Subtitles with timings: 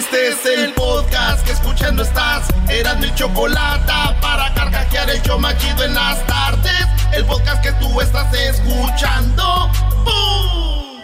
[0.00, 2.48] Este es el podcast que escuchando estás.
[2.70, 3.92] Eran mi chocolate
[4.22, 6.86] para carcajear el yo machido en las tardes.
[7.12, 9.70] El podcast que tú estás escuchando.
[10.02, 11.02] ¡Bum!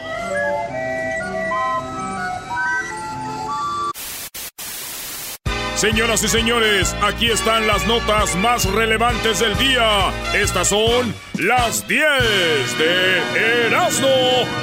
[5.75, 10.11] Señoras y señores, aquí están las notas más relevantes del día.
[10.33, 14.09] Estas son las 10 de Erasmo.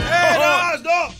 [0.09, 0.72] ¡Erasmo!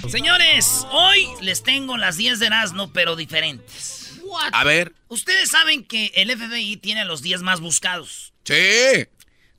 [0.10, 4.20] Señores, hoy les tengo las 10 de Erasmo, pero diferentes.
[4.52, 4.94] A ver.
[5.08, 8.34] Ustedes saben que el FBI tiene a los 10 más buscados.
[8.44, 9.08] Sí.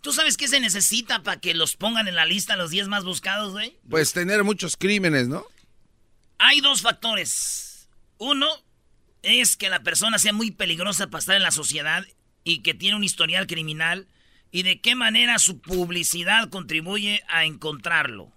[0.00, 3.05] ¿Tú sabes qué se necesita para que los pongan en la lista los 10 más
[3.05, 3.78] buscados, güey?
[3.88, 5.46] Pues tener muchos crímenes, ¿no?
[6.38, 7.88] Hay dos factores.
[8.19, 8.48] Uno,
[9.22, 12.05] es que la persona sea muy peligrosa para estar en la sociedad
[12.44, 14.06] y que tiene un historial criminal
[14.50, 18.34] y de qué manera su publicidad contribuye a encontrarlo.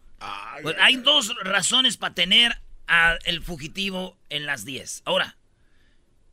[0.62, 5.04] Pues hay dos razones para tener al fugitivo en las 10.
[5.06, 5.38] Ahora,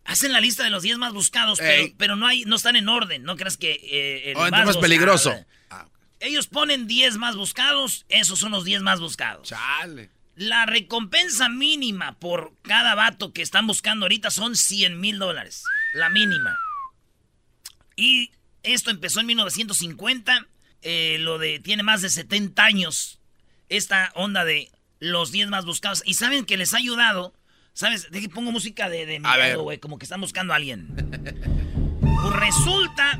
[0.04, 1.58] hacen la lista de los 10 más buscados,
[1.96, 3.24] pero, no hay no están en orden.
[3.24, 5.34] No creas que eh, el oh, más, peligroso.
[5.70, 5.86] Ah,
[6.20, 9.48] Ellos ponen 10 más buscados, esos son los 10 más buscados.
[9.48, 10.10] Chale.
[10.36, 15.62] La recompensa mínima por cada vato que están buscando ahorita son 100 mil dólares.
[15.94, 16.58] La mínima.
[17.96, 18.32] Y
[18.64, 20.46] esto empezó en 1950.
[20.82, 23.20] Eh, lo de tiene más de 70 años.
[23.68, 24.70] Esta onda de
[25.00, 26.02] los 10 más buscados.
[26.04, 27.34] Y saben que les ha ayudado.
[27.72, 28.10] ¿Sabes?
[28.12, 29.78] De que pongo música de, de miedo, güey.
[29.78, 30.94] Como que están buscando a alguien.
[32.00, 33.18] Pues resulta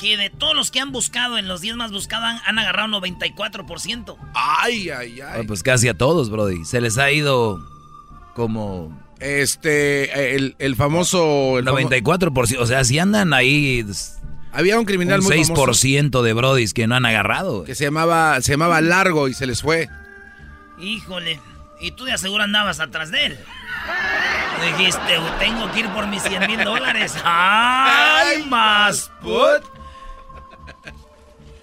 [0.00, 4.16] que de todos los que han buscado en los 10 más buscados han, agarrado 94%.
[4.34, 5.46] Ay, ay, ay.
[5.46, 6.64] pues casi a todos, Brody.
[6.64, 7.60] Se les ha ido
[8.34, 8.98] como...
[9.20, 11.58] Este, el, famoso...
[11.58, 13.84] El 94%, o sea, si andan ahí...
[14.52, 17.64] Había un criminal un muy 6% de Brodis que no han agarrado.
[17.64, 19.88] Que se llamaba, se llamaba Largo y se les fue.
[20.78, 21.40] Híjole,
[21.80, 23.38] y tú de seguro andabas atrás de él.
[24.78, 27.14] Dijiste, tengo que ir por mis 100 mil dólares.
[27.24, 29.62] ¡Ay, más put!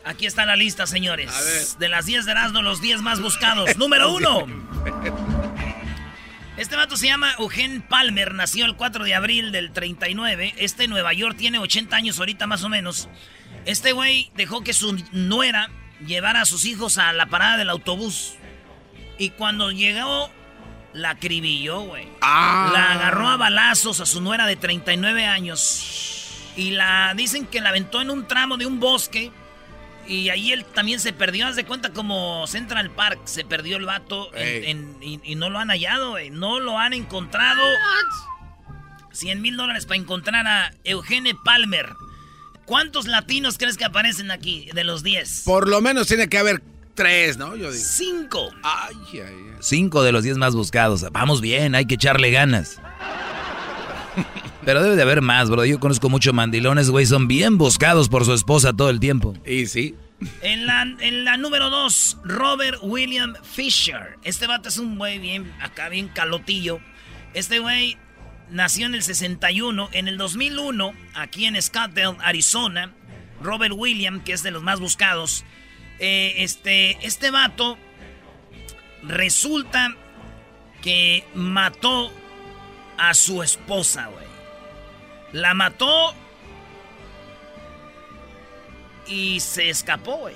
[0.03, 1.76] Aquí está la lista, señores.
[1.80, 3.76] De las 10 de Erasmo, los 10 más buscados.
[3.76, 4.47] Número 1.
[6.57, 10.56] Este vato se llama Eugen Palmer, nació el 4 de abril del 39.
[10.57, 13.09] Este en Nueva York tiene 80 años ahorita más o menos.
[13.66, 15.69] Este güey dejó que su nuera
[16.03, 18.34] llevara a sus hijos a la parada del autobús.
[19.19, 20.31] Y cuando llegó,
[20.94, 22.07] la acribilló, güey.
[22.22, 22.72] Ah.
[22.73, 26.53] La agarró a balazos a su nuera de 39 años.
[26.56, 29.31] Y la dicen que la aventó en un tramo de un bosque
[30.07, 33.85] y ahí él también se perdió, haz de cuenta como Central Park, se perdió el
[33.85, 37.62] vato y, no lo han hallado, no lo han encontrado.
[39.12, 41.90] 100 mil dólares para encontrar a Eugene Palmer.
[42.66, 45.44] ¿Cuántos latinos crees que aparecen aquí de los 10?
[45.46, 46.62] Por lo menos tiene que haber
[46.94, 47.56] tres, ¿no?
[47.56, 47.84] Yo digo.
[47.84, 48.50] Cinco.
[48.63, 49.56] Ay, ay, ay.
[49.62, 51.06] Cinco de los 10 más buscados.
[51.12, 52.79] Vamos bien, hay que echarle ganas.
[54.67, 55.63] Pero debe de haber más, bro.
[55.63, 57.05] Yo conozco muchos mandilones, güey.
[57.05, 59.33] Son bien buscados por su esposa todo el tiempo.
[59.45, 59.95] Y sí.
[60.41, 64.17] En la, en la número dos, Robert William Fisher.
[64.23, 66.81] Este vato es un güey bien, acá bien calotillo.
[67.33, 67.97] Este güey
[68.50, 69.88] nació en el 61.
[69.94, 72.94] En el 2001, aquí en Scottsdale, Arizona,
[73.41, 75.45] Robert William, que es de los más buscados,
[75.99, 77.78] eh, este, este vato
[79.01, 79.95] resulta
[80.81, 82.11] que mató
[82.97, 84.27] a su esposa, güey.
[85.34, 86.14] La mató
[89.08, 90.36] y se escapó, güey.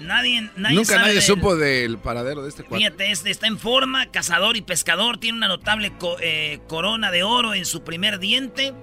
[0.00, 2.78] Nadie, nadie Nunca nadie supo del paradero de este cuadro.
[2.78, 5.18] Fíjate, este está en forma, cazador y pescador.
[5.18, 8.74] Tiene una notable eh, corona de oro en su primer diente.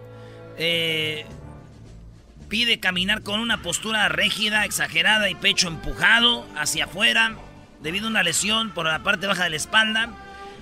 [0.57, 1.25] Eh,
[2.49, 7.35] pide caminar con una postura rígida, exagerada y pecho empujado hacia afuera
[7.81, 10.09] debido a una lesión por la parte baja de la espalda.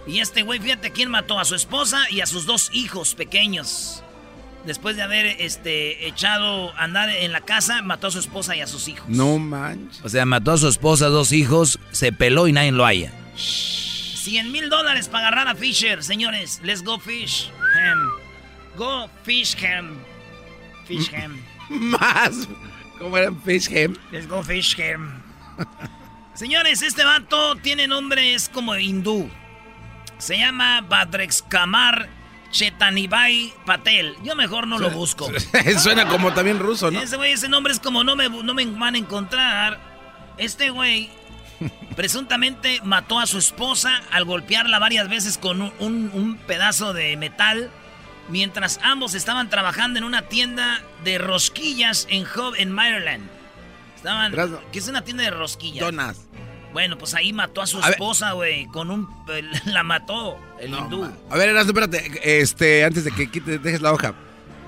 [0.06, 4.04] Y este güey, fíjate quién mató a su esposa y a sus dos hijos pequeños.
[4.66, 8.62] Después de haber este, echado a andar en la casa, mató a su esposa y
[8.62, 9.10] a sus hijos.
[9.10, 10.04] No manches.
[10.04, 13.12] O sea, mató a su esposa, dos hijos, se peló y nadie lo haya.
[13.36, 16.62] 100 mil dólares para agarrar a Fisher, señores.
[16.64, 17.50] Let's go fish
[18.78, 19.98] Go fish him.
[20.86, 21.42] Fish him.
[21.70, 22.48] Más.
[23.00, 23.96] ¿Cómo era fish him?
[24.12, 25.22] Let's go fish him.
[26.36, 29.30] señores, este vato tiene nombre, es como hindú.
[30.20, 32.21] Se llama Badrex Kamar
[32.52, 34.16] Chetanibai Patel.
[34.24, 35.30] Yo mejor no lo busco.
[35.80, 37.02] Suena como también ruso, ¿no?
[37.02, 39.80] Ese güey, ese nombre es como no me, no me van a encontrar.
[40.38, 41.10] Este güey
[41.96, 47.72] presuntamente mató a su esposa al golpearla varias veces con un, pedazo de metal
[48.30, 53.30] mientras ambos estaban trabajando en una tienda de rosquillas en Hub, en Maryland.
[53.96, 54.34] Estaban,
[54.72, 55.86] ¿Qué es una tienda de rosquillas?
[55.86, 56.18] Donas.
[56.74, 59.08] Bueno, pues ahí mató a su esposa, güey, con un...
[59.66, 60.40] la mató.
[60.60, 61.10] el hindú.
[61.30, 62.40] A ver, Erasmo, espérate.
[62.42, 64.14] Este, antes de que quites, dejes la hoja.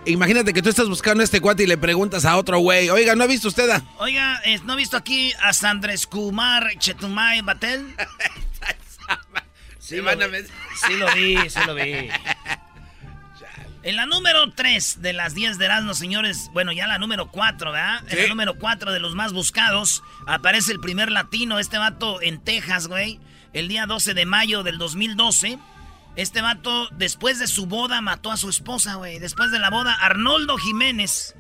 [0.06, 3.16] Imagínate que tú estás buscando a este cuate y le preguntas a otro güey, oiga,
[3.16, 3.82] ¿no ha visto usted a...?
[4.00, 7.96] Oiga, ¿no ha visto aquí a Sandres Kumar Chetumay Batel?
[9.80, 12.10] sí, lo, sí lo vi, sí lo vi.
[13.84, 17.74] En la número 3 de las 10 de Erasmo, señores, bueno, ya la número 4,
[17.74, 18.02] ¿verdad?
[18.10, 22.42] En la número 4 de los más buscados aparece el primer latino, este vato en
[22.42, 23.20] Texas, güey,
[23.52, 25.60] el día 12 de mayo del 2012.
[26.16, 29.20] Este vato, después de su boda, mató a su esposa, güey.
[29.20, 31.36] Después de la boda, Arnoldo Jiménez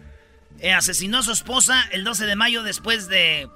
[0.60, 3.48] eh, asesinó a su esposa el 12 de mayo después de,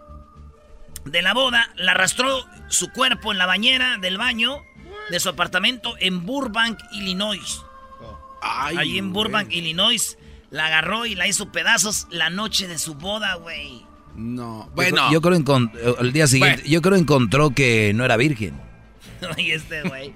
[1.03, 1.71] de la boda.
[1.75, 4.63] La arrastró su cuerpo en la bañera del baño
[5.09, 7.63] de su apartamento en Burbank, Illinois.
[8.41, 10.17] Ahí Allí en Burbank, Illinois.
[10.49, 13.85] La agarró y la hizo pedazos la noche de su boda, güey.
[14.15, 14.69] No.
[14.73, 15.11] Bueno.
[15.11, 18.59] Yo, creo creo el día siguiente, yo creo encontró que no era virgen.
[19.37, 20.13] Oye, este güey.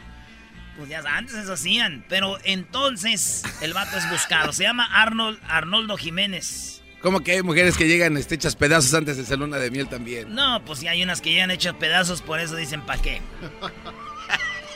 [0.78, 2.06] Pues ya antes eso hacían.
[2.10, 4.54] Pero entonces el vato es buscado.
[4.54, 6.82] Se llama Arnold, Arnoldo Jiménez.
[7.02, 9.88] ¿Cómo que hay mujeres que llegan este, hechas pedazos antes de ser luna de miel
[9.88, 10.34] también?
[10.34, 13.22] No, pues sí hay unas que llegan hechas pedazos, por eso dicen pa' qué.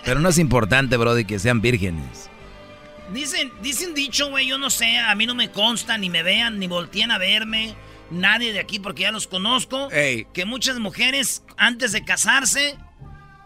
[0.03, 2.29] Pero no es importante, Brody, que sean vírgenes.
[3.13, 6.59] Dicen, dicen dicho, güey, yo no sé, a mí no me consta, ni me vean,
[6.59, 7.75] ni volteen a verme,
[8.09, 9.89] nadie de aquí porque ya los conozco.
[9.89, 12.77] Que muchas mujeres, antes de casarse,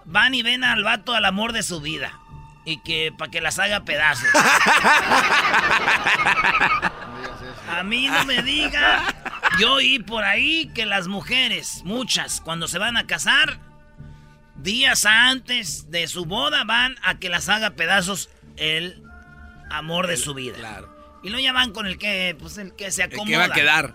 [0.05, 2.19] van y ven al vato al amor de su vida
[2.65, 4.29] y que para que las haga pedazos.
[7.69, 9.03] A mí no me diga.
[9.59, 13.59] Yo oí por ahí que las mujeres, muchas, cuando se van a casar,
[14.55, 19.03] días antes de su boda van a que las haga pedazos el
[19.69, 20.57] amor de su vida.
[20.57, 20.89] Claro.
[21.23, 23.25] Y lo llaman con el que, pues el que se acomoda.
[23.25, 23.93] El que va a quedar.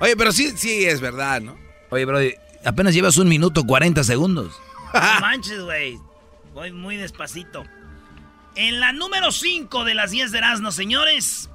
[0.00, 1.58] Oye, pero sí, sí es verdad, ¿no?
[1.90, 2.18] Oye, bro,
[2.64, 4.58] apenas llevas un minuto 40 segundos.
[4.94, 5.98] No manches, güey.
[6.54, 7.64] Voy muy despacito.
[8.54, 11.50] En la número 5 de las 10 de Erasmo, señores.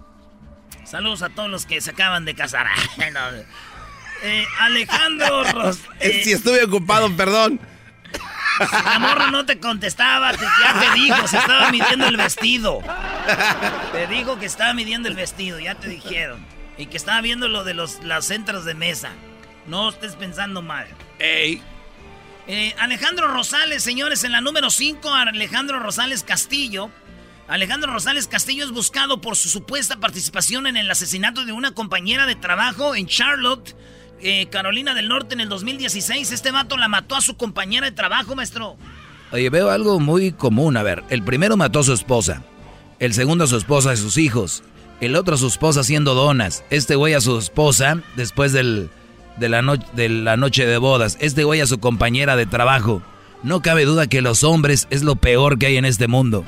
[0.85, 2.67] Saludos a todos los que se acaban de casar.
[4.25, 7.59] Eh, Alejandro Ros eh, Si estuve ocupado, perdón.
[8.59, 12.81] La morra no te contestaba, ya te dijo, se estaba midiendo el vestido.
[13.91, 16.45] Te dijo que estaba midiendo el vestido, ya te dijeron.
[16.77, 19.11] Y que estaba viendo lo de los, las centros de mesa.
[19.67, 20.87] No estés pensando mal.
[21.19, 21.61] Ey.
[22.47, 26.89] Eh, Alejandro Rosales, señores, en la número 5, Alejandro Rosales Castillo.
[27.47, 32.25] Alejandro Rosales Castillo es buscado por su supuesta participación en el asesinato de una compañera
[32.25, 33.75] de trabajo en Charlotte,
[34.23, 36.31] eh, Carolina del Norte, en el 2016.
[36.31, 38.77] Este vato la mató a su compañera de trabajo, maestro.
[39.31, 40.77] Oye, veo algo muy común.
[40.77, 42.43] A ver, el primero mató a su esposa.
[42.99, 44.63] El segundo a su esposa y sus hijos.
[45.01, 46.63] El otro a su esposa haciendo donas.
[46.69, 48.89] Este güey a su esposa después del
[49.37, 49.61] de la,
[49.93, 51.17] de la noche de bodas.
[51.19, 53.01] Este güey a su compañera de trabajo.
[53.41, 56.45] No cabe duda que los hombres es lo peor que hay en este mundo.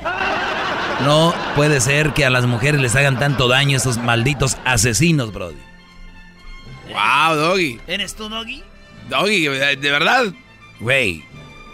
[1.04, 5.65] No puede ser que a las mujeres les hagan tanto daño esos malditos asesinos, Brody.
[6.88, 7.80] Wow, Doggy.
[7.86, 8.62] ¿Eres tú, Doggy?
[9.08, 10.32] Doggy, ¿de verdad?
[10.80, 11.24] Güey,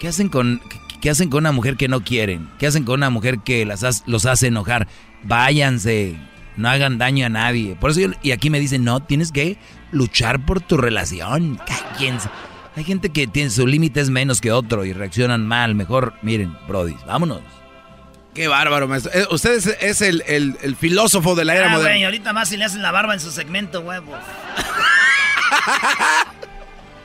[0.01, 0.61] ¿qué hacen con
[1.01, 2.49] qué hacen con una mujer que no quieren?
[2.59, 4.87] ¿Qué hacen con una mujer que las los hace enojar?
[5.25, 6.17] Váyanse,
[6.57, 7.75] no hagan daño a nadie.
[7.77, 9.57] Por eso yo, y aquí me dicen, "No, tienes que
[9.91, 11.59] luchar por tu relación.
[11.67, 12.29] Cállense.
[12.75, 15.75] Hay gente que tiene su límite es menos que otro y reaccionan mal.
[15.75, 17.43] Mejor, miren, Brody, vámonos.
[18.35, 19.13] Qué bárbaro, maestro.
[19.13, 21.91] Eh, usted es, el, filósofo de la era ah, moderna.
[21.91, 24.19] Güey, ahorita más si le hacen la barba en su segmento, huevos.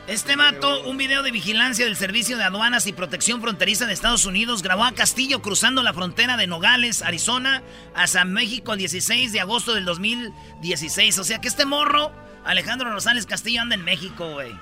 [0.08, 4.25] Este mato, un video de vigilancia del Servicio de Aduanas y Protección Fronteriza de Estados
[4.25, 7.62] Unidos, grabó a Castillo cruzando la frontera de Nogales, Arizona,
[7.94, 11.20] a San México el 16 de agosto del 2016.
[11.20, 12.13] O sea que este morro
[12.46, 14.54] Alejandro Rosales Castillo anda en México, güey.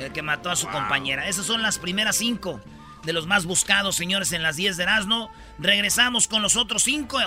[0.00, 1.28] El que mató a su compañera.
[1.28, 2.60] Esas son las primeras cinco
[3.02, 5.30] de los más buscados, señores, en las 10 de Erasmo.
[5.58, 7.18] Regresamos con los otros cinco.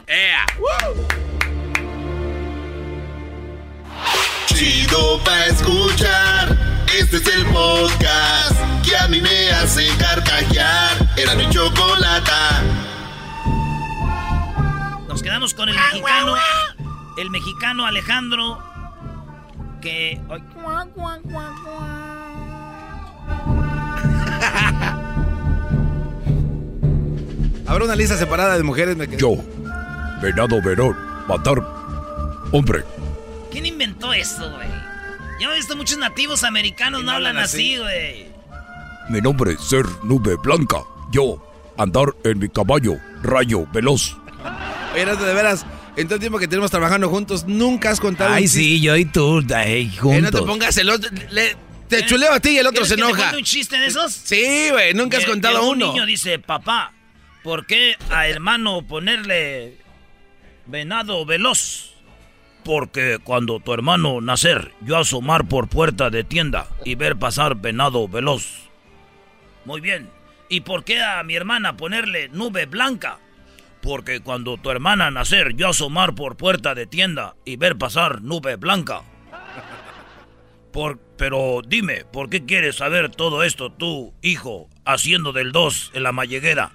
[4.47, 6.85] Chido pa' escuchar.
[6.97, 11.13] Este es el podcast que a mí me hace carcajear.
[11.17, 12.61] Era mi chocolata.
[15.07, 16.35] Nos quedamos con el mexicano.
[17.17, 18.73] El mexicano Alejandro
[19.83, 20.19] que...
[27.73, 28.95] Habrá una lista separada de mujeres.
[29.17, 29.35] Yo,
[30.21, 30.95] venado verón,
[31.27, 31.57] matar
[32.51, 32.83] hombre.
[33.51, 34.67] ¿Quién inventó esto, güey?
[35.41, 38.27] Yo he visto muchos nativos americanos no, hablan así, güey.
[39.09, 40.83] Mi nombre es Ser Nube Blanca.
[41.11, 41.43] Yo,
[41.75, 44.17] andar en mi caballo, rayo veloz.
[44.93, 45.65] Oye, de veras,
[45.95, 49.05] en todo el tiempo que tenemos trabajando juntos, nunca has contado Ay, sí, yo y
[49.05, 50.31] tú, ahí, juntos.
[50.31, 51.09] no te pongas el otro.
[51.87, 53.31] te chuleo a ti y el otro se enoja.
[53.31, 54.13] ¿Te un chiste de esos?
[54.13, 55.87] Sí, güey, nunca has contado un uno.
[55.87, 56.93] Un niño dice, papá,
[57.43, 59.77] ¿Por qué a hermano ponerle
[60.65, 61.93] venado veloz?
[62.63, 68.07] Porque cuando tu hermano nacer, yo asomar por puerta de tienda y ver pasar venado
[68.07, 68.69] veloz.
[69.65, 70.09] Muy bien.
[70.47, 73.19] ¿Y por qué a mi hermana ponerle nube blanca?
[73.81, 78.55] Porque cuando tu hermana nacer, yo asomar por puerta de tienda y ver pasar nube
[78.55, 79.01] blanca.
[80.71, 86.03] Por, pero dime, ¿por qué quieres saber todo esto tú, hijo, haciendo del 2 en
[86.03, 86.71] la malleguera?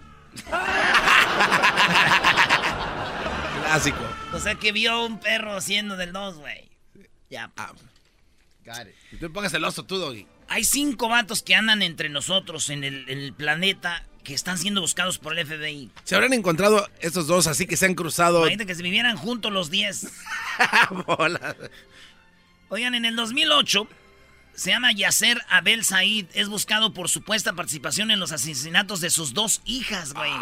[3.63, 3.99] Clásico.
[4.33, 6.69] O sea que vio un perro haciendo del 2, güey.
[7.31, 7.51] Ya.
[7.57, 7.73] Ah,
[8.65, 8.95] got it.
[9.13, 10.27] Y tú pongas el oso tú, Doggy.
[10.49, 14.81] Hay cinco vatos que andan entre nosotros en el, en el planeta que están siendo
[14.81, 15.91] buscados por el FBI.
[16.05, 18.41] Se habrán encontrado estos dos así que se han cruzado.
[18.41, 20.07] Imagínate que se vivieran juntos los 10.
[21.07, 21.57] Bola.
[22.69, 23.89] Oigan, en el 2008
[24.59, 26.27] se llama Yasser Abel Said.
[26.35, 30.33] Es buscado por supuesta participación en los asesinatos de sus dos hijas, güey.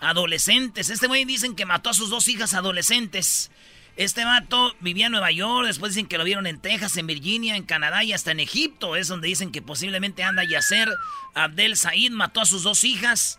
[0.00, 0.90] Adolescentes.
[0.90, 3.50] Este güey dicen que mató a sus dos hijas adolescentes.
[3.96, 7.56] Este vato vivía en Nueva York, después dicen que lo vieron en Texas, en Virginia,
[7.56, 8.96] en Canadá y hasta en Egipto.
[8.96, 10.88] Es donde dicen que posiblemente anda Yasser
[11.34, 12.10] Abdel Said.
[12.10, 13.38] Mató a sus dos hijas.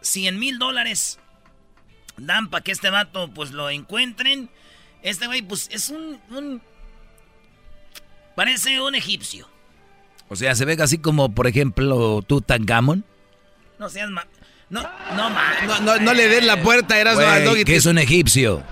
[0.00, 1.18] 100 mil dólares
[2.16, 4.48] dan para que este vato pues lo encuentren.
[5.02, 6.62] Este güey pues es un, un-
[8.34, 9.50] Parece un egipcio.
[10.28, 13.04] O sea, se ve así como, por ejemplo, Tutankamón.
[13.78, 14.26] No seas ma...
[14.70, 14.82] No,
[15.16, 15.64] no más.
[15.66, 17.64] No, no, no le den la puerta, eras Doggy.
[17.64, 18.62] que es un egipcio.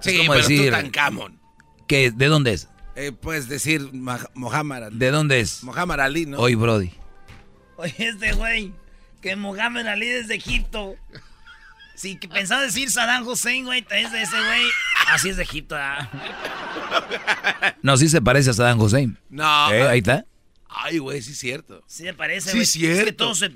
[0.00, 1.40] Sí, es como pero decir, Tutankamón.
[1.88, 2.68] que, ¿de dónde es?
[2.94, 3.90] Eh, puedes decir
[4.34, 4.98] Mohammad Ali.
[4.98, 5.64] ¿De dónde es?
[5.64, 6.38] Mohammad Ali, ¿no?
[6.38, 6.92] Hoy, Brody.
[7.76, 8.72] Oye, este güey,
[9.20, 10.94] que Mohamed Ali es de Egipto.
[11.96, 14.62] Sí, que pensaba decir Saddam Hussein, güey, es de ese güey.
[15.08, 16.08] Así es de Egipto, ah.
[17.82, 19.18] No, sí se parece a Saddam Hussein.
[19.28, 19.72] No.
[19.72, 19.88] ¿Eh?
[19.88, 20.24] Ahí está.
[20.72, 21.82] Ay, güey, sí es cierto.
[21.86, 22.66] Sí me parece, Sí, güey.
[22.66, 23.00] cierto.
[23.00, 23.50] Es que todo se...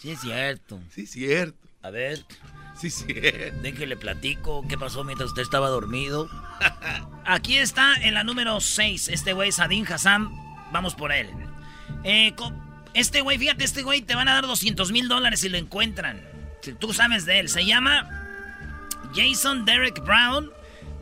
[0.00, 0.80] Sí, es cierto.
[0.94, 1.58] Sí es cierto.
[1.82, 2.24] A ver,
[2.78, 3.60] Sí es cierto.
[3.60, 6.28] déjele platico qué pasó mientras usted estaba dormido.
[7.26, 10.30] Aquí está en la número 6, este güey, Sadin Hassan.
[10.72, 11.28] Vamos por él.
[12.04, 12.34] Eh,
[12.94, 16.22] este güey, fíjate, este güey te van a dar 200 mil dólares si lo encuentran.
[16.62, 17.48] Si tú sabes de él.
[17.48, 18.08] Se llama
[19.14, 20.50] Jason Derek Brown.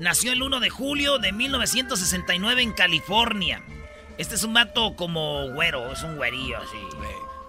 [0.01, 3.63] Nació el 1 de julio de 1969 en California.
[4.19, 6.77] Este es un vato como güero, es un güerillo así.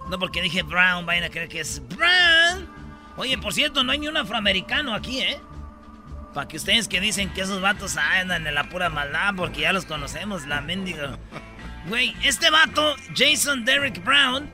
[0.08, 2.68] No porque dije Brown, vayan a creer que es Brown.
[3.16, 5.40] Oye, por cierto, no hay ni un afroamericano aquí, ¿eh?
[6.32, 9.72] Para que ustedes que dicen que esos vatos andan en la pura maldad porque ya
[9.72, 11.18] los conocemos, la mendiga.
[11.86, 14.48] Güey, este vato, Jason Derek Brown,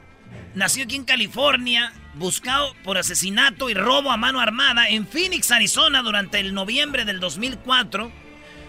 [0.54, 6.02] nació aquí en California, buscado por asesinato y robo a mano armada en Phoenix, Arizona,
[6.02, 8.25] durante el noviembre del 2004.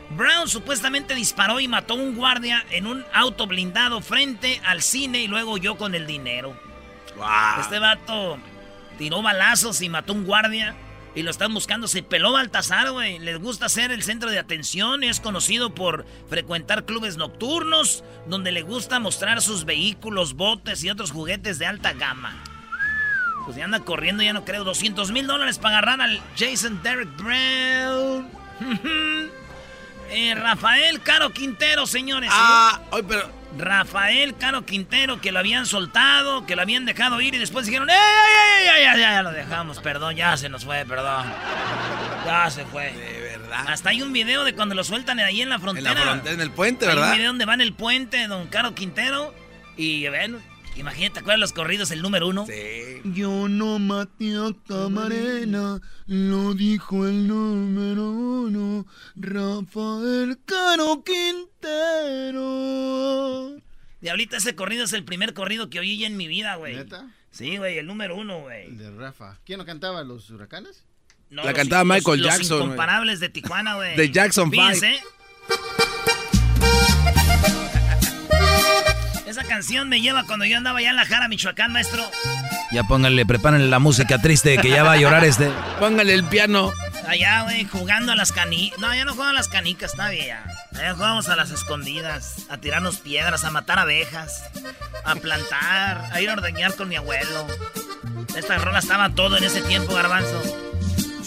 [0.10, 5.20] Brown supuestamente disparó y mató a un guardia en un auto blindado frente al cine
[5.20, 6.58] y luego huyó con el dinero.
[7.60, 8.38] Este vato
[8.98, 10.76] tiró balazos y mató a un guardia.
[11.16, 11.88] Y lo están buscando.
[11.88, 13.18] Se peló Baltasar, güey.
[13.18, 15.04] Les gusta ser el centro de atención.
[15.04, 18.04] Es conocido por frecuentar clubes nocturnos.
[18.28, 22.36] Donde le gusta mostrar sus vehículos, botes y otros juguetes de alta gama.
[23.46, 24.64] Pues ya anda corriendo, ya no creo.
[24.64, 28.30] 200 mil dólares para agarrar al Jason Derek Brown.
[30.10, 32.30] Eh, Rafael Caro Quintero, señores.
[32.34, 33.30] Ah, hoy, pero.
[33.58, 37.90] Rafael Caro Quintero, que lo habían soltado, que lo habían dejado ir y después dijeron,
[37.90, 38.84] ¡Ey, ey, ey, ey!
[38.84, 41.26] Ya, ya, ya lo dejamos, perdón, ya se nos fue, perdón.
[42.26, 42.92] Ya se fue.
[42.94, 43.66] De verdad.
[43.68, 45.94] Hasta hay un video de cuando lo sueltan ahí en la En frontera.
[45.94, 47.14] la frontera, en el puente, Hay un ¿verdad?
[47.16, 49.34] video donde va en el puente, don Caro Quintero.
[49.76, 50.40] Y ven,
[50.78, 52.46] imagínate, ¿te acuerdas los corridos, el número uno?
[52.46, 53.02] Sí.
[53.14, 61.04] Yo no maté a Camarena, lo dijo el número uno, Rafael Caro
[62.28, 63.56] Quintero.
[64.02, 66.76] Diablita, ese corrido es el primer corrido que oí ya en mi vida, güey.
[66.76, 67.08] ¿Neta?
[67.32, 68.66] Sí, güey, el número uno, güey.
[68.68, 69.40] El de Rafa.
[69.46, 70.04] ¿Quién lo cantaba?
[70.04, 70.84] ¿Los huracanes?
[71.30, 72.64] No, La los- cantaba los- Michael los Jackson, güey.
[72.66, 73.96] incomparables de Tijuana, güey.
[73.98, 75.00] De Jackson Five.
[79.28, 82.02] Esa canción me lleva cuando yo andaba allá en La Jara, Michoacán, maestro.
[82.72, 85.52] Ya pónganle, prepárenle la música triste que ya va a llorar este.
[85.80, 86.72] Póngale el piano.
[87.06, 88.80] Allá, güey, jugando a las canicas.
[88.80, 90.28] No, ya no juegan a las canicas, está bien.
[90.28, 90.46] ya.
[90.80, 94.44] Allá jugamos a las escondidas, a tirarnos piedras, a matar abejas,
[95.04, 97.48] a plantar, a ir a ordeñar con mi abuelo.
[98.34, 100.67] Esta rola estaba todo en ese tiempo, garbanzo.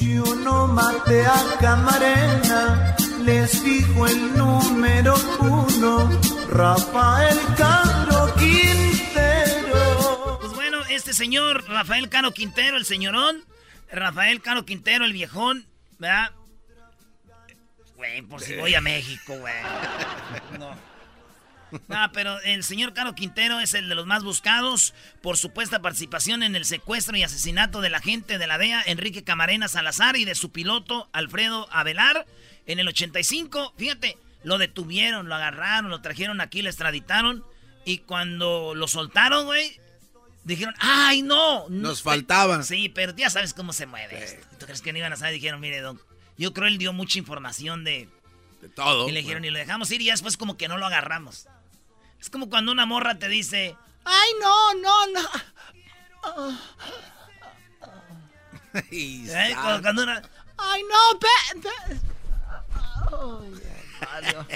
[0.01, 10.39] Yo no maté a Camarena, les dijo el número uno, Rafael Caro Quintero.
[10.41, 13.45] Pues bueno, este señor, Rafael Caro Quintero, el señorón,
[13.93, 15.67] Rafael Caro Quintero, el viejón,
[15.99, 16.31] ¿verdad?
[17.97, 19.55] Güey, por si voy a México, güey.
[20.59, 20.90] No.
[21.89, 26.43] No, pero el señor Caro Quintero es el de los más buscados por supuesta participación
[26.43, 30.25] en el secuestro y asesinato de la gente de la DEA, Enrique Camarena Salazar, y
[30.25, 32.27] de su piloto, Alfredo Avelar.
[32.67, 37.45] En el 85, fíjate, lo detuvieron, lo agarraron, lo trajeron aquí, lo extraditaron.
[37.85, 39.81] Y cuando lo soltaron, güey,
[40.45, 41.69] dijeron, ¡ay, no!
[41.69, 42.63] Nos faltaba.
[42.63, 44.23] Sí, pero ya sabes cómo se mueve.
[44.23, 44.47] esto.
[44.59, 45.35] ¿Tú crees que no iban a saber?
[45.35, 46.01] Dijeron, mire, don,
[46.37, 48.09] yo creo él dio mucha información de...
[48.61, 49.09] De todo.
[49.09, 51.49] Y le dijeron, y lo dejamos ir y ya después como que no lo agarramos.
[52.21, 53.75] Es como cuando una morra te dice,
[54.05, 56.59] ¡ay, no, no, no!
[58.93, 59.53] ¿Eh?
[59.55, 60.23] Cuando, cuando una,
[60.59, 62.01] ¡ay, no, pe- pe-".
[64.09, 64.47] Ay, Dios.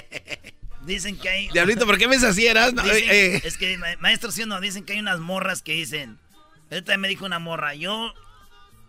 [0.81, 1.47] Dicen que hay...
[1.49, 2.73] Diablito, ¿por qué me así, eras?
[2.73, 3.41] No, eh, eh.
[3.43, 6.19] Es que, ma- maestro, sí o no, dicen que hay unas morras que dicen.
[6.71, 8.13] Ahorita me dijo una morra, yo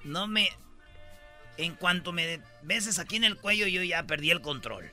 [0.04, 0.48] no me.
[1.56, 4.92] En cuanto me beses aquí en el cuello, yo ya perdí el control.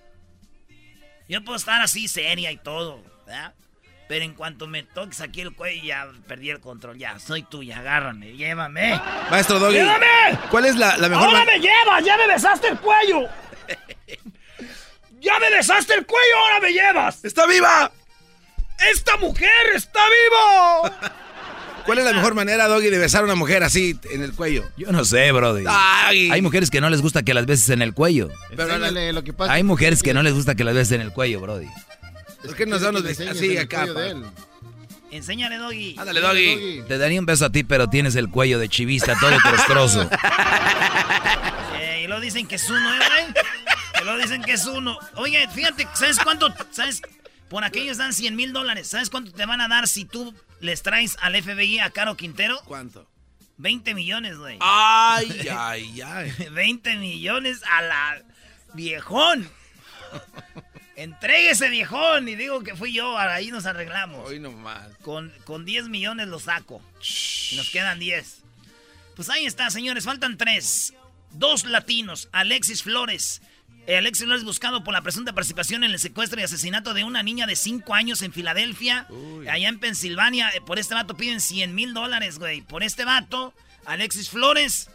[1.27, 3.53] Yo puedo estar así seria y todo, ¿verdad?
[4.13, 6.99] Pero en cuanto me toques aquí el cuello, ya perdí el control.
[6.99, 9.01] Ya, soy tuya, agárrame, llévame.
[9.31, 9.73] Maestro Doggy.
[9.77, 10.37] ¡Llévame!
[10.51, 12.05] ¿Cuál es la, la mejor ¡Ahora me llevas!
[12.05, 13.27] ¡Ya me besaste el cuello!
[15.19, 16.37] ¡Ya me besaste el cuello!
[16.43, 17.25] ¡Ahora me llevas!
[17.25, 17.91] ¡Está viva!
[18.91, 21.11] ¡Esta mujer está viva!
[21.87, 24.63] ¿Cuál es la mejor manera, Doggy, de besar a una mujer así en el cuello?
[24.77, 25.65] Yo no sé, brody.
[25.67, 26.29] Ay.
[26.31, 28.29] Hay mujeres que no les gusta que las beses en el cuello.
[28.55, 29.51] Pero la- lo que pasa.
[29.53, 31.67] Hay mujeres que no les gusta que las beses en el cuello, brody.
[32.43, 33.87] ¿Por qué nos dan los que besos así acá?
[35.11, 35.95] Enséñale, Doggy.
[35.97, 36.83] Ándale, Doggy.
[36.87, 40.09] Te daría un beso a ti, pero tienes el cuello de chivista todo crostroso.
[41.75, 43.43] Eh, y lo dicen que es uno, ¿eh, güey?
[44.01, 44.97] Y lo dicen que es uno.
[45.15, 46.53] Oye, fíjate, ¿sabes cuánto?
[46.71, 47.01] ¿Sabes?
[47.49, 48.87] Por aquellos dan 100 mil dólares.
[48.87, 52.59] ¿Sabes cuánto te van a dar si tú les traes al FBI a Caro Quintero?
[52.65, 53.07] ¿Cuánto?
[53.57, 54.57] 20 millones, güey.
[54.61, 56.33] Ay, ay, ay.
[56.51, 58.23] 20 millones a la
[58.73, 59.49] viejón.
[60.95, 64.29] Entregue ese viejón y digo que fui yo, ahí nos arreglamos.
[64.29, 64.87] Hoy nomás.
[65.01, 66.81] Con, con 10 millones lo saco.
[67.55, 68.43] Nos quedan 10.
[69.15, 70.05] Pues ahí está, señores.
[70.05, 70.93] Faltan tres.
[71.31, 72.29] Dos latinos.
[72.31, 73.41] Alexis Flores.
[73.85, 77.21] Eh, Alexis Flores buscado por la presunta participación en el secuestro y asesinato de una
[77.21, 79.07] niña de 5 años en Filadelfia.
[79.49, 80.49] Allá en Pensilvania.
[80.49, 82.61] Eh, por este vato piden 100 mil dólares, güey.
[82.61, 83.53] Por este vato,
[83.85, 84.89] Alexis Flores.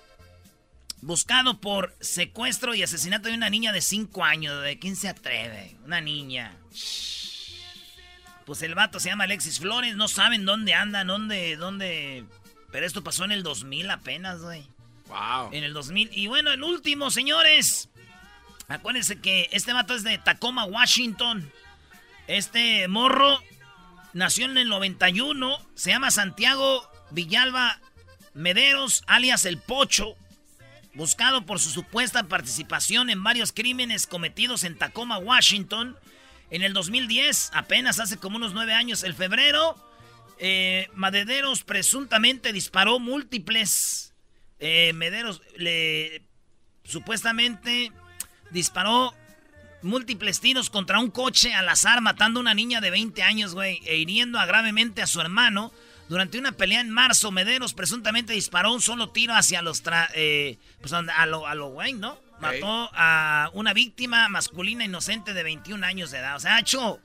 [1.00, 4.62] Buscado por secuestro y asesinato de una niña de 5 años.
[4.62, 5.76] ¿De quién se atreve?
[5.84, 6.56] Una niña.
[8.44, 12.24] Pues el vato se llama Alexis Flores, no saben dónde anda, dónde, dónde...
[12.72, 14.66] Pero esto pasó en el 2000 apenas, güey.
[15.08, 15.50] Wow.
[15.52, 16.10] En el 2000.
[16.12, 17.88] Y bueno, el último, señores.
[18.68, 21.50] Acuérdense que este vato es de Tacoma, Washington.
[22.26, 23.42] Este morro
[24.12, 25.58] nació en el 91.
[25.74, 27.80] Se llama Santiago Villalba
[28.34, 30.16] Mederos, alias El Pocho.
[30.98, 35.96] Buscado por su supuesta participación en varios crímenes cometidos en Tacoma, Washington.
[36.50, 39.76] En el 2010, apenas hace como unos nueve años, el febrero,
[40.40, 44.12] eh, Madederos presuntamente disparó múltiples.
[44.58, 46.24] eh, Mederos le
[46.82, 47.92] supuestamente
[48.50, 49.14] disparó
[49.82, 53.80] múltiples tiros contra un coche al azar, matando a una niña de 20 años, güey,
[53.86, 55.72] e hiriendo gravemente a su hermano.
[56.08, 59.84] Durante una pelea en marzo, Mederos presuntamente disparó un solo tiro hacia los...
[59.84, 62.18] tra- eh, pues a lo, a lo güey, ¿no?
[62.40, 66.36] Mató a una víctima masculina inocente de 21 años de edad.
[66.36, 67.00] O sea, ha hecho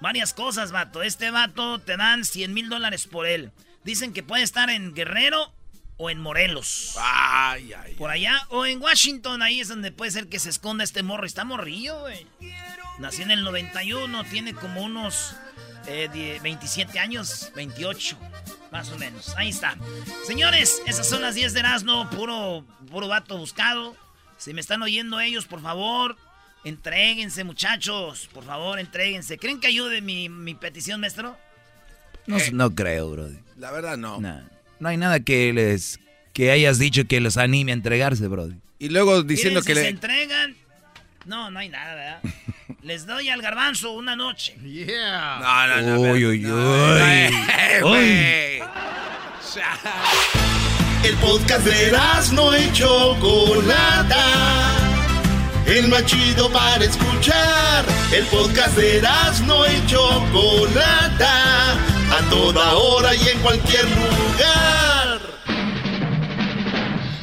[0.00, 1.02] varias cosas, vato.
[1.02, 3.52] Este vato te dan 100 mil dólares por él.
[3.84, 5.54] Dicen que puede estar en Guerrero
[5.98, 6.96] o en Morelos.
[6.98, 7.94] Ay, ay.
[7.94, 11.26] Por allá o en Washington, ahí es donde puede ser que se esconda este morro.
[11.26, 12.26] Está morrillo, güey.
[12.98, 15.34] Nació en el 91, tiene como unos
[15.86, 18.18] eh, die- 27 años, 28,
[18.72, 19.34] más o menos.
[19.36, 19.76] Ahí está.
[20.26, 23.94] Señores, esas son las 10 de Erasmo, puro, puro vato buscado.
[24.38, 26.16] Si me están oyendo ellos, por favor,
[26.64, 28.28] entréguense, muchachos.
[28.32, 29.38] Por favor, entréguense.
[29.38, 31.36] ¿Creen que ayude mi, mi petición, maestro?
[32.26, 33.38] No, no creo, brody.
[33.58, 34.20] La verdad, no.
[34.20, 34.40] No,
[34.80, 36.00] no hay nada que les
[36.32, 38.56] que hayas dicho que los anime a entregarse, brody.
[38.78, 40.56] Y luego diciendo Miren, que si se entregan.
[41.26, 42.20] No, no hay nada, ¿verdad?
[42.82, 44.56] Les doy al garbanzo una noche.
[44.64, 45.38] Yeah.
[45.40, 46.00] No, no, no.
[46.12, 47.00] Uy, uy, no, uy.
[47.00, 48.58] eh, güey.
[51.04, 51.96] El podcast de
[52.32, 54.26] no y Chocolata.
[55.64, 57.84] El más chido para escuchar.
[58.12, 59.00] El podcast de
[59.46, 61.74] no y Chocolata.
[61.74, 65.01] A toda hora y en cualquier lugar.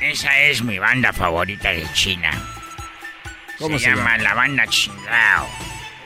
[0.00, 2.30] Esa es mi banda favorita de China.
[3.58, 4.16] ¿Cómo se, llama?
[4.18, 5.48] La banda Chingao.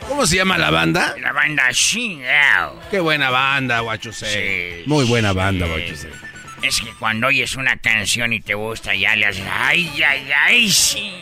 [0.08, 1.14] ¿Cómo se llama la banda?
[1.20, 2.80] La banda Chingao.
[2.90, 4.82] Qué buena banda, Guachuse.
[4.86, 6.31] Muy buena banda, Guachuse.
[6.62, 10.70] Es que cuando oyes una canción y te gusta, ya le haces ay, ay, ay,
[10.70, 11.12] sí.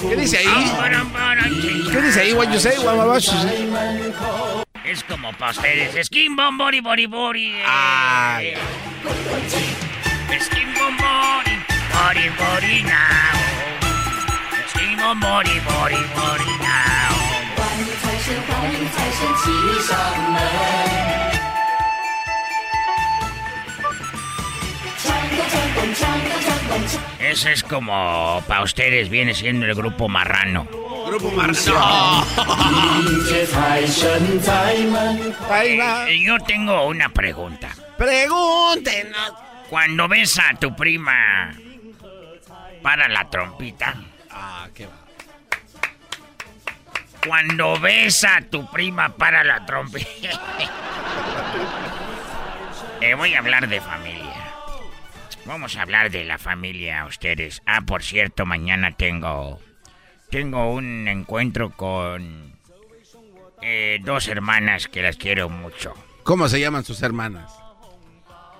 [0.00, 0.72] ¿Qué dice ahí?
[1.92, 2.76] ¿Qué dice ahí, what you say?
[2.78, 3.72] What, what you say?
[4.84, 6.06] Es como para ustedes.
[6.06, 7.52] Skin bom bori bori bori.
[7.52, 7.64] eh.
[7.66, 8.54] Ay.
[10.40, 11.56] Skin bom bori
[11.92, 13.38] bori bori now.
[14.70, 17.14] Skin bom bori bori bori now.
[27.18, 30.66] Ese es como para ustedes viene siendo el grupo marrano.
[31.06, 32.24] Grupo marrano.
[36.08, 37.70] Yo tengo una pregunta.
[37.96, 39.32] Pregúntenos.
[39.68, 41.52] Cuando ves a tu prima
[42.82, 43.94] para la trompita.
[44.30, 44.92] Ah, qué va.
[47.26, 50.08] Cuando ves a tu prima para la trompita.
[53.00, 54.27] eh, voy a hablar de familia.
[55.48, 57.62] Vamos a hablar de la familia, ustedes.
[57.64, 59.58] Ah, por cierto, mañana tengo
[60.28, 62.52] tengo un encuentro con
[63.62, 65.94] eh, dos hermanas que las quiero mucho.
[66.22, 67.50] ¿Cómo se llaman sus hermanas?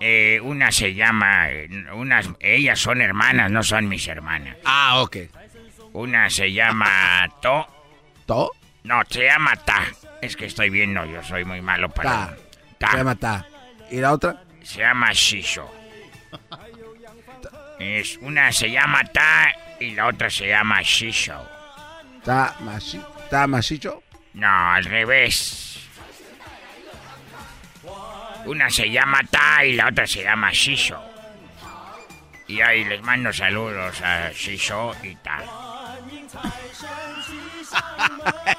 [0.00, 1.48] Eh, una se llama,
[1.92, 4.56] unas, ellas son hermanas, no son mis hermanas.
[4.64, 5.16] Ah, ok.
[5.92, 7.66] Una se llama To,
[8.24, 8.50] ¿To?
[8.84, 9.82] no, se llama Ta.
[10.22, 12.10] Es que estoy viendo, yo soy muy malo para.
[12.10, 12.36] Ta.
[12.78, 12.90] Ta.
[12.92, 13.46] Se llama Ta.
[13.90, 14.42] ¿Y la otra?
[14.62, 15.70] Se llama Shisho.
[17.78, 21.40] Es, una se llama Ta y la otra se llama Shisho.
[22.24, 23.00] Ta Mashi.
[23.30, 24.02] Ta Mashicho.
[24.34, 25.78] No, al revés.
[28.46, 31.00] Una se llama Ta y la otra se llama Shisho.
[32.48, 35.42] Y ahí les mando saludos a Shisho y Ta.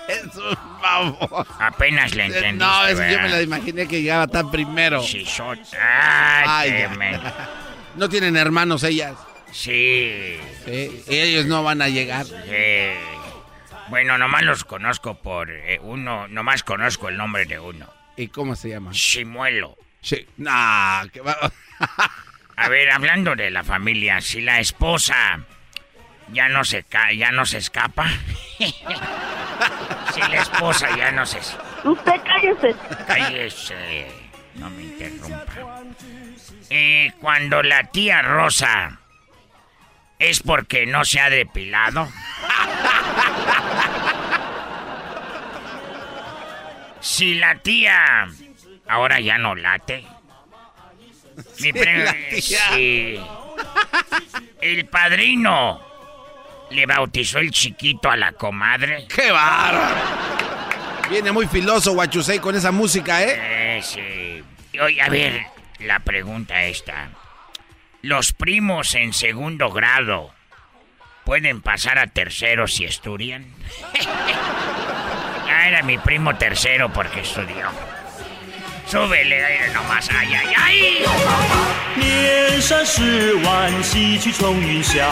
[0.08, 1.47] Es un favor.
[1.60, 5.01] Apenas le entendiste, No, es que yo me la imaginé que llegaba tan primero.
[5.01, 5.51] Shisho.
[5.51, 6.89] Ay, Ay,
[7.95, 9.15] No tienen hermanos ellas.
[9.52, 10.39] Sí.
[10.65, 12.25] Sí, ellos no van a llegar.
[12.25, 12.34] Sí.
[13.89, 17.88] Bueno, nomás los conozco por eh, uno, nomás conozco el nombre de uno.
[18.15, 18.91] ¿Y cómo se llama?
[18.91, 19.75] Chimuelo.
[20.02, 20.28] Sí.
[20.38, 21.36] Nah, que va.
[22.56, 25.39] A ver, hablando de la familia, si la esposa
[26.32, 28.06] ya no se ca ya no se escapa.
[28.60, 31.39] si la esposa ya no se
[31.84, 32.75] Usted cállese.
[33.08, 34.08] cállese,
[34.56, 35.38] no me interrumpa.
[36.69, 38.99] Eh, cuando la tía Rosa
[40.19, 42.08] es porque no se ha depilado.
[46.99, 48.27] si la tía
[48.88, 50.05] ahora ya no late.
[51.62, 52.15] Mi tía.
[52.39, 53.19] sí.
[54.62, 55.82] El padrino
[56.69, 59.08] le bautizó el chiquito a la comadre.
[59.08, 60.01] ¡Qué bárbaro!
[61.10, 63.77] Viene muy filoso Guachusei con esa música, ¿eh?
[63.77, 64.43] Eh, sí.
[64.79, 65.45] Oye, a ver,
[65.79, 67.09] la pregunta esta.
[68.01, 70.31] ¿Los primos en segundo grado
[71.25, 73.45] pueden pasar a tercero si estudian?
[73.93, 77.67] ya ah, era mi primo tercero porque estudió.
[78.87, 81.05] Súbele, aire nomás, ay, ay, ay.
[81.95, 85.05] 年三十晚，喜气冲云霄，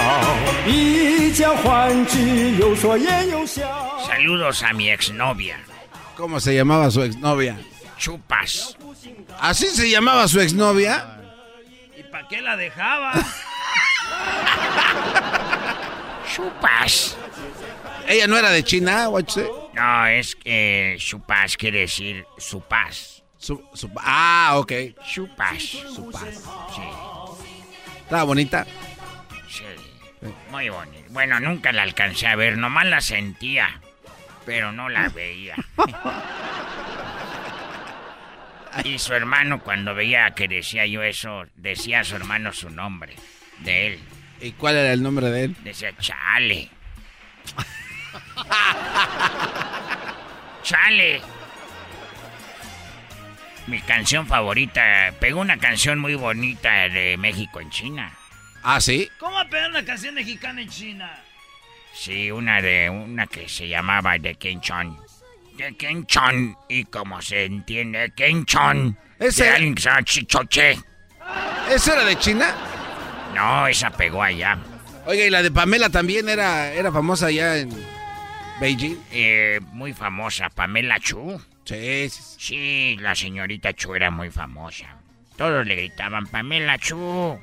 [0.65, 3.63] 一家欢聚，有说言有笑。
[4.07, 5.57] Saludos a mi exnovia.
[6.15, 7.55] ¿Cómo se llamaba su exnovia?
[7.99, 8.75] Chupas.
[9.39, 11.21] ¿Así se llamaba su exnovia?
[11.97, 13.13] ¿Y para qué la dejaba?
[16.33, 17.17] Chupas.
[18.07, 19.47] ¿Ella no era de China, Guachusei?
[19.73, 23.23] No, es que chupas quiere decir su paz.
[23.37, 24.71] Su, su- ah, ok.
[25.07, 25.61] Chupas.
[25.63, 26.43] Su paz.
[26.75, 26.81] Sí.
[28.03, 28.65] Estaba bonita.
[29.49, 29.63] Sí,
[30.49, 31.05] muy bonito.
[31.09, 33.81] Bueno, nunca la alcancé a ver, nomás la sentía,
[34.45, 35.55] pero no la veía.
[38.83, 43.15] y su hermano, cuando veía que decía yo eso, decía a su hermano su nombre,
[43.59, 43.99] de él.
[44.41, 45.55] ¿Y cuál era el nombre de él?
[45.63, 46.69] Decía, chale.
[50.63, 51.21] chale.
[53.67, 58.17] Mi canción favorita, pegó una canción muy bonita de México en China.
[58.63, 59.09] ¿Ah, sí?
[59.19, 61.23] ¿Cómo pegar una canción mexicana en China?
[61.93, 64.35] Sí, una de una que se llamaba de
[65.57, 66.55] De Kenchon.
[66.69, 68.97] Y como se entiende, Kenchon.
[69.19, 70.79] Ese- De alguien que se llama Chichoche.
[71.69, 72.53] ¿Ese era de China?
[73.35, 74.57] No, esa pegó allá.
[75.05, 77.69] Oiga, y la de Pamela también era, era famosa allá en
[78.59, 78.97] Beijing.
[79.11, 81.41] Eh, muy famosa, Pamela Chu.
[81.65, 84.85] Sí, sí, Sí, la señorita Chu era muy famosa.
[85.35, 87.39] Todos le gritaban, Pamela Chu,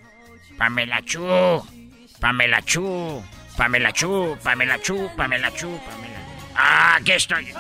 [0.57, 1.63] Pamela Chu,
[2.21, 3.23] Pamela Chu,
[3.57, 6.14] Pamela Chu, Pamela Chu, Pamela Chu, Pamela.
[6.57, 7.53] Ah, aquí estoy.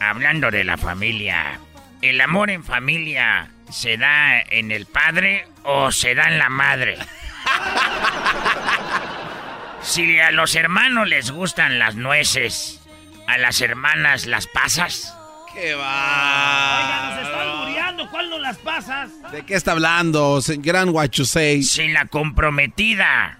[0.00, 1.58] Hablando de la familia,
[2.02, 6.98] ¿el amor en familia se da en el padre o se da en la madre?
[9.80, 12.82] Si a los hermanos les gustan las nueces,
[13.26, 15.16] a las hermanas las pasas.
[15.54, 17.22] ¡Qué Oiga, nos va!
[17.22, 18.10] están muriendo.
[18.10, 19.10] ¿Cuál no las pasas?
[19.30, 21.62] ¿De qué está hablando, gran Huachusei?
[21.62, 23.38] Sin la comprometida.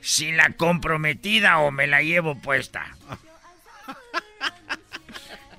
[0.00, 2.84] Sin la comprometida o me la llevo puesta.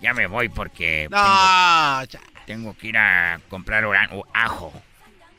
[0.01, 2.01] Ya me voy porque No,
[2.45, 3.85] tengo, que ir a comprar
[4.33, 4.73] ajo.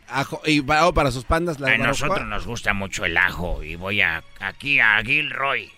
[0.08, 0.42] ajo.
[0.46, 3.76] Y para, oh, para sus pandas, la A nosotros nos gusta mucho el ajo y
[3.76, 5.70] voy a aquí a Gilroy.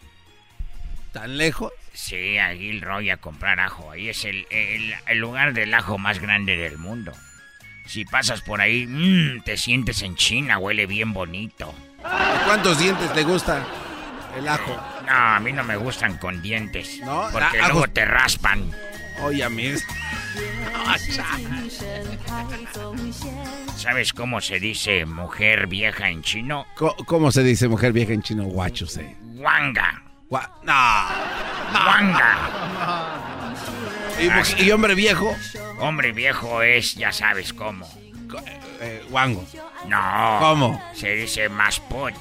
[1.13, 1.73] ¿Tan lejos?
[1.97, 3.91] Sí, a Gilroy a comprar ajo.
[3.91, 7.13] Ahí es el, el- el lugar del ajo más grande del mundo.
[7.87, 11.75] Si pasas por ahí, mm, te sientes en China, huele bien bonito.
[12.45, 13.65] ¿Cuántos dientes le gusta
[14.37, 14.77] el ajo?
[15.07, 17.01] No, a mí no me gustan con dientes.
[17.03, 17.29] ¿No?
[17.33, 18.71] Porque luego te raspan.
[19.23, 19.73] Oye, a mí.
[23.77, 26.67] ¿Sabes cómo se dice mujer vieja en chino?
[27.07, 28.45] ¿Cómo se dice mujer vieja en chino?
[28.45, 29.17] Huachusei.
[29.37, 30.03] Wanga.
[30.29, 30.73] Gua- No.
[31.87, 32.39] Wanga.
[34.59, 35.35] ¿Y, y hombre viejo?
[35.79, 37.87] Hombre viejo es, ya sabes cómo.
[38.81, 39.45] Eh, Wango.
[39.87, 40.39] No.
[40.41, 40.83] ¿Cómo?
[40.95, 42.15] Se dice más pot.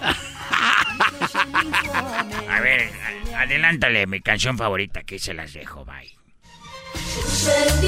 [2.49, 2.91] A ver,
[3.37, 6.15] adelántale mi canción favorita, que se las dejo, bye.
[6.95, 7.85] 神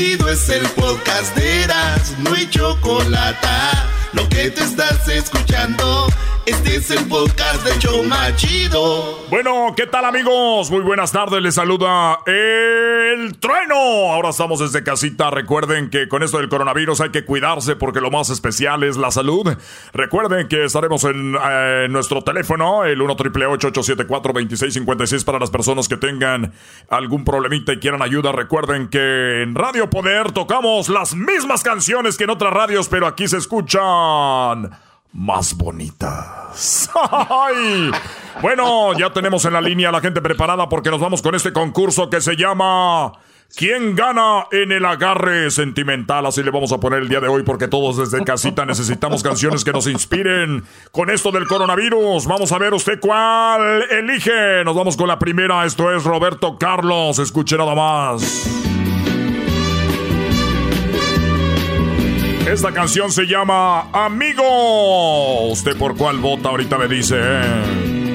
[0.00, 3.48] Es el podcast de Eras, no hay chocolate.
[4.12, 6.06] Lo que te estás escuchando,
[6.46, 9.18] este es el podcast de Choma Chido.
[9.28, 10.70] Bueno, ¿qué tal amigos?
[10.70, 12.97] Muy buenas tardes, les saluda el
[13.40, 13.74] trueno.
[14.12, 15.30] Ahora estamos desde casita.
[15.30, 19.10] Recuerden que con esto del coronavirus hay que cuidarse porque lo más especial es la
[19.10, 19.56] salud.
[19.92, 25.96] Recuerden que estaremos en eh, nuestro teléfono, el 1 874 2656 para las personas que
[25.96, 26.52] tengan
[26.88, 28.32] algún problemita y quieran ayuda.
[28.32, 33.28] Recuerden que en Radio Poder tocamos las mismas canciones que en otras radios, pero aquí
[33.28, 34.70] se escuchan
[35.12, 36.90] más bonitas.
[38.40, 41.52] Bueno, ya tenemos en la línea a la gente preparada porque nos vamos con este
[41.52, 43.12] concurso que se llama
[43.56, 46.26] ¿Quién gana en el agarre sentimental?
[46.26, 49.64] Así le vamos a poner el día de hoy porque todos desde casita necesitamos canciones
[49.64, 52.26] que nos inspiren con esto del coronavirus.
[52.26, 54.62] Vamos a ver usted cuál elige.
[54.64, 55.64] Nos vamos con la primera.
[55.64, 57.18] Esto es Roberto Carlos.
[57.18, 58.87] Escuche nada más.
[62.50, 65.50] Esta canción se llama Amigo.
[65.50, 66.48] ¿Usted por cuál vota?
[66.48, 68.07] Ahorita me dice.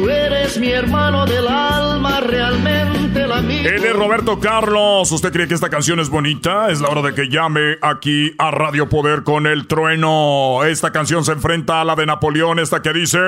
[0.00, 3.68] Tú eres mi hermano del alma, realmente el amigo.
[3.68, 5.12] Él es Roberto Carlos.
[5.12, 6.70] ¿Usted cree que esta canción es bonita?
[6.70, 10.64] Es la hora de que llame aquí a Radio Poder con el trueno.
[10.64, 13.18] Esta canción se enfrenta a la de Napoleón, esta que dice...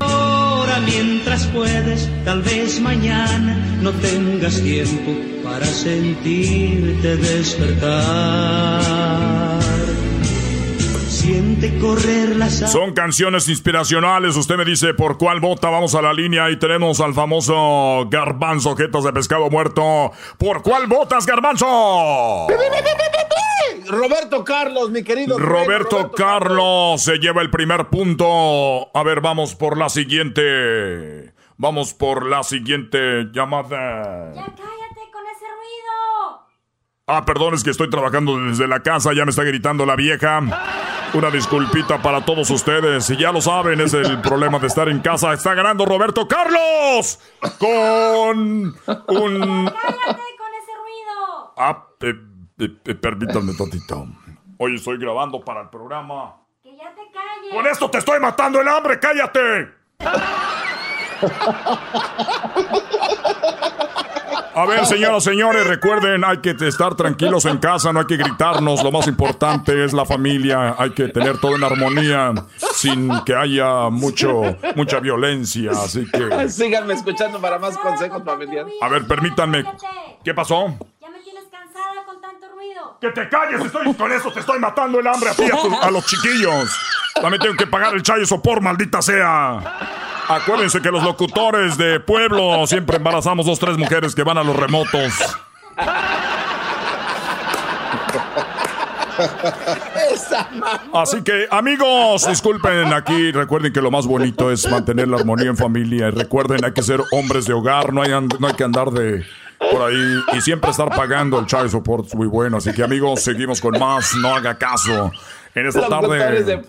[0.00, 5.12] Ahora mientras puedes, tal vez mañana no tengas tiempo
[5.44, 8.06] para sentirte despertar.
[11.66, 14.36] Siente correr las Son canciones inspiracionales.
[14.36, 15.68] Usted me dice por cuál vota.
[15.68, 20.12] Vamos a la línea y tenemos al famoso Garbanzo, jetas de pescado muerto.
[20.38, 22.46] ¿Por cuál votas, Garbanzo?
[23.88, 25.38] Roberto Carlos, mi querido.
[25.38, 28.90] Roberto Carlos se lleva el primer punto.
[28.96, 31.32] A ver, vamos por la siguiente.
[31.56, 34.32] Vamos por la siguiente llamada.
[34.34, 36.46] cállate con ese ruido.
[37.06, 40.42] Ah, perdón, es que estoy trabajando desde la casa, ya me está gritando la vieja.
[41.16, 43.08] Una disculpita para todos ustedes.
[43.08, 45.32] Y ya lo saben, es el problema de estar en casa.
[45.32, 47.18] Está ganando Roberto Carlos
[47.58, 48.74] con un...
[48.84, 49.34] Cállate con
[50.52, 51.54] ese ruido.
[51.56, 52.14] Ah, eh,
[52.58, 54.06] eh, eh, permítanme tantito.
[54.58, 56.36] Hoy estoy grabando para el programa.
[56.62, 57.54] Que ya te calles.
[57.54, 59.70] Con esto te estoy matando el hambre, cállate.
[64.58, 68.82] A ver, señoras, señores, recuerden, hay que estar tranquilos en casa, no hay que gritarnos,
[68.82, 72.32] lo más importante es la familia, hay que tener todo en armonía,
[72.72, 74.40] sin que haya mucho,
[74.74, 76.48] mucha violencia, así que...
[76.48, 78.72] Síganme escuchando para más consejos familiares.
[78.80, 79.62] A ver, permítanme,
[80.24, 80.68] ¿qué pasó?
[81.02, 82.96] Ya me tienes cansada con tanto ruido.
[82.98, 85.82] Que te calles, estoy con eso, te estoy matando el hambre a ti, a, tu-
[85.82, 86.74] a los chiquillos.
[87.14, 90.05] También tengo que pagar el chayo sopor, maldita sea.
[90.28, 94.56] Acuérdense que los locutores de pueblo siempre embarazamos dos, tres mujeres que van a los
[94.56, 95.12] remotos.
[100.92, 103.32] Así que, amigos, disculpen aquí.
[103.32, 106.08] Recuerden que lo más bonito es mantener la armonía en familia.
[106.08, 107.92] Y recuerden, hay que ser hombres de hogar.
[107.92, 109.24] No hay, no hay que andar de
[109.70, 112.06] por ahí y siempre estar pagando el child support.
[112.06, 112.58] es Muy bueno.
[112.58, 114.14] Así que, amigos, seguimos con más.
[114.16, 115.12] No haga caso.
[115.56, 116.62] En esta de tarde.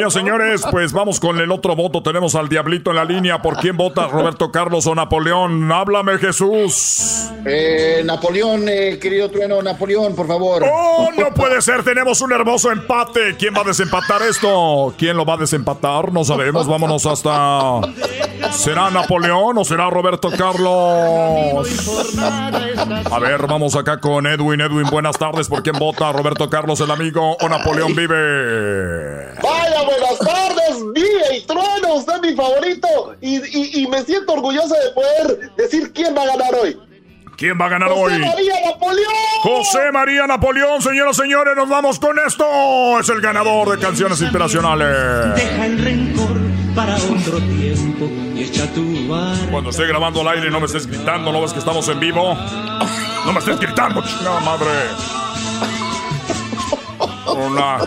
[0.00, 0.10] ¿no?
[0.10, 2.02] señores, pues vamos con el otro voto.
[2.02, 3.42] Tenemos al Diablito en la línea.
[3.42, 4.06] ¿Por quién vota?
[4.06, 5.70] ¿Roberto Carlos o Napoleón?
[5.70, 7.28] Háblame, Jesús.
[7.44, 10.64] Eh, Napoleón, eh, querido trueno, Napoleón, por favor.
[10.66, 11.82] ¡Oh, no puede ser!
[11.82, 13.36] Tenemos un hermoso empate.
[13.38, 14.94] ¿Quién va a desempatar esto?
[14.96, 16.10] ¿Quién lo va a desempatar?
[16.10, 16.66] No sabemos.
[16.66, 17.82] Vámonos hasta.
[18.52, 21.68] ¿Será Napoleón o será Roberto Carlos?
[22.18, 24.62] A ver, vamos acá con Edwin.
[24.62, 25.46] Edwin, buenas tardes.
[25.46, 26.10] ¿Por quién vota?
[26.10, 28.29] ¿Roberto Carlos, el amigo, o Napoleón vive?
[29.42, 32.88] Vaya, buenas tardes, Vive y Trueno, usted es mi favorito
[33.20, 36.76] y, y- y me siento orgulloso de poder decir quién va a ganar hoy.
[37.36, 38.20] ¿Quién va a ganar José hoy?
[38.20, 39.12] María Napoleón.
[39.42, 42.44] José María Napoleón, señoras y señores, nos vamos con esto.
[43.00, 45.34] Es el ganador de canciones inspiracionales.
[45.36, 46.36] Deja el rencor
[46.76, 48.04] para otro tiempo
[48.36, 49.34] y echa tu bar.
[49.50, 52.34] Cuando esté grabando al aire no me estés gritando, ¿no ves que estamos en vivo?
[53.24, 54.68] No me estés gritando, chingada madre.
[57.26, 57.78] Una.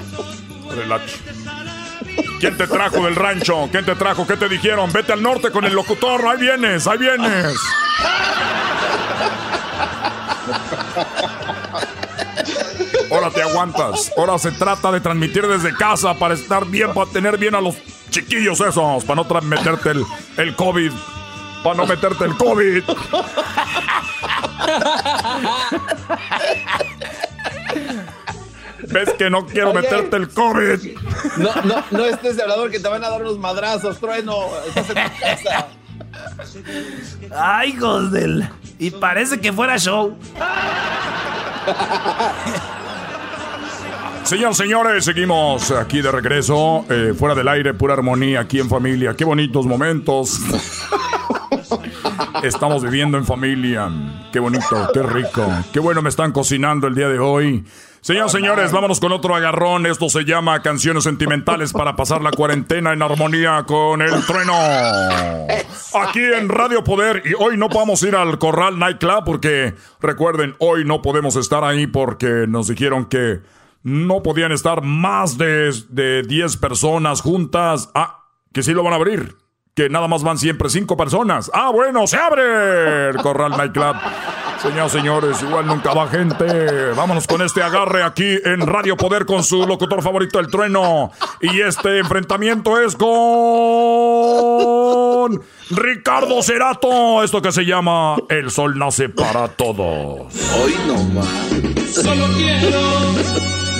[2.39, 3.69] ¿Quién te trajo del rancho?
[3.71, 4.27] ¿Quién te trajo?
[4.27, 4.91] ¿Qué te dijeron?
[4.91, 6.25] Vete al norte con el locutor.
[6.27, 7.57] Ahí vienes, ahí vienes.
[13.11, 14.11] Ahora te aguantas.
[14.17, 17.75] Ahora se trata de transmitir desde casa para estar bien, para tener bien a los
[18.09, 20.03] chiquillos esos, para no meterte el,
[20.37, 20.91] el COVID.
[21.63, 22.83] Para no meterte el COVID.
[28.91, 29.81] ¿Ves que no quiero Oye.
[29.81, 30.97] meterte el COVID?
[31.37, 34.35] No, no, no estés de hablador que te van a dar unos madrazos, trueno.
[34.67, 35.67] Estás en tu casa.
[37.35, 38.47] Ay, hijos del.
[38.79, 40.17] Y parece que fuera show.
[44.23, 49.15] Señoras, señores, seguimos aquí de regreso, eh, fuera del aire, pura armonía, aquí en familia.
[49.15, 50.39] Qué bonitos momentos.
[52.41, 53.89] Estamos viviendo en familia.
[54.31, 55.45] Qué bonito, qué rico.
[55.71, 57.65] Qué bueno me están cocinando el día de hoy.
[58.03, 59.85] Señoras, señores, vámonos con otro agarrón.
[59.85, 64.53] Esto se llama Canciones Sentimentales para pasar la cuarentena en armonía con el trueno.
[65.93, 67.23] Aquí en Radio Poder.
[67.23, 71.87] Y hoy no podemos ir al Corral Nightclub porque, recuerden, hoy no podemos estar ahí
[71.87, 73.39] porque nos dijeron que
[73.83, 77.89] no podían estar más de, de 10 personas juntas.
[77.95, 79.37] Ah, que sí lo van a abrir.
[79.75, 81.49] Que nada más van siempre cinco personas.
[81.53, 83.95] Ah, bueno, se abre el Corral Nightclub.
[84.63, 86.45] Señoras, señores, igual nunca va gente.
[86.95, 91.11] Vámonos con este agarre aquí en Radio Poder con su locutor favorito, el trueno.
[91.41, 93.11] Y este enfrentamiento es con
[95.69, 97.21] Ricardo Cerato.
[97.23, 100.33] Esto que se llama El Sol Nace para Todos.
[100.57, 101.27] Hoy no más.
[101.93, 102.79] Solo quiero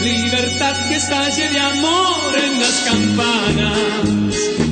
[0.04, 3.80] libertad que estalle de amor en las campanas.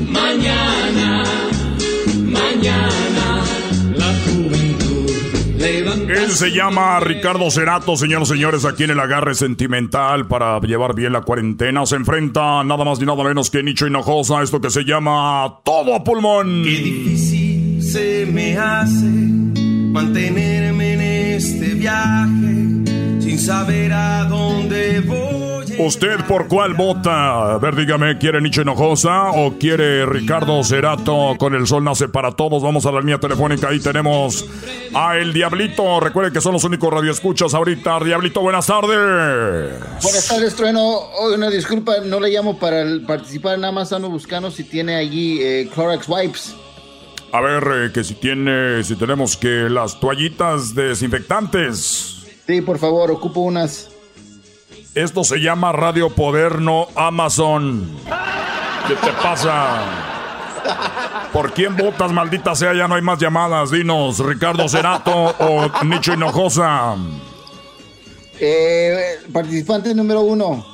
[0.10, 1.24] Mañana,
[2.26, 3.46] mañana,
[3.96, 4.71] la juventud.
[5.64, 10.96] Él se llama Ricardo Cerato, señoras y señores, aquí en el agarre sentimental para llevar
[10.96, 11.86] bien la cuarentena.
[11.86, 15.96] Se enfrenta nada más ni nada menos que Nicho Hinojosa, esto que se llama Todo
[15.96, 16.64] a Pulmón.
[16.64, 25.51] Qué difícil se me hace mantenerme en este viaje sin saber a dónde voy.
[25.80, 27.54] ¿Usted por cuál vota?
[27.54, 32.32] A ver, dígame, ¿quiere Nicho Hinojosa o quiere Ricardo Cerato con el sol nace para
[32.32, 32.62] todos?
[32.62, 34.46] Vamos a la línea telefónica, ahí tenemos
[34.94, 36.00] a El Diablito.
[36.00, 38.00] Recuerden que son los únicos radioescuchas ahorita.
[38.04, 39.80] Diablito, buenas tardes.
[40.02, 40.82] Buenas tardes, Trueno.
[41.20, 45.42] Hoy una disculpa, no le llamo para participar, nada más ando buscando si tiene allí
[45.42, 46.56] eh, Clorox Wipes.
[47.32, 52.26] A ver, eh, que si tiene, si tenemos que las toallitas desinfectantes.
[52.46, 53.91] Sí, por favor, ocupo unas.
[54.94, 57.90] Esto se llama Radio Poder, no Amazon.
[58.88, 59.80] ¿Qué te pasa?
[61.32, 62.74] ¿Por quién votas, maldita sea?
[62.74, 63.72] Ya no hay más llamadas.
[63.72, 66.98] Dinos, Ricardo Cerato o Nicho Hinojosa.
[68.38, 70.66] Eh, participante número uno.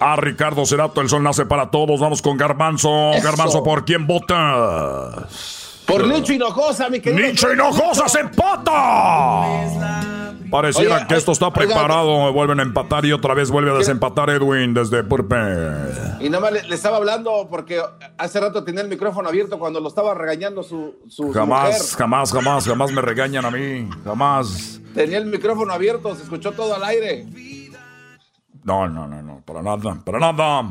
[0.00, 2.00] Ah, Ricardo Cerato, el sol nace para todos.
[2.00, 3.10] Vamos con Garbanzo.
[3.12, 3.22] Eso.
[3.22, 5.82] Garbanzo, ¿por quién votas?
[5.84, 7.28] Por Nicho Hinojosa, mi querido.
[7.28, 9.44] ¡Nicho Hinojosa se empata!
[10.50, 12.32] Pareciera Oye, que esto está oiga, preparado.
[12.32, 15.36] Vuelven a empatar y otra vez vuelve a desempatar Edwin desde Purpe.
[16.20, 17.80] Y nada más le, le estaba hablando porque
[18.16, 21.96] hace rato tenía el micrófono abierto cuando lo estaba regañando su, su, su Jamás, mujer.
[21.98, 23.88] jamás, jamás, jamás me regañan a mí.
[24.04, 24.80] Jamás.
[24.94, 27.26] Tenía el micrófono abierto, se escuchó todo al aire.
[28.64, 30.62] No, no, no, no, para nada, para nada.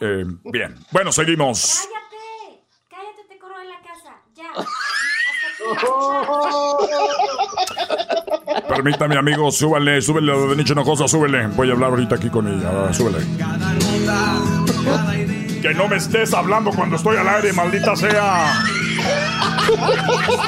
[0.00, 1.88] Eh, bien, bueno, seguimos.
[1.88, 2.16] Cállate,
[2.90, 4.16] cállate, te corro en la casa.
[4.34, 4.50] Ya.
[8.68, 11.46] Permítame, amigo, súbale, súbele lo de Nicho Hinojosa, súbele.
[11.48, 13.18] Voy a hablar ahorita aquí con ella, súbele.
[15.62, 18.62] Que no me estés hablando cuando estoy al aire, maldita sea.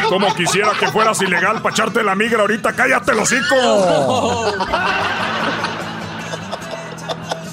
[0.08, 4.52] Como quisiera que fueras ilegal para echarte la migra ahorita, cállate hocico.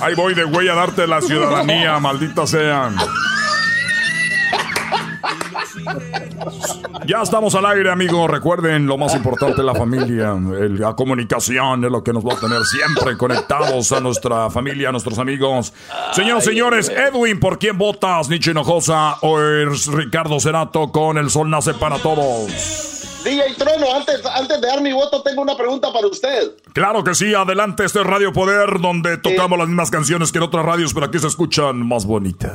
[0.02, 2.98] Ahí voy de güey a darte la ciudadanía, maldita sean.
[7.06, 8.30] Ya estamos al aire, amigos.
[8.30, 10.32] Recuerden, lo más importante la familia.
[10.32, 14.90] El- la comunicación es lo que nos va a tener siempre conectados a nuestra familia,
[14.90, 15.74] a nuestros amigos.
[16.14, 18.30] Señoras y señores, Edwin, ¿por quién votas?
[18.30, 22.92] Nicho Hinojosa o es Ricardo Cerato con El Sol Nace para Todos.
[23.24, 26.52] DJ Trueno, antes, antes de dar mi voto, tengo una pregunta para usted.
[26.74, 30.44] Claro que sí, adelante este es Radio Poder, donde tocamos las mismas canciones que en
[30.44, 32.52] otras radios, pero aquí se escuchan más bonitas.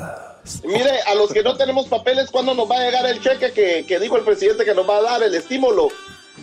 [0.64, 3.84] Mire, a los que no tenemos papeles, ¿cuándo nos va a llegar el cheque que,
[3.86, 5.88] que dijo el presidente que nos va a dar el estímulo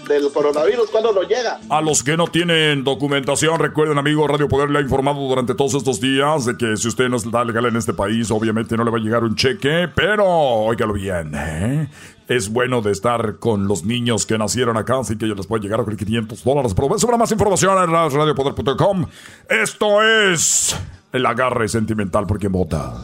[0.08, 0.90] del coronavirus?
[0.90, 1.60] ¿Cuándo nos llega?
[1.70, 5.74] A los que no tienen documentación, recuerden, amigo, Radio Poder le ha informado durante todos
[5.74, 8.92] estos días de que si usted no está legal en este país, obviamente no le
[8.92, 11.90] va a llegar un cheque, pero óigalo bien, ¿eh?
[12.28, 15.64] Es bueno de estar con los niños que nacieron acá, así que yo les puede
[15.64, 16.74] llegar a 500 dólares.
[16.74, 19.06] Pero sobre más información en radiopoder.com.
[19.48, 20.76] Esto es
[21.14, 22.96] el agarre sentimental por quien vota.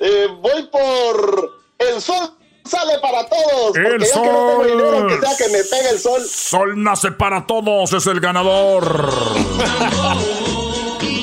[0.00, 3.72] Eh, voy por el sol sale para todos.
[3.72, 4.66] Porque El ya que no tengo sol.
[4.66, 6.22] dinero, sea que me pegue el sol.
[6.24, 9.10] Sol nace para todos, es el ganador.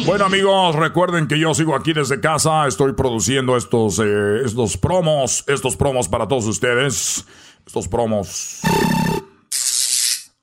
[0.05, 5.43] Bueno amigos, recuerden que yo sigo aquí desde casa, estoy produciendo estos, eh, estos promos,
[5.47, 7.25] estos promos para todos ustedes,
[7.65, 8.59] estos promos.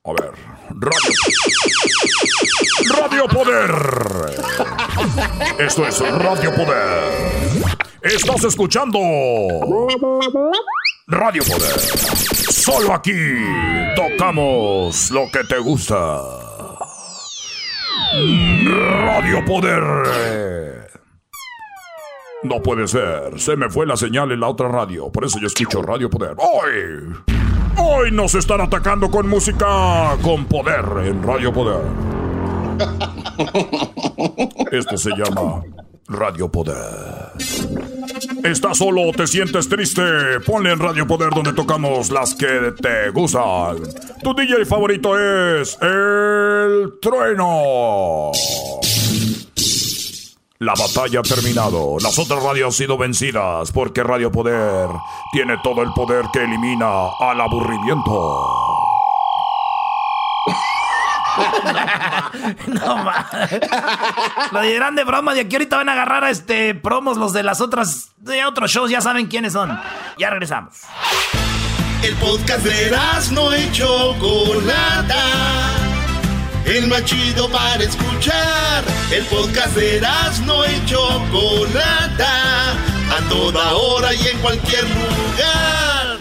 [0.05, 0.33] A ver,
[0.81, 1.01] Radio,
[2.99, 3.71] Radio Poder.
[5.61, 7.63] Esto es Radio Poder.
[8.03, 8.99] Estás escuchando
[11.07, 11.79] Radio Poder.
[11.79, 13.13] Solo aquí
[13.95, 16.21] tocamos lo que te gusta.
[19.05, 20.91] Radio Poder.
[22.43, 23.39] No puede ser.
[23.39, 25.13] Se me fue la señal en la otra radio.
[25.13, 26.35] Por eso yo escucho Radio Poder.
[27.77, 31.83] Hoy nos están atacando con música con poder en Radio Poder.
[34.71, 35.63] Esto se llama
[36.09, 36.77] Radio Poder.
[38.45, 40.03] ¿Estás solo o te sientes triste?
[40.47, 43.79] Ponle en Radio Poder donde tocamos las que te gustan.
[44.23, 48.33] Tu DJ favorito es El Trueno.
[50.63, 51.97] La batalla ha terminado.
[52.01, 54.89] Las otras radios han sido vencidas porque Radio Poder
[55.33, 56.87] tiene todo el poder que elimina
[57.19, 58.07] al aburrimiento.
[62.69, 63.27] no más.
[64.53, 65.35] Lo dirán de broma.
[65.35, 68.13] De aquí ahorita van a agarrar a este promos los de las otras.
[68.19, 68.89] de otros shows.
[68.89, 69.77] Ya saben quiénes son.
[70.17, 70.83] Ya regresamos.
[72.05, 72.97] El podcast de
[73.33, 75.82] no y Chocolata.
[76.65, 78.85] El más chido para escuchar.
[79.11, 80.01] El podcast de
[80.47, 82.73] no y Chocolata.
[83.11, 86.19] A toda hora y en cualquier lugar.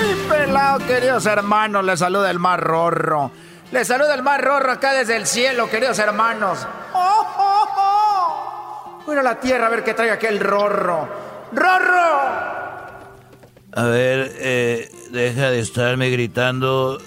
[0.00, 3.32] Ay, pelado, queridos hermanos, les saluda el mar rorro.
[3.72, 6.66] Les saluda el mar rorro acá desde el cielo, queridos hermanos.
[6.92, 9.02] ¡Oh, oh, oh!
[9.06, 11.08] Voy a la tierra a ver qué trae aquel rorro.
[11.52, 12.62] ¡Rorro!
[13.74, 17.00] A ver, eh, deja de estarme gritando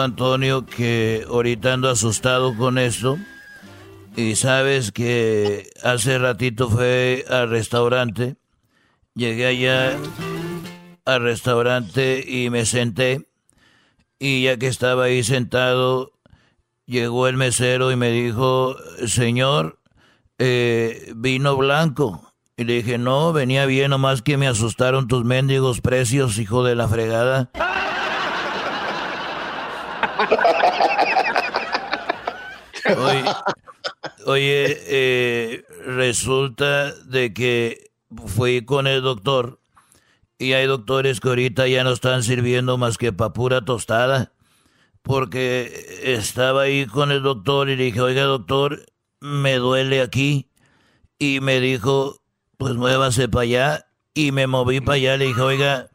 [0.00, 3.18] Antonio, que ahorita ando asustado con esto.
[4.16, 8.36] Y sabes que hace ratito fue al restaurante.
[9.14, 9.96] Llegué allá
[11.04, 13.28] al restaurante y me senté.
[14.18, 16.12] Y ya que estaba ahí sentado,
[16.86, 18.76] llegó el mesero y me dijo,
[19.06, 19.80] señor,
[20.38, 22.32] eh, vino blanco.
[22.56, 26.76] Y le dije, no, venía bien, nomás que me asustaron tus mendigos precios, hijo de
[26.76, 27.50] la fregada.
[34.26, 37.90] Oye, eh, resulta de que
[38.26, 39.60] fui con el doctor
[40.38, 44.32] y hay doctores que ahorita ya no están sirviendo más que pa' pura tostada.
[45.02, 48.86] Porque estaba ahí con el doctor y le dije, oiga doctor,
[49.20, 50.50] me duele aquí.
[51.18, 52.22] Y me dijo,
[52.56, 53.86] pues muévase para allá.
[54.14, 55.90] Y me moví para allá, le dije, oiga,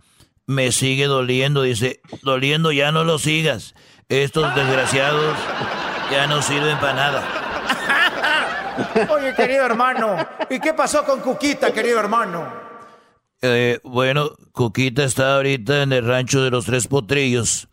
[0.45, 1.64] me sigue doliendo.
[1.64, 3.74] Dice, doliendo ya no lo sigas.
[4.10, 5.38] Estos desgraciados
[6.10, 7.24] ya no sirven para nada.
[9.12, 10.18] Oye, querido hermano,
[10.49, 12.51] ¿y qué pasó con Cuquita, querido hermano?
[13.43, 17.68] Eh, bueno, Coquita está ahorita en el rancho de los tres potrillos.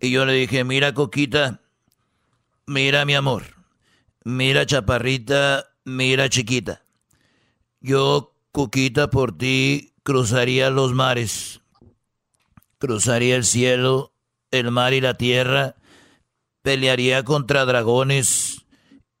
[0.00, 1.60] Y yo le dije, mira, Coquita,
[2.66, 3.42] mira mi amor,
[4.24, 6.82] mira chaparrita, mira chiquita.
[7.80, 11.60] Yo, Cuquita, por ti cruzaría los mares,
[12.78, 14.14] cruzaría el cielo,
[14.50, 15.76] el mar y la tierra,
[16.62, 18.66] pelearía contra dragones,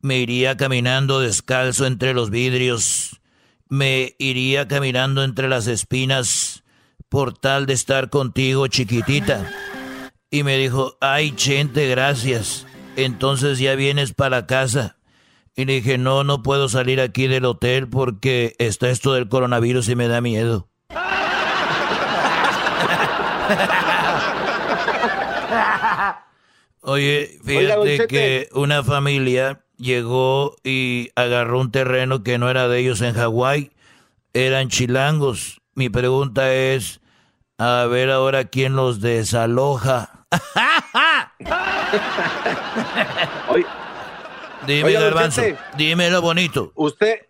[0.00, 3.20] me iría caminando descalzo entre los vidrios,
[3.68, 6.62] me iría caminando entre las espinas
[7.08, 9.50] por tal de estar contigo, chiquitita.
[10.30, 12.66] Y me dijo, ay, Chente, gracias.
[12.96, 14.96] Entonces ya vienes para casa.
[15.56, 19.88] Y le dije, no, no puedo salir aquí del hotel porque está esto del coronavirus
[19.88, 20.68] y me da miedo.
[26.82, 33.00] Oye, fíjate que una familia llegó y agarró un terreno que no era de ellos
[33.00, 33.70] en Hawái.
[34.32, 35.60] Eran chilangos.
[35.74, 37.00] Mi pregunta es,
[37.58, 40.26] a ver ahora quién los desaloja.
[44.66, 45.42] Dime, Garbanzo,
[45.76, 46.72] dímelo bonito.
[46.74, 47.20] ¿Usted,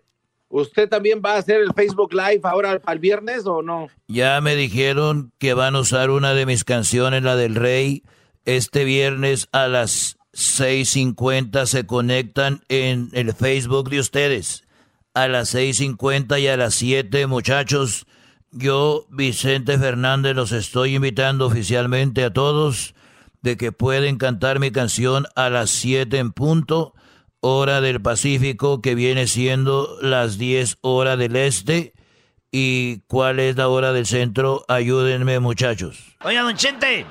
[0.48, 3.88] ¿Usted también va a hacer el Facebook Live ahora para el viernes o no?
[4.08, 8.02] Ya me dijeron que van a usar una de mis canciones, la del Rey,
[8.48, 14.64] este viernes a las 6.50 se conectan en el Facebook de ustedes.
[15.12, 18.06] A las 6.50 y a las 7, muchachos,
[18.50, 22.94] yo, Vicente Fernández, los estoy invitando oficialmente a todos
[23.42, 26.94] de que pueden cantar mi canción a las 7 en punto,
[27.40, 31.92] hora del Pacífico, que viene siendo las 10 horas del Este.
[32.50, 34.64] ¿Y cuál es la hora del centro?
[34.68, 36.16] Ayúdenme, muchachos.
[36.24, 37.04] Oiga, don Chente,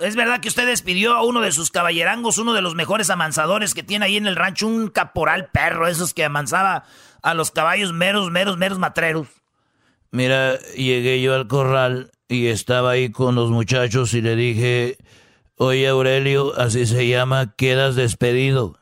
[0.00, 3.74] ¿es verdad que usted despidió a uno de sus caballerangos, uno de los mejores amansadores
[3.74, 6.84] que tiene ahí en el rancho, un caporal perro, esos que amansaba
[7.22, 9.28] a los caballos meros, meros, meros matreros?
[10.10, 14.98] Mira, llegué yo al corral y estaba ahí con los muchachos y le dije,
[15.56, 18.78] oye Aurelio, así se llama, quedas despedido.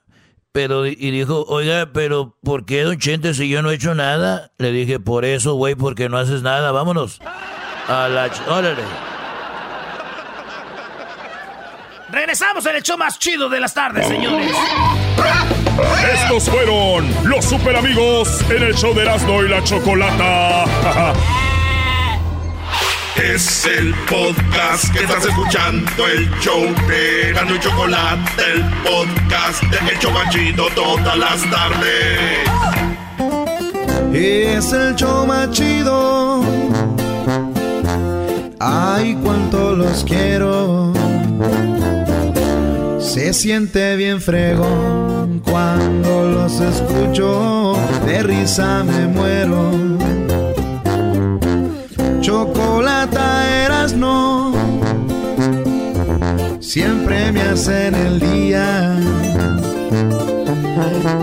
[0.53, 4.53] Pero, y dijo, oiga, pero ¿por qué, don Chente, si yo no he hecho nada?
[4.59, 7.21] Le dije, por eso, güey, porque no haces nada, vámonos.
[7.89, 8.31] A la...
[8.49, 9.12] Órale.
[12.13, 14.53] Regresamos en el show más chido de las tardes, señores.
[16.13, 20.65] Estos fueron los super amigos en el show de Erasmo y la Chocolata.
[23.17, 29.91] Es el podcast que estás escuchando, el show de Erasmo y Chocolata, el podcast de
[29.91, 32.41] El Chocachito todas las tardes.
[34.13, 36.43] Es el show más chido.
[38.61, 41.02] Ay, cuánto los quiero.
[43.03, 47.75] Se siente bien fregón cuando los escucho.
[48.07, 49.71] De risa me muero.
[52.21, 54.53] Chocolata eras no.
[56.61, 58.97] Siempre me hacen el día.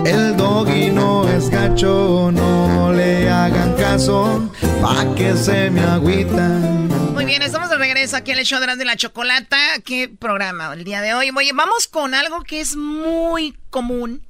[0.06, 4.48] El doggy no es gacho, no le hagan caso,
[4.80, 6.86] pa' que se me agüitan.
[7.12, 9.58] Muy bien, estamos de regreso aquí en el show de de la Chocolata.
[9.84, 11.30] ¿Qué programa el día de hoy?
[11.36, 14.24] Oye, vamos con algo que es muy común,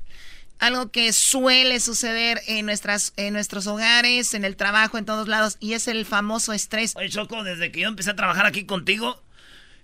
[0.58, 5.58] algo que suele suceder en, nuestras, en nuestros hogares, en el trabajo, en todos lados,
[5.60, 6.96] y es el famoso estrés.
[6.96, 9.22] Oye, Choco, desde que yo empecé a trabajar aquí contigo,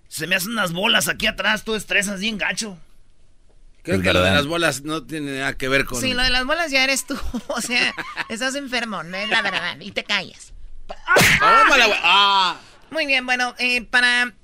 [0.08, 2.78] se me hacen unas bolas aquí atrás, tú estresas bien gacho.
[3.86, 6.00] Creo que lo de las bolas no tiene nada que ver con...
[6.00, 7.16] Sí, lo de las bolas ya eres tú,
[7.46, 7.94] o sea,
[8.28, 10.52] estás enfermo, no es la verdad, y te callas.
[11.40, 12.56] Ah.
[12.90, 14.34] Muy bien, bueno, eh, para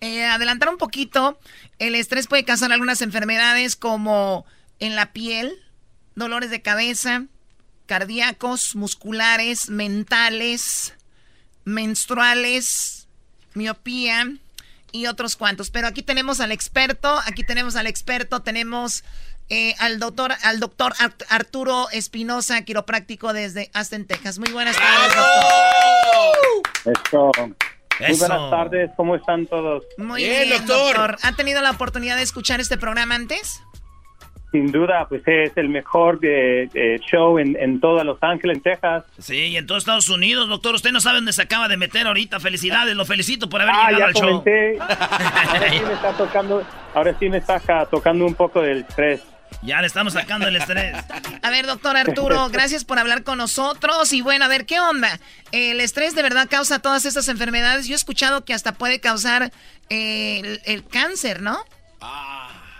[0.00, 1.38] eh, adelantar un poquito,
[1.78, 4.44] el estrés puede causar algunas enfermedades como
[4.80, 5.54] en la piel,
[6.16, 7.26] dolores de cabeza,
[7.86, 10.94] cardíacos, musculares, mentales,
[11.64, 13.06] menstruales,
[13.54, 14.26] miopía
[14.92, 15.70] y otros cuantos.
[15.70, 19.04] Pero aquí tenemos al experto, aquí tenemos al experto, tenemos
[19.48, 20.94] eh, al doctor, al doctor
[21.28, 24.38] Arturo Espinosa, quiropráctico desde Aston, Texas.
[24.38, 25.12] Muy buenas tardes,
[26.84, 27.56] doctor.
[28.00, 29.84] Muy buenas tardes, ¿cómo están todos?
[29.98, 31.16] Muy bien, doctor.
[31.22, 33.60] ¿Ha tenido la oportunidad de escuchar este programa antes?
[34.52, 38.62] Sin duda, pues es el mejor eh, eh, show en, en toda Los Ángeles, en
[38.62, 39.04] Texas.
[39.18, 40.74] Sí, y en todos Estados Unidos, doctor.
[40.74, 42.40] Usted no sabe dónde se acaba de meter ahorita.
[42.40, 44.44] Felicidades, lo felicito por haber ah, llegado ya al show.
[45.50, 46.62] Ahora sí me está tocando,
[46.94, 49.22] ahora sí me está tocando un poco del estrés.
[49.62, 50.96] Ya le estamos sacando el estrés.
[51.42, 54.12] A ver, doctor Arturo, gracias por hablar con nosotros.
[54.12, 55.20] Y bueno, a ver, ¿qué onda?
[55.52, 57.86] ¿El estrés de verdad causa todas estas enfermedades?
[57.86, 59.52] Yo he escuchado que hasta puede causar
[59.90, 61.58] eh, el, el cáncer, ¿no?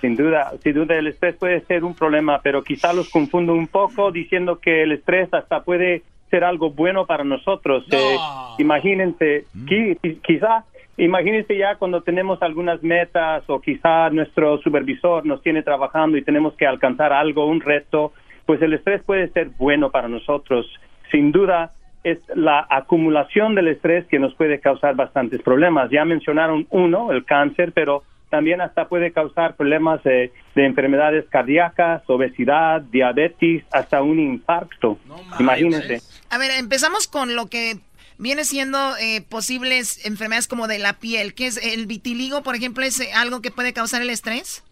[0.01, 3.67] Sin duda, sin duda el estrés puede ser un problema, pero quizá los confundo un
[3.69, 7.85] poco diciendo que el estrés hasta puede ser algo bueno para nosotros.
[7.91, 8.17] Eh,
[8.59, 10.65] imagínense, qui- quizá
[10.97, 16.55] imagínense ya cuando tenemos algunas metas o quizá nuestro supervisor nos tiene trabajando y tenemos
[16.55, 18.13] que alcanzar algo, un reto,
[18.47, 20.67] pues el estrés puede ser bueno para nosotros.
[21.11, 21.73] Sin duda,
[22.05, 25.91] es la acumulación del estrés que nos puede causar bastantes problemas.
[25.91, 32.03] Ya mencionaron uno, el cáncer, pero también hasta puede causar problemas de, de enfermedades cardíacas,
[32.07, 34.99] obesidad, diabetes, hasta un infarto.
[35.39, 36.01] Imagínense.
[36.31, 37.75] A ver, empezamos con lo que
[38.19, 41.35] viene siendo eh, posibles enfermedades como de la piel.
[41.35, 44.65] ¿Qué es el vitiligo, por ejemplo, es eh, algo que puede causar el estrés?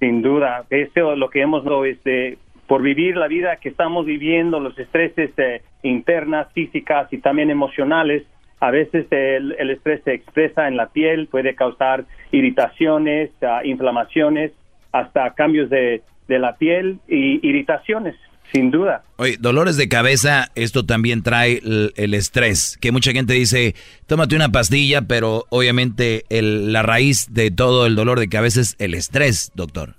[0.00, 4.78] Sin duda, esto lo que hemos este, por vivir la vida que estamos viviendo, los
[4.78, 8.24] estreses eh, internas, físicas y también emocionales,
[8.60, 14.52] a veces el, el, estrés se expresa en la piel, puede causar irritaciones, uh, inflamaciones,
[14.92, 18.14] hasta cambios de, de la piel y irritaciones.
[18.52, 19.04] Sin duda.
[19.16, 23.76] Oye, dolores de cabeza, esto también trae el, el, estrés, que mucha gente dice,
[24.08, 28.74] tómate una pastilla, pero obviamente el, la raíz de todo el dolor de cabeza es
[28.80, 29.94] el estrés, doctor.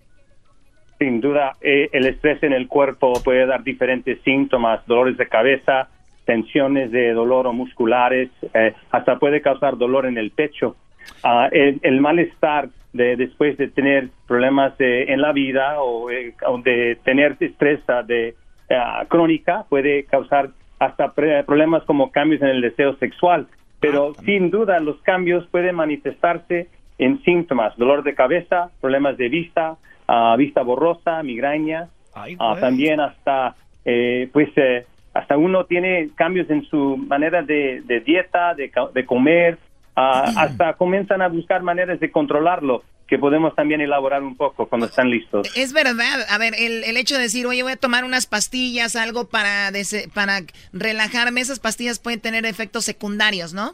[0.99, 5.87] Sin duda, eh, el estrés en el cuerpo puede dar diferentes síntomas, dolores de cabeza,
[6.25, 10.75] tensiones de dolor o musculares, eh, hasta puede causar dolor en el pecho.
[11.23, 16.33] Uh, el, el, malestar de después de tener problemas de, en la vida o, eh,
[16.63, 18.35] de tener estrés de
[18.69, 23.47] uh, crónica puede causar hasta problemas como cambios en el deseo sexual.
[23.79, 29.29] Pero ah, sin duda los cambios pueden manifestarse en síntomas, dolor de cabeza, problemas de
[29.29, 33.55] vista, uh, vista borrosa, migraña, Ay, también hasta
[33.85, 39.05] eh, pues eh, hasta uno tiene cambios en su manera de, de dieta, de, de
[39.05, 39.57] comer,
[39.97, 44.87] uh, hasta comienzan a buscar maneras de controlarlo que podemos también elaborar un poco cuando
[44.87, 45.51] están listos.
[45.57, 48.95] Es verdad, a ver, el, el hecho de decir, oye, voy a tomar unas pastillas,
[48.95, 49.69] algo para,
[50.13, 50.39] para
[50.71, 53.73] relajarme, esas pastillas pueden tener efectos secundarios, ¿no?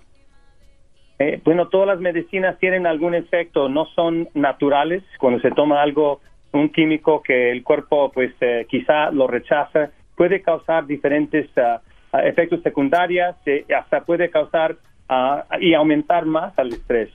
[1.20, 5.04] Eh, bueno, todas las medicinas tienen algún efecto, no son naturales.
[5.20, 6.20] Cuando se toma algo,
[6.52, 12.62] un químico que el cuerpo pues eh, quizá lo rechaza, puede causar diferentes uh, efectos
[12.64, 14.76] secundarios, eh, hasta puede causar
[15.10, 17.10] uh, y aumentar más al estrés.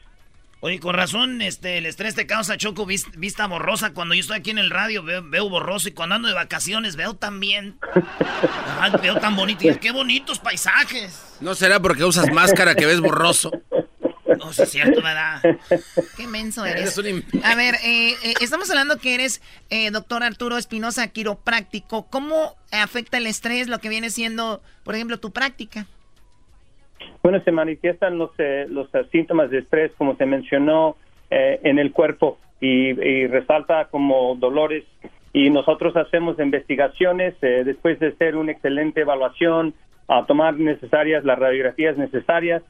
[0.64, 3.92] Oye, con razón, este, el estrés te causa choco vista borrosa.
[3.92, 6.94] Cuando yo estoy aquí en el radio veo, veo borroso y cuando ando de vacaciones
[6.94, 7.74] veo también.
[8.78, 9.68] Ajá, veo tan bonito.
[9.68, 11.36] Y qué bonitos paisajes.
[11.40, 13.50] ¿No será porque usas máscara que ves borroso?
[14.42, 15.40] No, sí es cierto, ¿verdad?
[16.16, 16.98] Qué menso eres.
[17.44, 22.06] A ver, eh, eh, estamos hablando que eres eh, doctor Arturo Espinosa, quiropráctico.
[22.10, 25.86] ¿Cómo afecta el estrés lo que viene siendo, por ejemplo, tu práctica?
[27.22, 30.96] Bueno, se manifiestan los, eh, los síntomas de estrés, como se mencionó,
[31.30, 34.84] eh, en el cuerpo y, y, resalta como dolores.
[35.32, 39.74] Y nosotros hacemos investigaciones eh, después de hacer una excelente evaluación,
[40.08, 42.62] a tomar necesarias las radiografías necesarias,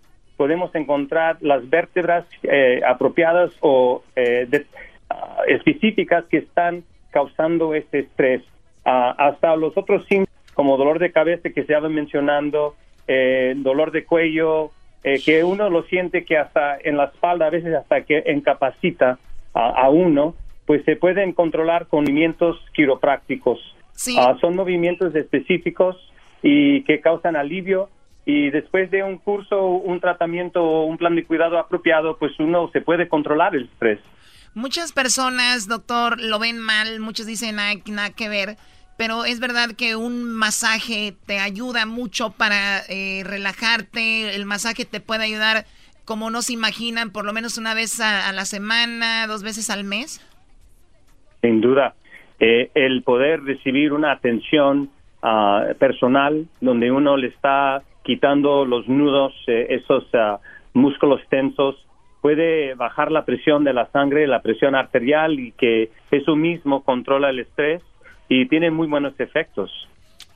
[0.43, 4.67] podemos encontrar las vértebras eh, apropiadas o de,
[5.09, 6.83] uh, específicas que están
[7.13, 8.43] causando este estrés.
[8.85, 12.75] Uh, hasta los otros síntomas, como dolor de cabeza que se habían mencionando,
[13.07, 14.73] eh, dolor de cuello,
[15.05, 19.21] eh, que uno lo siente que hasta en la espalda, a veces hasta que incapacita
[19.55, 20.35] a, uno,
[20.67, 23.61] pues se pueden controlar con movimientos quiroprácticos.
[23.93, 24.17] Sí.
[24.19, 25.97] Uh, son movimientos específicos
[26.43, 27.91] y que causan alivio
[28.25, 32.81] y después de un curso, un tratamiento, un plan de cuidado apropiado, pues uno se
[32.81, 34.01] puede controlar el estrés.
[34.55, 38.57] Muchas personas, doctor, lo ven mal, muchos dicen, hay nada que ver
[38.97, 45.01] pero es verdad que un masaje te ayuda mucho para eh, relajarte, el masaje te
[45.01, 45.65] puede ayudar
[46.05, 49.71] como no se imaginan, por lo menos una vez a, a la semana, dos veces
[49.71, 50.21] al mes.
[51.41, 51.95] Sin duda,
[52.39, 54.91] eh, el poder recibir una atención
[55.23, 60.39] uh, personal donde uno le está quitando los nudos, eh, esos uh,
[60.75, 61.77] músculos tensos,
[62.21, 67.31] puede bajar la presión de la sangre, la presión arterial y que eso mismo controla
[67.31, 67.83] el estrés
[68.29, 69.71] y tiene muy buenos efectos.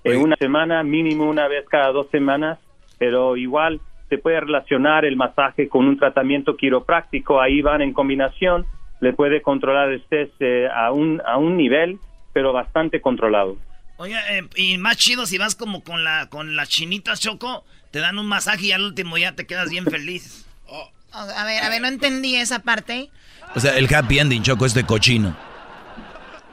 [0.04, 2.58] En una semana, mínimo una vez cada dos semanas,
[2.98, 8.66] pero igual se puede relacionar el masaje con un tratamiento quiropráctico, ahí van en combinación,
[9.00, 11.98] le puede controlar el estrés eh, a, un, a un nivel,
[12.32, 13.56] pero bastante controlado.
[13.98, 18.00] Oye, eh, y más chido si vas como con la con las chinitas choco, te
[18.00, 20.44] dan un masaje y al último ya te quedas bien feliz.
[20.66, 20.90] Oh.
[21.12, 23.10] A ver, a ver, no entendí esa parte.
[23.54, 25.34] O sea, el happy ending, Choco, es de cochino.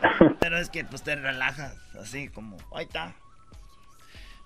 [0.39, 3.13] Pero es que pues te relajas, así como, ahí está.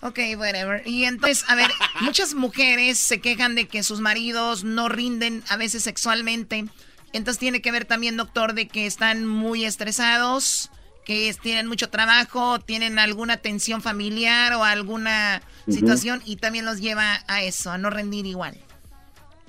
[0.02, 0.82] Ok, whatever.
[0.88, 1.70] Y entonces, a ver,
[2.02, 6.66] muchas mujeres se quejan de que sus maridos no rinden a veces sexualmente.
[7.14, 10.72] Entonces tiene que ver también, doctor, de que están muy estresados,
[11.08, 15.74] que tienen mucho trabajo, tienen alguna tensión familiar o alguna uh -huh.
[15.74, 18.56] situación y también los lleva a eso, a no rendir igual.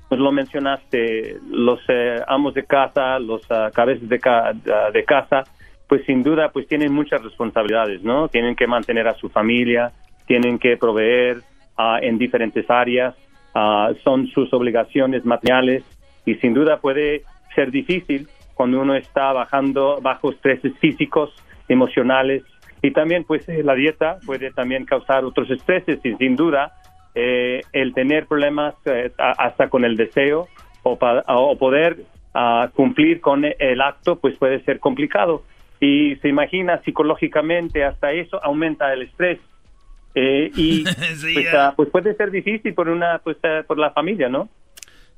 [0.08, 5.04] pues lo mencionaste, los eh, amos de casa, los ah, cabezas de, ca- ah, de
[5.04, 5.44] casa,
[5.86, 8.28] pues sin duda pues tienen muchas responsabilidades, ¿no?
[8.28, 9.92] Tienen que mantener a su familia,
[10.26, 11.42] tienen que proveer
[11.76, 13.14] ah, en diferentes áreas,
[13.54, 15.82] ah, son sus obligaciones materiales
[16.24, 17.22] y sin duda puede
[17.54, 21.30] ser difícil cuando uno está bajando bajo estreses físicos,
[21.68, 22.42] emocionales
[22.82, 26.72] y también pues eh, la dieta puede también causar otros estreses y sin duda
[27.14, 30.48] eh, el tener problemas eh, a- hasta con el deseo
[30.84, 31.98] o, pa- o poder
[32.34, 35.42] ah, cumplir con el acto pues puede ser complicado
[35.80, 39.38] y se imagina psicológicamente hasta eso aumenta el estrés
[40.14, 40.84] Eh, y
[41.34, 41.46] pues,
[41.76, 44.48] pues puede ser difícil por una pues por la familia no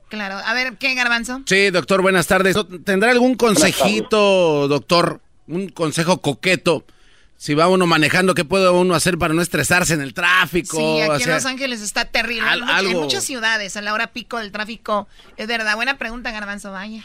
[0.08, 0.34] Claro.
[0.44, 1.42] A ver, ¿qué, Garbanzo?
[1.46, 2.56] Sí, doctor, buenas tardes.
[2.84, 5.20] ¿Tendrá algún consejito, doctor?
[5.50, 6.84] Un consejo coqueto.
[7.36, 10.76] Si va uno manejando, ¿qué puede uno hacer para no estresarse en el tráfico?
[10.76, 12.46] Sí, aquí O en Los Ángeles está terrible.
[12.46, 15.08] al- en, muchas ciudades, a la hora pico del tráfico.
[15.38, 15.74] Es verdad.
[15.74, 16.70] Buena pregunta, Garbanzo.
[16.70, 17.02] Vaya.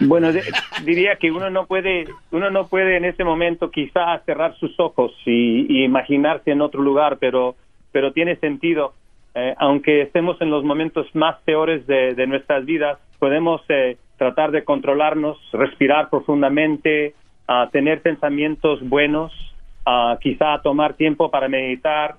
[0.00, 0.42] Bueno, de-
[0.84, 5.12] diría que uno no puede, uno no puede en ese momento quizás cerrar sus ojos
[5.26, 7.54] y, y imaginarse en otro lugar, pero,
[7.92, 8.94] pero tiene sentido.
[9.34, 14.50] Eh, aunque estemos en los momentos más peores de, de nuestras vidas, podemos eh, tratar
[14.50, 17.14] de controlarnos, respirar profundamente,
[17.48, 19.32] ah, tener pensamientos buenos,
[19.84, 22.16] ah, quizá tomar tiempo para meditar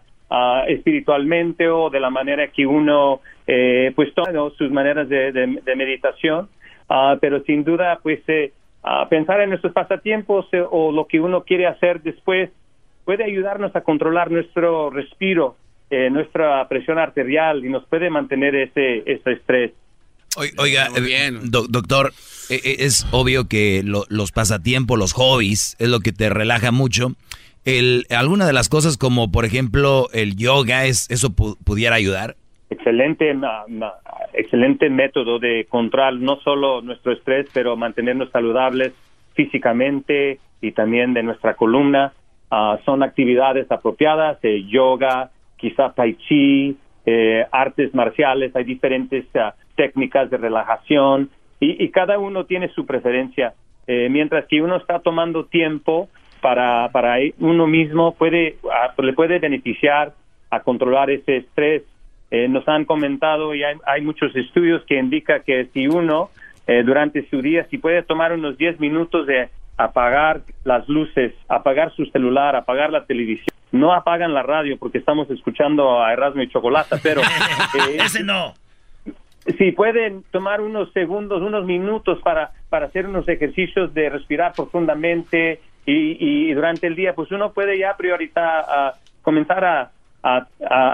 [0.68, 6.50] espiritualmente o de la manera que uno eh, pues toma sus maneras de, de- meditación,
[6.92, 8.52] Ah, pero sin duda pues eh,
[8.84, 12.50] ah, pensar en nuestros pasatiempos eh, o lo que uno quiere hacer después
[13.06, 15.56] puede ayudarnos a controlar nuestro respiro,
[15.92, 19.72] eh, nuestra presión arterial y nos puede mantener ese, ese estrés.
[20.38, 22.14] Oi- Oiga, eh, do- doctor,
[22.50, 26.72] eh, eh, es obvio que lo- los pasatiempos, los hobbies, es lo que te relaja
[26.72, 27.14] mucho.
[27.66, 32.36] El, alguna de las cosas como, por ejemplo, el yoga, es, ¿eso pu- pudiera ayudar?
[32.72, 33.94] excelente ma- ma-
[34.34, 38.94] excelente método de controlar no solo nuestro estrés pero mantenernos saludables
[39.34, 42.14] físicamente y también de nuestra columna
[42.52, 46.76] Ah, son actividades apropiadas eh, yoga quizá tai chi
[47.10, 51.30] eh, artes marciales hay diferentes ah, técnicas de relajación
[51.60, 53.54] y, y cada uno tiene su preferencia
[53.92, 56.10] Eh, mientras que uno está tomando tiempo
[56.42, 60.14] para para uno mismo puede ah, le puede beneficiar
[60.52, 61.82] a controlar ese estrés.
[62.30, 66.30] Eh, nos han comentado y hay, hay muchos estudios que indican que si uno
[66.68, 69.50] eh, durante su día, si puede tomar unos 10 minutos de
[69.80, 75.30] apagar las luces, apagar su celular, apagar la televisión, no apagan la radio porque estamos
[75.32, 77.22] escuchando a Erasmo y Chocolata, pero...
[77.90, 78.54] eh, Ese no.
[79.58, 85.62] si pueden tomar unos segundos, unos minutos para, para hacer unos ejercicios de respirar profundamente
[85.86, 89.92] y, y durante el día, pues uno puede ya priorizar, a comenzar a,
[90.24, 90.48] a-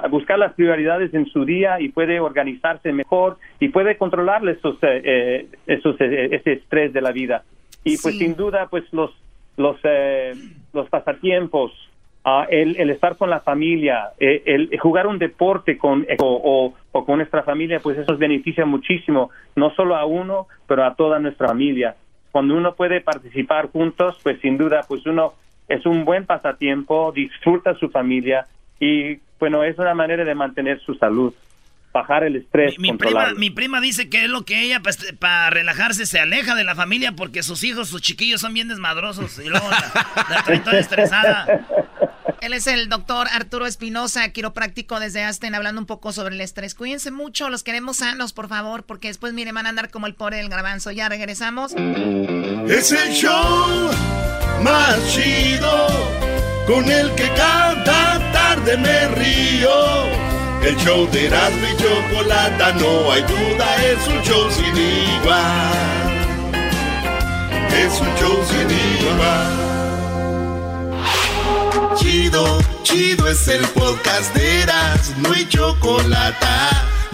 [0.03, 4.75] a buscar las prioridades en su día y puede organizarse mejor y puede controlar esos,
[4.83, 7.43] eh, eh, esos, ese estrés de la vida.
[7.85, 9.11] Y pues sin duda, pues los,
[9.57, 10.33] los, eh,
[10.73, 11.71] los pasatiempos,
[12.25, 16.41] ah, el, el estar con la familia, eh, el jugar un deporte con eh, o,
[16.43, 20.83] o- o con nuestra familia, pues eso nos beneficia muchísimo, no solo a uno, pero
[20.83, 21.95] a toda nuestra familia.
[22.31, 25.33] Cuando uno puede participar juntos, pues sin duda, pues uno
[25.69, 28.45] es un buen pasatiempo, disfruta su familia
[28.79, 31.33] y bueno, es una manera de mantener su salud,
[31.95, 34.81] bajar el estrés, Mi prima, mi prima dice que es lo que ella,
[35.19, 39.39] para relajarse, se aleja de la familia porque sus hijos, sus chiquillos son bien desmadrosos.
[39.39, 41.47] Y luego la, la trae toda estresada.
[42.41, 46.75] Él es el doctor Arturo Espinosa, quiropráctico desde Aston, hablando un poco sobre el estrés.
[46.75, 50.13] Cuídense mucho, los queremos sanos, por favor, porque después, mire, van a andar como el
[50.13, 50.91] pobre del garbanzo.
[50.91, 51.73] Ya regresamos.
[52.67, 53.89] Es el show
[54.61, 55.87] más chido
[56.67, 60.34] con el que cada tarde me río.
[60.65, 66.11] El show de Erasmo y Chocolata, no hay duda, es un show sin igual.
[67.71, 69.65] Es un show sin igual.
[71.95, 76.94] Chido, chido es el podcast de Erasmo y Chocolata.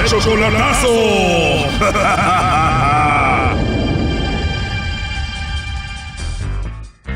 [0.00, 0.88] ¡El chocolatazo!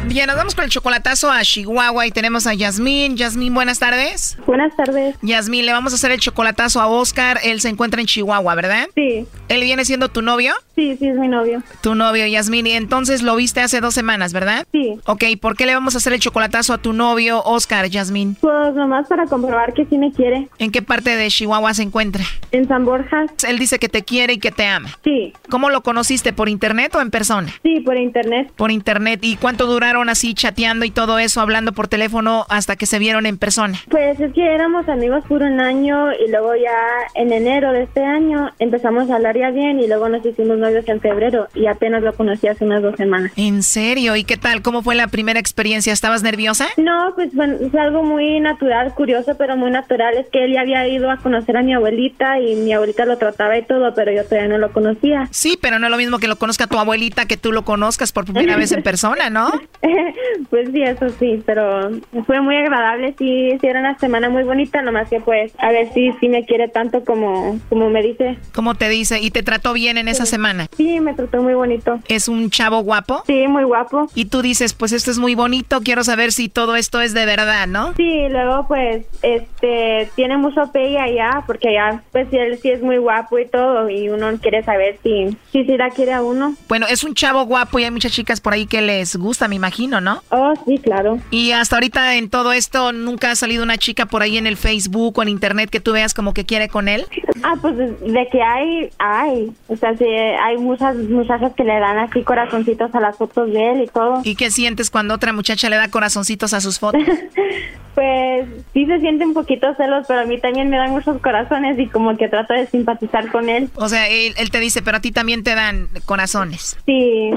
[0.09, 3.17] Bien, nos vamos con el chocolatazo a Chihuahua y tenemos a Yasmín.
[3.19, 4.39] Yasmín, buenas tardes.
[4.47, 5.17] Buenas tardes.
[5.21, 7.39] Yasmín, le vamos a hacer el chocolatazo a Oscar.
[7.43, 8.89] Él se encuentra en Chihuahua, ¿verdad?
[8.95, 9.27] Sí.
[9.49, 10.55] ¿Él viene siendo tu novio?
[10.79, 11.61] Sí, sí, es mi novio.
[11.81, 12.69] Tu novio, Yasmín.
[12.69, 14.65] Y entonces lo viste hace dos semanas, ¿verdad?
[14.71, 14.97] Sí.
[15.07, 18.37] Ok, ¿por qué le vamos a hacer el chocolatazo a tu novio, Oscar, Yasmín?
[18.41, 20.47] Pues nomás para comprobar que sí me quiere.
[20.61, 22.23] ¿En qué parte de Chihuahua se encuentra?
[22.53, 23.27] En San Borja.
[23.49, 24.91] Él dice que te quiere y que te ama.
[25.03, 25.33] Sí.
[25.51, 26.33] ¿Cómo lo conociste?
[26.33, 27.53] ¿Por internet o en persona?
[27.65, 28.53] Sí, por internet.
[28.55, 29.19] Por internet.
[29.25, 33.27] ¿Y cuánto duraron así chateando y todo eso, hablando por teléfono hasta que se vieron
[33.27, 33.81] en persona?
[33.91, 36.79] Pues es que éramos amigos por un año y luego ya
[37.17, 40.89] en enero de este año empezamos a hablar ya bien y luego nos hicimos novios
[40.89, 43.33] en febrero y apenas lo conocí hace unas dos semanas.
[43.37, 44.17] ¿En serio?
[44.17, 44.63] ¿Y qué tal?
[44.63, 45.93] ¿Cómo fue la primera experiencia?
[45.93, 46.69] ¿Estabas nerviosa?
[46.77, 50.17] No, pues bueno, fue algo muy natural, curioso, pero muy natural.
[50.17, 53.19] Es que él ya había ido a conocer a mi abuelita y mi abuelita lo
[53.19, 55.29] trataba y todo, pero yo todavía no lo conocía.
[55.31, 58.13] Sí, pero no es lo mismo que lo conozca tu abuelita que tú lo conozcas
[58.13, 59.51] por primera vez en persona, ¿no?
[60.51, 61.91] pues sí, eso sí, pero
[62.27, 63.15] fue muy agradable.
[63.19, 66.45] Sí, sí, era una semana muy bonita, nomás que pues a ver si sí me
[66.45, 68.39] quiere tanto como, como me dice.
[68.53, 69.21] ¿Cómo te dice?
[69.21, 70.58] ¿Y te trató bien en esa semana?
[70.77, 72.01] Sí, me trató muy bonito.
[72.09, 73.23] ¿Es un chavo guapo?
[73.27, 74.09] Sí, muy guapo.
[74.15, 77.27] Y tú dices, pues esto es muy bonito, quiero saber si todo esto es de
[77.27, 77.95] verdad, ¿no?
[77.97, 82.99] Sí, luego pues este tiene mucho pegue allá, porque allá pues él sí es muy
[82.99, 86.55] guapo y todo, y uno quiere saber si, si, si la quiere a uno.
[86.69, 89.57] Bueno, es un chavo guapo y hay muchas chicas por ahí que les gusta, me
[89.57, 90.23] imagino, ¿no?
[90.31, 91.19] Oh, sí, claro.
[91.31, 94.57] Y hasta ahorita en todo esto, ¿nunca ha salido una chica por ahí en el
[94.57, 97.07] Facebook o en internet que tú veas como que quiere con él?
[97.43, 99.53] Ah, pues de que hay, hay.
[99.69, 103.73] O sea, sí, hay muchas muchachas que le dan así corazoncitos a las fotos de
[103.73, 104.21] él y todo.
[104.25, 107.03] ¿Y qué sientes cuando otra muchacha le da corazoncitos a sus fotos?
[107.99, 111.77] pues sí se siente un poquito celos, pero a mí también me dan muchos corazones
[111.81, 113.71] y como que trato de simpatizar con él.
[113.75, 116.79] O sea, él, él te dice, pero a ti también te dan corazones.
[116.87, 117.33] Sí,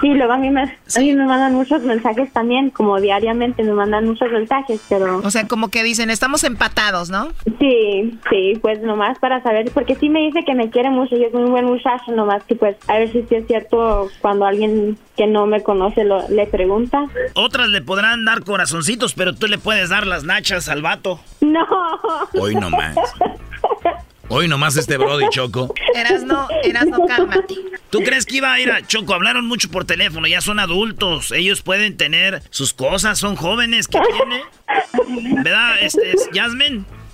[0.00, 3.74] sí, luego a mí, me, a mí me mandan muchos mensajes también, como diariamente me
[3.74, 5.18] mandan muchos mensajes, pero...
[5.18, 7.28] O sea, como que dicen, estamos empatados, ¿no?
[7.58, 11.24] Sí, sí, pues nomás para saber, porque sí me dice que me quiere mucho y
[11.24, 14.96] es un buen muchacho, nomás que pues a ver si sí es cierto cuando alguien
[15.16, 17.04] que no me conoce lo, le pregunta.
[17.34, 21.20] Otras le podrán dar corazoncitos, pero tú le puedes dar las nachas al vato.
[21.40, 21.66] No.
[22.38, 22.96] Hoy nomás.
[24.28, 25.74] Hoy nomás este Brody Choco.
[25.94, 27.54] Eras no, eras no, cálmate.
[27.90, 29.12] ¿Tú crees que iba a ir a Choco?
[29.12, 31.32] Hablaron mucho por teléfono, ya son adultos.
[31.32, 33.88] Ellos pueden tener sus cosas, son jóvenes.
[33.88, 35.42] ¿Qué tiene?
[35.42, 36.84] ¿Verdad, este, Jasmine?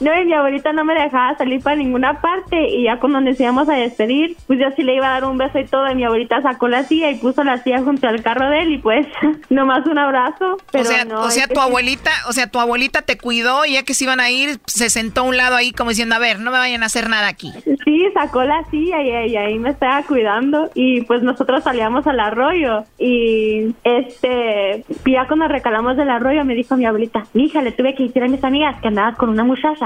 [0.00, 2.68] No, y mi abuelita no me dejaba salir para ninguna parte.
[2.68, 5.38] Y ya cuando nos íbamos a despedir, pues yo sí le iba a dar un
[5.38, 5.90] beso y todo.
[5.90, 8.72] Y mi abuelita sacó la silla y puso la silla junto al carro de él.
[8.72, 9.06] Y pues,
[9.50, 10.58] nomás un abrazo.
[10.70, 13.74] Pero o sea, no, o sea tu abuelita, o sea, tu abuelita te cuidó y
[13.74, 16.18] ya que se iban a ir, se sentó a un lado ahí como diciendo, a
[16.18, 17.52] ver, no me vayan a hacer nada aquí.
[17.84, 22.20] Sí, sacó la silla y, y ahí me estaba cuidando y pues nosotros salíamos al
[22.20, 27.94] arroyo y este, ya cuando recalamos del arroyo me dijo mi abuelita, hija, le tuve
[27.94, 29.85] que decir a mis amigas que andabas con una muchacha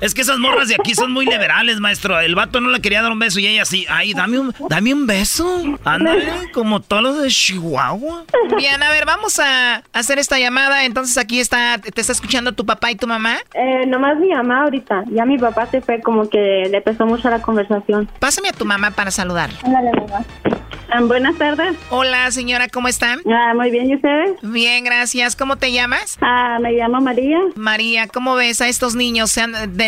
[0.00, 2.20] Es que esas morras de aquí son muy liberales, maestro.
[2.20, 3.84] El vato no le quería dar un beso y ella sí.
[3.88, 5.62] Ay, dame un, dame un beso.
[5.84, 8.24] Ándale, como todos los de Chihuahua.
[8.56, 10.84] Bien, a ver, vamos a hacer esta llamada.
[10.84, 13.38] Entonces aquí está, te está escuchando tu papá y tu mamá.
[13.54, 17.28] Eh, nomás mi mamá ahorita, ya mi papá se fue como que le pesó mucho
[17.28, 18.08] la conversación.
[18.20, 19.50] Pásame a tu mamá para saludar.
[19.64, 20.24] Ándale, mamá.
[20.90, 21.76] Ah, buenas tardes.
[21.90, 23.20] Hola, señora, ¿cómo están?
[23.30, 24.38] Ah, muy bien, ¿y ustedes?
[24.40, 25.36] Bien, gracias.
[25.36, 26.16] ¿Cómo te llamas?
[26.22, 27.38] Ah, me llamo María.
[27.56, 29.87] María, ¿cómo ves a estos niños sean de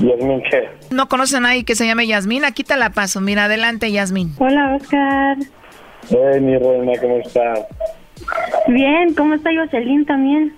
[0.00, 0.68] Yasmin, ¿qué?
[0.90, 2.44] ¿No conoces a nadie que se llame Yasmín?
[2.44, 3.20] Aquí te la paso.
[3.20, 4.34] Mira, adelante, Yasmín.
[4.38, 5.36] Hola, Oscar.
[6.08, 7.60] Hey, mi reina, ¿cómo estás?
[8.68, 10.54] Bien, ¿cómo está Jocelyn también?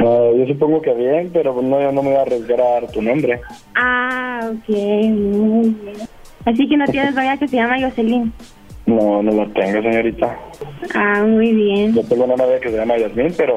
[0.00, 2.90] Ah, yo supongo que bien, pero no, yo no me voy a arriesgar a dar
[2.90, 3.40] tu nombre.
[3.74, 5.96] Ah, ok, muy bien.
[6.44, 8.32] Así que no tienes novia que se llama Jocelyn.
[8.86, 10.38] No, no la tengo, señorita.
[10.94, 11.94] Ah, muy bien.
[11.94, 13.56] Yo tengo una novia que se llama Yasmin, pero,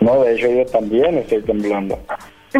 [0.00, 1.98] No, de hecho yo también estoy temblando.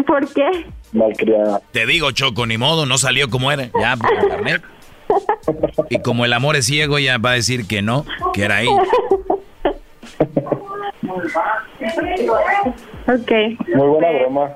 [0.05, 0.65] ¿Por qué?
[0.91, 1.61] Malcriada.
[1.71, 3.69] Te digo, Choco, ni modo, no salió como era.
[3.79, 4.61] Ya, por internet.
[5.89, 8.67] Y como el amor es ciego, ya va a decir que no, que era ahí.
[13.07, 13.31] Ok.
[13.73, 14.55] Muy buena broma.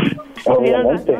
[0.45, 1.15] Obviamente.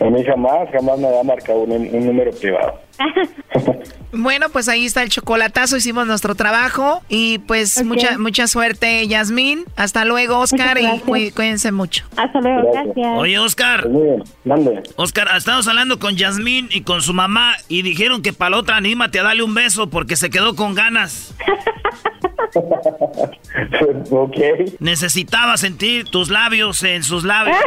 [0.00, 2.80] A mí jamás, jamás me había marcado un, un número privado.
[4.12, 9.64] Bueno, pues ahí está el chocolatazo, hicimos nuestro trabajo y pues mucha mucha suerte, Yasmín.
[9.76, 12.04] Hasta luego, Oscar, y cuí- cuídense mucho.
[12.16, 13.18] Hasta luego, gracias.
[13.18, 13.88] Oye, Oscar.
[13.88, 14.82] Muy bien.
[14.96, 18.76] Oscar, estamos hablando con Yasmín y con su mamá y dijeron que para la otra
[18.78, 21.32] anímate a darle un beso porque se quedó con ganas.
[24.10, 24.36] ok.
[24.80, 27.56] Necesitaba sentir tus labios en sus labios.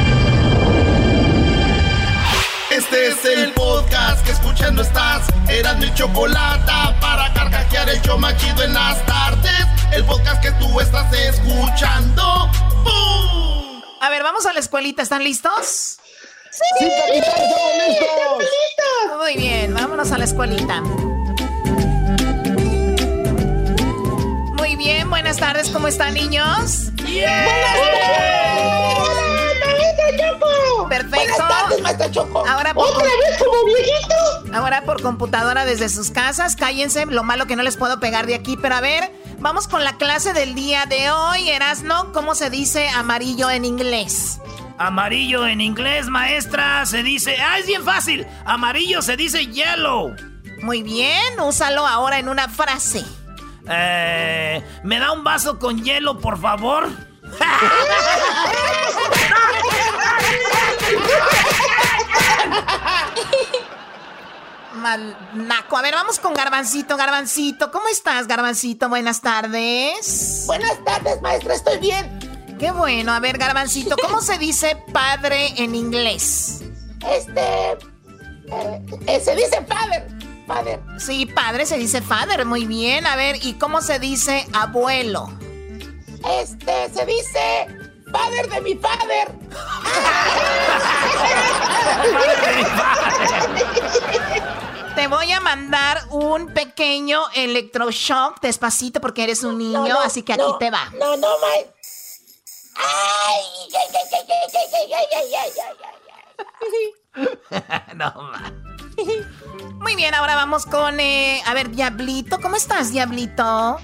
[2.71, 5.27] Este es el podcast que escuchando estás.
[5.49, 9.67] Eran mi chocolate para carcajear el yo machido en las tardes.
[9.91, 12.49] El podcast que tú estás escuchando.
[12.85, 13.81] ¡Bum!
[13.99, 15.01] A ver, vamos a la escuelita.
[15.01, 15.97] ¿Están listos?
[16.49, 17.41] Sí, capitán,
[17.89, 19.17] estamos listos.
[19.19, 20.79] Muy bien, vámonos a la escuelita.
[24.57, 26.91] Muy bien, buenas tardes, ¿cómo están niños?
[26.95, 28.80] ¡Buenas Choco!
[30.91, 31.15] Perfecto.
[31.15, 32.45] Buenas tardes, maestra Choco.
[32.45, 34.53] Ahora por ¿Otra vez como viejito?
[34.53, 38.35] Ahora por computadora desde sus casas, cállense, lo malo que no les puedo pegar de
[38.35, 42.49] aquí, pero a ver, vamos con la clase del día de hoy, Erasno, ¿cómo se
[42.49, 44.41] dice amarillo en inglés?
[44.77, 47.37] Amarillo en inglés, maestra, se dice...
[47.39, 48.27] ¡Ah, es bien fácil!
[48.43, 50.13] Amarillo se dice yellow.
[50.61, 53.05] Muy bien, úsalo ahora en una frase.
[53.69, 56.89] Eh, ¿Me da un vaso con hielo, por favor?
[64.75, 65.77] Mal naco.
[65.77, 67.71] A ver, vamos con Garbancito, Garbancito.
[67.71, 68.87] ¿Cómo estás, Garbancito?
[68.87, 70.43] Buenas tardes.
[70.47, 72.19] Buenas tardes, maestra, estoy bien.
[72.57, 73.11] Qué bueno.
[73.11, 76.61] A ver, Garbancito, ¿cómo se dice padre en inglés?
[77.09, 77.41] Este.
[77.41, 80.07] eh, eh, se dice father.
[80.47, 80.79] Father.
[80.97, 82.45] Sí, padre se dice father.
[82.45, 83.05] Muy bien.
[83.07, 85.29] A ver, ¿y cómo se dice abuelo?
[86.23, 87.67] Este se dice.
[88.11, 89.25] padre de mi padre.
[94.95, 100.43] Te voy a mandar un pequeño electroshock despacito porque eres un niño, así que aquí
[100.59, 100.91] te va.
[100.99, 101.65] No, no, my.
[102.75, 103.43] Ay,
[107.95, 108.53] no ma.
[109.79, 110.99] Muy bien, ahora vamos con.
[110.99, 112.39] A ver, Diablito.
[112.41, 113.79] ¿Cómo estás, Diablito?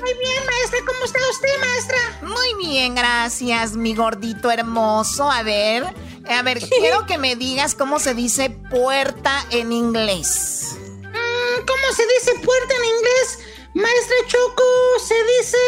[0.00, 1.98] Muy bien, maestra, ¿cómo está usted, maestra?
[2.22, 5.30] Muy bien, gracias, mi gordito hermoso.
[5.30, 5.84] A ver,
[6.28, 10.76] a ver, quiero que me digas cómo se dice puerta en inglés.
[10.76, 13.38] Mm, ¿Cómo se dice puerta en inglés?
[13.74, 14.64] Maestra Choco,
[15.04, 15.58] se dice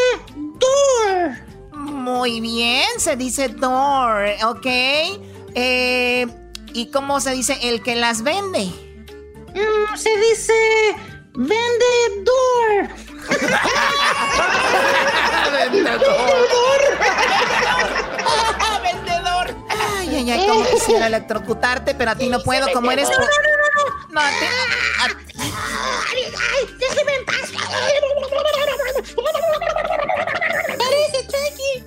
[0.59, 1.51] door.
[1.72, 4.66] Muy bien, se dice door, ¿ok?
[5.55, 6.26] Eh,
[6.72, 8.66] ¿Y cómo se dice el que las vende?
[9.55, 10.55] Mm, se dice
[11.35, 12.89] vendedor.
[18.82, 19.54] Vendedor.
[19.68, 23.08] Ay, ay, ay, como quisiera electrocutarte, pero a ti no puedo, como eres...
[23.08, 23.28] No, no, no,
[23.76, 24.08] no.
[24.10, 24.46] No, a ti-
[25.00, 25.16] a-
[26.12, 27.52] Ay, ay, déjeme en paz.
[30.78, 31.84] Parece Chucky.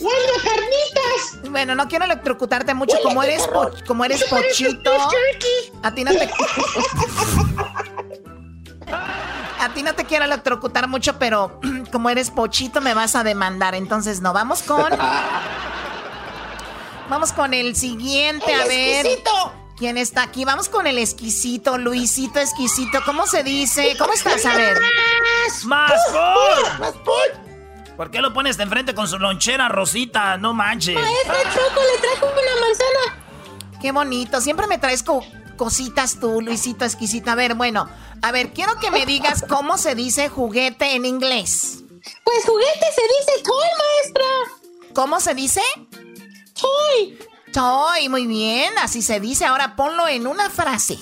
[0.00, 1.50] Huele carnitas.
[1.50, 4.92] Bueno, no quiero electrocutarte mucho, como eres, po- como eres pochito.
[5.82, 6.28] A ti no te...
[9.68, 11.60] A ti no te quiero electrocutar mucho, pero
[11.92, 13.74] como eres pochito me vas a demandar.
[13.74, 14.92] Entonces no, vamos con...
[17.08, 19.06] Vamos con el siguiente, El a ver.
[19.06, 19.52] exquisito.
[19.78, 20.44] ¿Quién está aquí?
[20.44, 22.98] Vamos con el exquisito, Luisito exquisito.
[23.06, 23.96] ¿Cómo se dice?
[23.98, 24.44] ¿Cómo estás?
[24.44, 24.76] A ver.
[25.64, 26.80] ¡Más por!
[26.80, 27.96] Más por.
[27.96, 30.36] ¿Por qué lo pones de enfrente con su lonchera, Rosita?
[30.36, 30.96] No manches.
[30.96, 33.24] Maestra Choco, le trajo una manzana.
[33.80, 34.40] Qué bonito.
[34.42, 35.02] Siempre me traes
[35.58, 37.30] cositas tú, Luisito exquisito.
[37.30, 37.86] A ver, bueno.
[38.22, 41.80] A ver, quiero que me digas cómo se dice juguete en inglés.
[42.24, 44.24] Pues juguete se dice toy, maestra.
[44.94, 45.60] ¿Cómo se dice?
[46.54, 47.18] Toy.
[47.52, 48.72] Toy, muy bien.
[48.78, 49.44] Así se dice.
[49.44, 50.98] Ahora ponlo en una frase.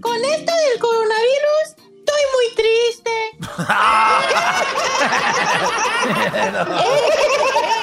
[0.00, 3.10] Con esto del coronavirus, estoy muy triste.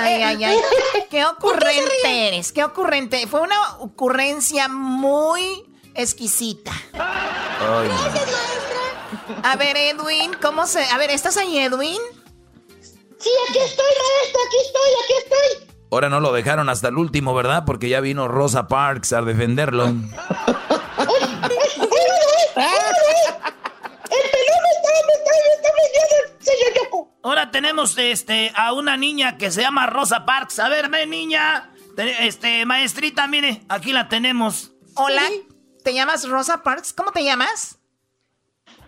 [0.00, 0.58] Ay, ay, ay.
[1.10, 2.52] Qué ocurrente eres.
[2.52, 3.26] Qué ocurrente.
[3.26, 5.64] Fue una ocurrencia muy
[5.94, 6.72] exquisita.
[9.42, 10.84] A ver, Edwin, ¿cómo se...?
[10.84, 12.00] A ver, ¿estás ahí, Edwin?
[13.18, 15.76] Sí, aquí estoy, maestra, aquí estoy, aquí estoy.
[15.92, 17.64] Ahora no lo dejaron hasta el último, ¿verdad?
[17.66, 19.84] Porque ya vino Rosa Parks a defenderlo.
[24.12, 25.20] El pelón me está, me está, me está vendiendo, señor Choco.
[27.22, 30.58] Ahora tenemos este a una niña que se llama Rosa Parks.
[30.58, 31.70] A ver, ven, niña.
[31.96, 34.72] Te- Este, maestrita, mire, aquí la tenemos.
[34.96, 35.22] Hola,
[35.84, 36.92] ¿te llamas Rosa Parks?
[36.92, 37.78] ¿Cómo te llamas?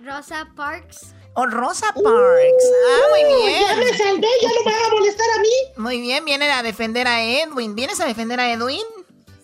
[0.00, 1.14] Rosa Parks.
[1.34, 2.04] Oh, Rosa Parks.
[2.04, 3.62] Ah, muy Uy, bien.
[3.68, 5.48] Ya me salvé, ya no me va a molestar a mí.
[5.76, 7.74] Muy bien, viene a defender a Edwin.
[7.74, 8.82] ¿Vienes a defender a Edwin?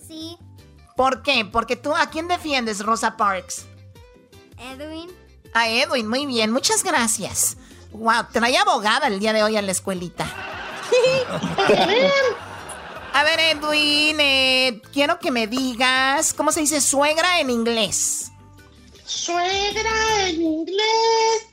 [0.07, 0.37] Sí.
[0.97, 1.45] ¿Por qué?
[1.45, 3.67] Porque tú, ¿a quién defiendes, Rosa Parks?
[4.59, 5.11] Edwin.
[5.53, 7.57] A Edwin, muy bien, muchas gracias.
[7.93, 10.25] Wow, traía abogada el día de hoy a la escuelita.
[13.13, 18.31] A ver, Edwin, eh, quiero que me digas cómo se dice suegra en inglés.
[19.05, 21.49] Suegra en inglés.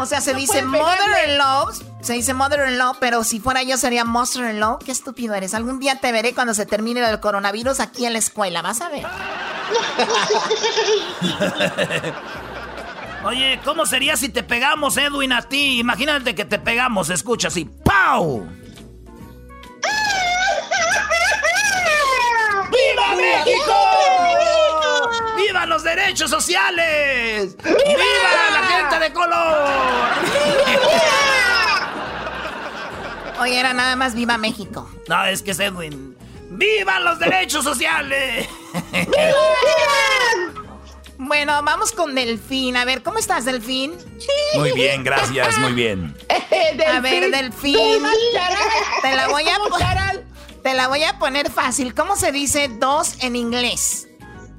[0.00, 1.68] O sea, se dice mother-in-law.
[2.00, 4.78] Se dice mother-in-law, pero si fuera yo sería monster-in-law.
[4.78, 5.52] Qué estúpido eres.
[5.52, 8.62] Algún día te veré cuando se termine el coronavirus aquí en la escuela.
[8.62, 9.06] Vas a ver.
[13.24, 15.80] Oye, ¿cómo sería si te pegamos, Edwin, a ti?
[15.80, 17.66] Imagínate que te pegamos, escucha así.
[17.66, 18.40] ¡Pau!
[22.70, 23.74] ¡Viva México!
[25.46, 27.56] ¡Viva los derechos sociales!
[27.62, 29.68] ¡Viva la gente de color!
[33.40, 34.88] Oye, era nada más viva México.
[35.08, 36.16] No, es que es Edwin.
[36.50, 38.48] ¡Viva los derechos sociales!
[41.22, 42.78] Bueno, vamos con Delfín.
[42.78, 43.92] A ver, ¿cómo estás, Delfín?
[44.54, 46.16] Muy bien, gracias, muy bien.
[46.88, 48.02] A ver, Delfín.
[49.02, 50.26] Te la voy a poner.
[50.62, 51.94] Te la voy a poner fácil.
[51.94, 54.08] ¿Cómo se dice dos en inglés?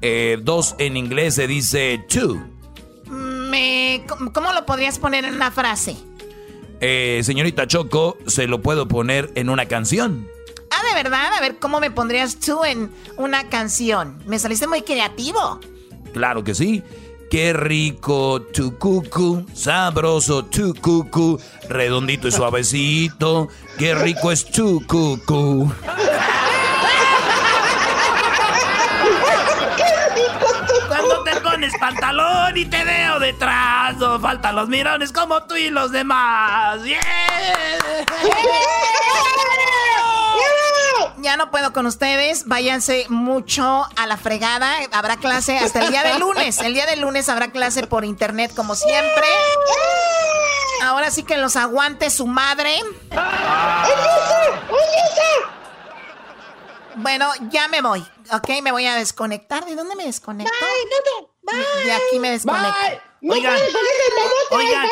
[0.02, 2.44] Eh, dos en inglés se dice two.
[3.06, 5.96] Me, ¿Cómo lo podrías poner en una frase?
[6.80, 10.26] Eh, señorita Choco, se lo puedo poner en una canción.
[10.70, 14.20] Ah, de verdad, a ver, ¿cómo me pondrías tú en una canción?
[14.26, 15.60] Me saliste muy creativo.
[16.12, 16.82] Claro que sí.
[17.30, 23.48] Qué rico tu cucu, sabroso tu cucu, redondito y suavecito.
[23.78, 25.72] Qué rico es tu cucu.
[30.88, 35.68] Cuando te pones pantalón y te veo detrás, no faltan los mirones como tú y
[35.68, 36.80] los demás.
[36.84, 37.00] ¡Yeah!
[41.16, 42.46] Ya no puedo con ustedes.
[42.46, 44.76] Váyanse mucho a la fregada.
[44.92, 46.60] Habrá clase hasta el día de lunes.
[46.60, 49.26] El día de lunes habrá clase por internet como siempre.
[50.84, 52.76] Ahora sí que los aguante su madre.
[56.96, 58.00] Bueno, ya me voy.
[58.32, 59.64] Ok, me voy a desconectar.
[59.64, 60.52] ¿De dónde me desconecto?
[61.84, 62.68] De aquí me desconecto.
[63.28, 63.56] Oigan,
[64.50, 64.88] oigan,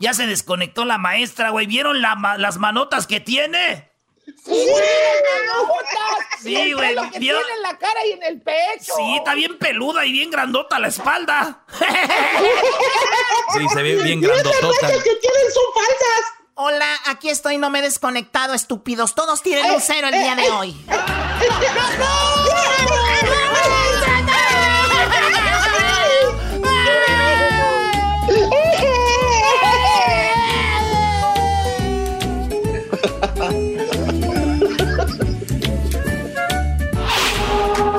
[0.00, 1.66] ya se desconectó la maestra, güey.
[1.66, 3.90] ¿Vieron la ma- las manotas que tiene?
[4.44, 4.66] Sí,
[6.42, 6.94] Sí, güey.
[6.94, 7.36] Lo que ¿vio?
[7.36, 8.94] tiene en la cara y en el pecho.
[8.96, 11.64] Sí, está bien peluda y bien grandota la espalda.
[13.56, 14.86] Sí, se ve bien grandotota.
[14.88, 16.32] que tienen son falsas.
[16.60, 19.14] Hola, aquí estoy, no me he desconectado, estúpidos.
[19.14, 20.76] Todos tienen un cero el día de hoy.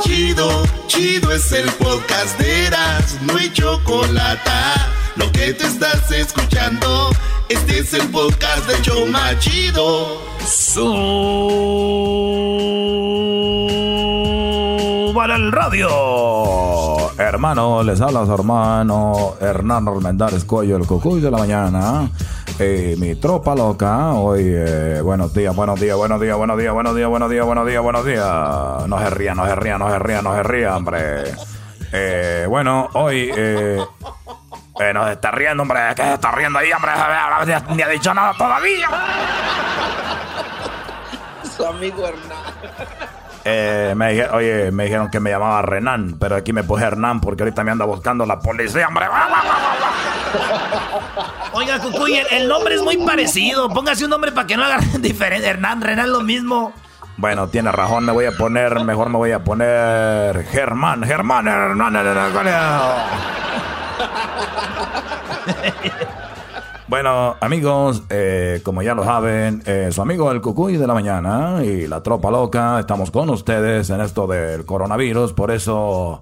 [0.02, 4.99] Chido, chido es el podcast de Eras, no hay chocolate.
[5.20, 7.10] Lo que te estás escuchando,
[7.50, 10.22] este es el podcast de Choma Chido.
[15.14, 15.90] Para el radio.
[17.18, 22.10] Hermano, les habla su hermano Hernán Armendáriz Cuello, el cucuy de la mañana.
[22.58, 26.96] Eh, mi tropa loca, hoy, eh, buenos días, buenos días, buenos días, buenos días, buenos
[26.96, 28.88] días, buenos días, buenos días, buenos días.
[28.88, 31.24] No se ría, no se ría, no se ría, no se ría, hombre.
[31.92, 33.32] Eh, bueno, hoy,
[34.80, 36.92] eh, eh, no se está riendo, hombre, ¿qué se está riendo ahí, hombre?
[37.76, 38.88] Ni ha dicho nada todavía.
[41.56, 42.38] Su amigo Hernán.
[43.46, 47.20] Eh, me dije- oye, me dijeron que me llamaba Renan, pero aquí me puse Hernán
[47.22, 49.06] porque ahorita me anda buscando la policía, hombre.
[51.54, 53.70] Oiga, Cucuy, el, el nombre es muy parecido.
[53.70, 55.48] Póngase un nombre para que no haga diferente.
[55.48, 56.74] Hernán, Renan, lo mismo.
[57.18, 61.94] Bueno, tiene razón, me voy a poner, mejor me voy a poner Germán, Germán, Hernán,
[61.96, 62.32] Hernán.
[66.88, 71.64] Bueno, amigos, eh, como ya lo saben, eh, su amigo el Cucuy de la mañana
[71.64, 76.20] y la tropa loca, estamos con ustedes en esto del coronavirus, por eso,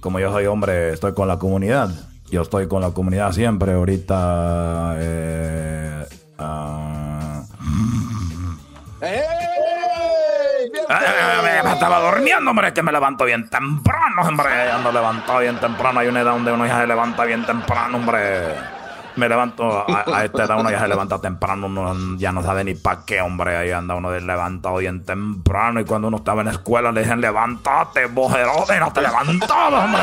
[0.00, 1.90] como yo soy hombre, estoy con la comunidad.
[2.32, 4.96] Yo estoy con la comunidad siempre, ahorita...
[4.98, 6.04] eh,
[6.38, 7.42] ah,
[9.00, 9.37] Eh,
[10.88, 14.70] me estaba durmiendo, hombre, que me levanto bien temprano, hombre.
[14.70, 16.00] Ando levantado bien temprano.
[16.00, 18.54] Hay una edad donde uno ya se levanta bien temprano, hombre.
[19.16, 23.04] Me levanto, a, esta edad uno ya se levanta temprano, ya no sabe ni pa'
[23.04, 23.56] qué, hombre.
[23.56, 25.80] Ahí anda uno levantado bien temprano.
[25.80, 29.84] Y cuando uno estaba en la escuela le dicen, levántate, bojerote, y no te levantabas,
[29.84, 30.02] hombre.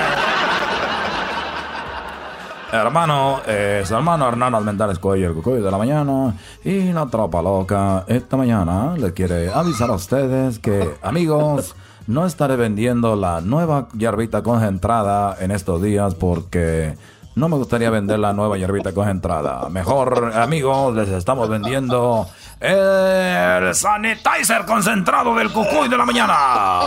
[2.72, 6.34] Hermano, eh, su hermano Hernán Almendares Cuello, el Cucuy de la mañana
[6.64, 8.04] y la tropa loca.
[8.08, 11.76] Esta mañana le quiere avisar a ustedes que, amigos,
[12.08, 16.98] no estaré vendiendo la nueva hierbita concentrada en estos días porque
[17.36, 19.70] no me gustaría vender la nueva hierbita concentrada.
[19.70, 22.28] Mejor, amigos, les estamos vendiendo
[22.60, 26.80] el sanitizer concentrado del Cucuy de la mañana.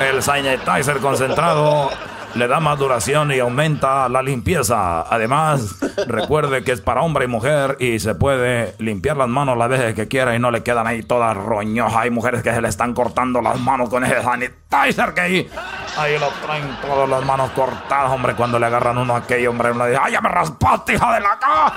[0.00, 1.90] El sanitizer concentrado
[2.34, 5.02] le da más duración y aumenta la limpieza.
[5.02, 5.76] Además,
[6.06, 9.94] recuerde que es para hombre y mujer y se puede limpiar las manos las veces
[9.94, 11.96] que quiera y no le quedan ahí todas roñojas.
[11.96, 15.50] Hay mujeres que se le están cortando las manos con ese sanitizer que ahí,
[15.96, 19.70] ahí lo traen todas las manos cortadas, hombre, cuando le agarran uno a aquello, hombre,
[19.72, 21.72] uno dice, ¡ay, ya me raspaste, hija de la ca!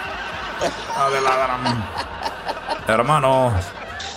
[0.61, 1.09] Hija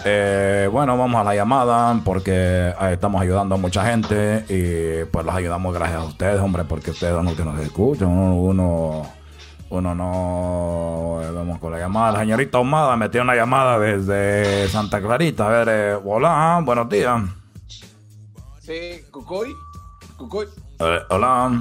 [0.04, 5.24] eh, bueno, vamos a la llamada porque eh, estamos ayudando a mucha gente y pues
[5.24, 8.08] los ayudamos gracias a ustedes, hombre, porque ustedes son los que nos escuchan.
[8.08, 9.06] Uno, uno,
[9.70, 11.20] uno no.
[11.22, 12.12] eh, vamos con la llamada.
[12.12, 15.46] La señorita Ahumada metió una llamada desde Santa Clarita.
[15.46, 17.22] A ver, eh, hola, buenos días.
[18.60, 19.54] Sí, Cucuy.
[20.16, 20.46] Cucuy.
[20.78, 21.60] Eh, hola.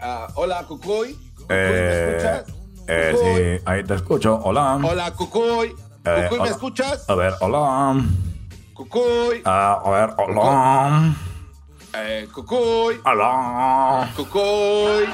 [0.00, 1.16] Ah, hola, Cucuy.
[1.48, 2.42] Eh,
[2.88, 4.40] eh, sí, ahí te escucho.
[4.42, 4.78] Hola.
[4.82, 5.74] Hola, Cucuy.
[6.06, 7.08] Eh, Cucuy, ¿me escuchas?
[7.10, 7.96] A ver, hola.
[8.74, 9.42] Cucuy.
[9.44, 11.14] Ah, a ver, hola.
[11.94, 13.00] Eh, Cucuy.
[13.04, 14.08] Hola.
[14.16, 15.04] Cucuy.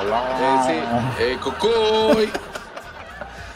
[0.00, 0.22] Hola.
[0.40, 1.22] Eh, sí.
[1.22, 2.30] Eh, Cucuy.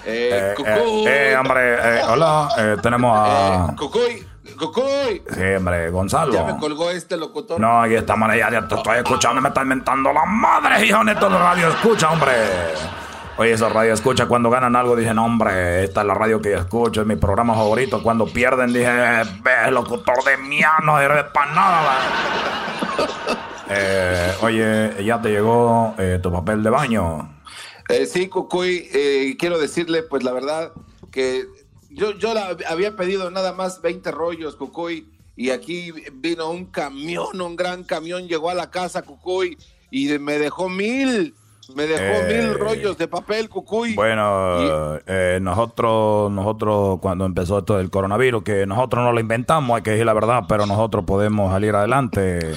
[0.08, 1.04] Eh, Eh, Cucuy.
[1.08, 3.74] eh, eh, hombre, eh, hola, eh, tenemos a...
[3.76, 4.24] Cucuy.
[4.56, 5.20] Cucuy.
[5.34, 6.32] Sí, hombre, Gonzalo.
[6.32, 7.58] Ya me colgó este locutor.
[7.58, 11.12] No, aquí estamos, ya, ya te estoy escuchando, me están inventando la madre, hijo, de
[11.14, 12.32] radio escucha, hombre.
[13.38, 16.56] Oye, esa radio escucha cuando ganan algo, dicen, hombre, esta es la radio que yo
[16.56, 18.02] escucho, es mi programa favorito.
[18.02, 18.88] Cuando pierden, dije,
[19.42, 21.82] ve, locutor de mía, no eres para nada.
[21.82, 21.98] va".
[23.68, 27.36] Eh, oye, ya te llegó eh, tu papel de baño.
[27.88, 30.70] Eh, sí, Cucuy, eh, quiero decirle, pues la verdad,
[31.10, 31.46] que
[31.90, 37.40] yo, yo la había pedido nada más 20 rollos, Cucuy, y aquí vino un camión,
[37.40, 39.58] un gran camión, llegó a la casa, Cucuy,
[39.90, 41.34] y me dejó mil,
[41.74, 43.94] me dejó Eh, mil rollos de papel, Cucuy.
[43.94, 49.82] Bueno, eh, nosotros, nosotros cuando empezó esto del coronavirus, que nosotros no lo inventamos, hay
[49.82, 52.54] que decir la verdad, pero nosotros podemos salir adelante.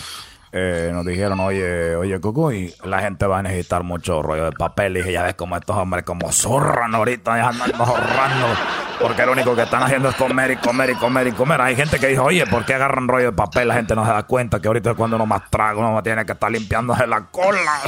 [0.51, 4.97] Eh, nos dijeron, oye, oye, Cucuy, la gente va a necesitar mucho rollo de papel.
[4.97, 8.47] Y dije, ya ves como estos hombres como zurran ahorita, ya andan ahorrando.
[8.99, 11.61] Porque lo único que están haciendo es comer y comer y comer y comer.
[11.61, 13.67] Hay gente que dice, oye, ¿por qué agarran rollo de papel?
[13.67, 16.25] La gente no se da cuenta que ahorita es cuando uno más traga, uno tiene
[16.25, 17.79] que estar limpiándose la cola.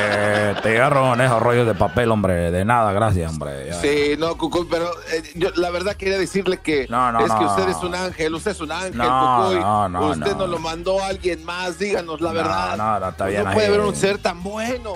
[0.00, 2.50] Eh, te llegaron esos rollos de papel, hombre.
[2.50, 3.66] De nada, gracias, hombre.
[3.66, 3.74] Ya.
[3.80, 7.44] Sí, no, Cucuy, pero eh, yo la verdad quería decirle que No, no, es que
[7.44, 9.60] usted es un ángel, usted es un ángel, No, Cucuy.
[9.60, 10.38] no, no, usted no.
[10.38, 12.76] nos lo mandó a alguien más, díganos la verdad.
[12.76, 14.94] no, no, está no puede haber un ser tan bueno,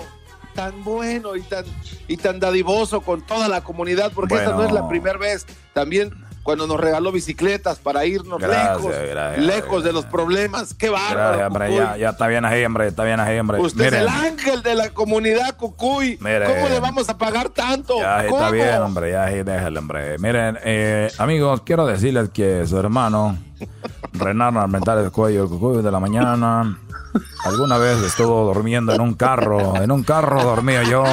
[0.53, 1.65] tan bueno y tan,
[2.07, 5.45] y tan dadivoso con toda la comunidad, porque esta no es la primera vez.
[5.73, 6.13] También
[6.43, 10.73] cuando nos regaló bicicletas para irnos Gracias, lejos, gracias, lejos de los problemas.
[10.73, 11.73] Qué bárbaro, hombre.
[11.73, 12.87] Ya, ya está bien ahí, hombre.
[12.87, 13.59] Está bien ahí, hombre.
[13.61, 16.17] Usted Miren, es el ángel de la comunidad, Cucuy.
[16.17, 17.97] ¿Cómo le vamos a pagar tanto?
[17.97, 19.11] Ya está bien, hombre.
[19.11, 20.17] Ya déjale, hombre.
[20.19, 23.37] Miren, eh, amigos, quiero decirles que su hermano,
[24.11, 26.77] Renan Armentares Cuello, el cucuy de la mañana,
[27.45, 29.77] alguna vez estuvo durmiendo en un carro.
[29.81, 31.03] En un carro dormía yo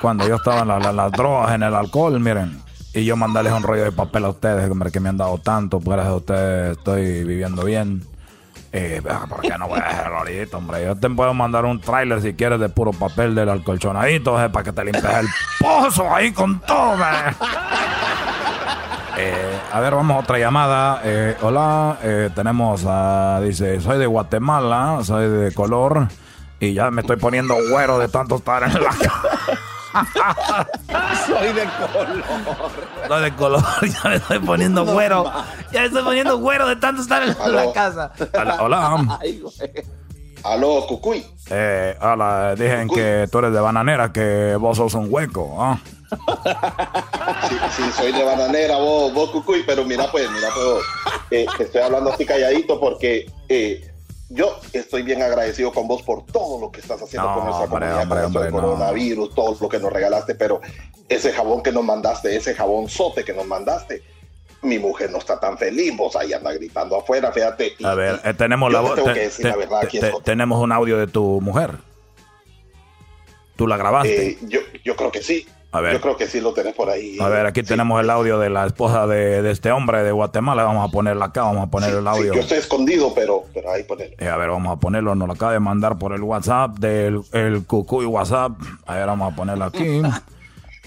[0.00, 2.62] cuando yo estaba en la- la- las drogas, en el alcohol, miren.
[2.94, 5.78] Y yo mandarles un rollo de papel a ustedes, hombre, que me han dado tanto.
[5.78, 8.02] pues, Gracias a ustedes estoy viviendo bien.
[8.72, 10.84] Eh, ¿por qué no voy a hacerlo ahorita, hombre?
[10.84, 14.64] Yo te puedo mandar un tráiler si quieres de puro papel del alcolchonadito, eh, para
[14.64, 15.26] que te limpies el
[15.58, 17.34] pozo ahí con todo, eh.
[19.20, 21.00] Eh, a ver, vamos a otra llamada.
[21.02, 26.06] Eh, hola, eh, tenemos a, dice, soy de Guatemala, soy de color
[26.60, 28.90] y ya me estoy poniendo güero de tanto estar en la
[31.26, 32.24] Soy de color.
[33.08, 33.62] Soy de color,
[34.02, 35.24] ya me estoy poniendo No güero.
[35.24, 35.46] más.
[35.72, 37.64] Ya me estoy poniendo güero de tanto estar en Aló.
[37.66, 38.12] la casa.
[38.34, 38.56] Hola.
[38.60, 39.18] hola.
[39.20, 39.54] Ay, güey.
[40.44, 41.24] Aló, Cucuy.
[41.50, 45.56] Eh, hola, dicen que tú eres de bananera, que vos sos un hueco.
[45.60, 45.78] ¿ah?
[47.48, 50.84] Sí, sí, soy de bananera, vos, vos Cucuy, pero mira pues, mira pues,
[51.30, 53.87] eh, te estoy hablando así calladito porque eh,
[54.30, 57.64] yo estoy bien agradecido con vos por todo lo que estás haciendo No, con nuestra
[57.64, 58.56] hombre, comunidad, hombre, hombre, no.
[58.60, 60.60] coronavirus, todo lo que nos regalaste, pero
[61.08, 64.02] ese jabón que nos mandaste, ese jabón sote que nos mandaste,
[64.62, 67.74] mi mujer no está tan feliz, vos ahí anda gritando afuera, fíjate.
[67.78, 68.94] y- A ver, eh, tenemos la voz.
[69.02, 69.30] te-
[70.00, 71.76] te- tenemos un audio de tu mujer.
[73.56, 74.26] Tú la grabaste.
[74.30, 75.46] Eh, yo, yo creo que sí.
[75.70, 75.92] A ver.
[75.92, 77.18] Yo creo que sí lo tenés por ahí.
[77.20, 80.64] A ver, aquí tenemos el audio de la esposa de, de este hombre de Guatemala.
[80.64, 82.34] Vamos a ponerla acá, vamos a poner el Sí, audio.
[82.34, 84.14] yo estoy escondido, pero, pero ahí ponelo.
[84.18, 85.14] Eh, a ver, vamos a ponerlo.
[85.14, 88.52] Nos lo acaba de mandar por el WhatsApp del el Cucuy WhatsApp.
[88.86, 90.00] A ver, vamos a ponerlo aquí.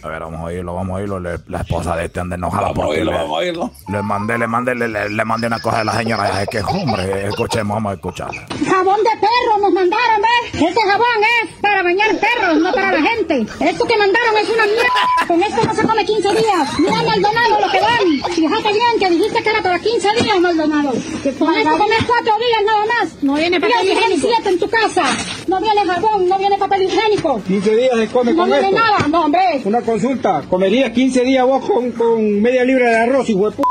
[0.04, 1.20] A ver, vamos a oírlo, vamos a oírlo.
[1.20, 3.72] Le- la esposa de este anda enojada Vamos a porque oírlo, le, vamos a oírlo.
[3.90, 6.42] le mandé, le mandé, le, le- le mandé una cosa de la señora.
[6.42, 8.46] Es que, hombre, escuchemos, vamos a escucharla.
[8.68, 10.54] Jabón de perro nos mandaron, ¿ves?
[10.62, 11.06] Este jabón
[11.44, 13.46] es para bañar perros, no para la gente.
[13.60, 15.28] Esto que mandaron es una mierda.
[15.28, 16.80] Con esto no se come 15 días.
[16.80, 18.34] Mira Maldonado lo que dan.
[18.34, 20.90] Fíjate bien que dijiste que era para 15 días, Maldonado.
[20.92, 23.24] Con esto comes 4 días nada más.
[23.24, 24.28] No viene papel higiénico.
[24.36, 25.04] 7 en tu casa.
[25.48, 27.42] No viene jabón, no viene papel higiénico.
[27.44, 29.62] 15 días se come No con viene nada, no, hombre.
[29.64, 30.44] Una consulta.
[30.48, 33.64] ¿Comerías 15 días vos con, media libra de arroz y huepu?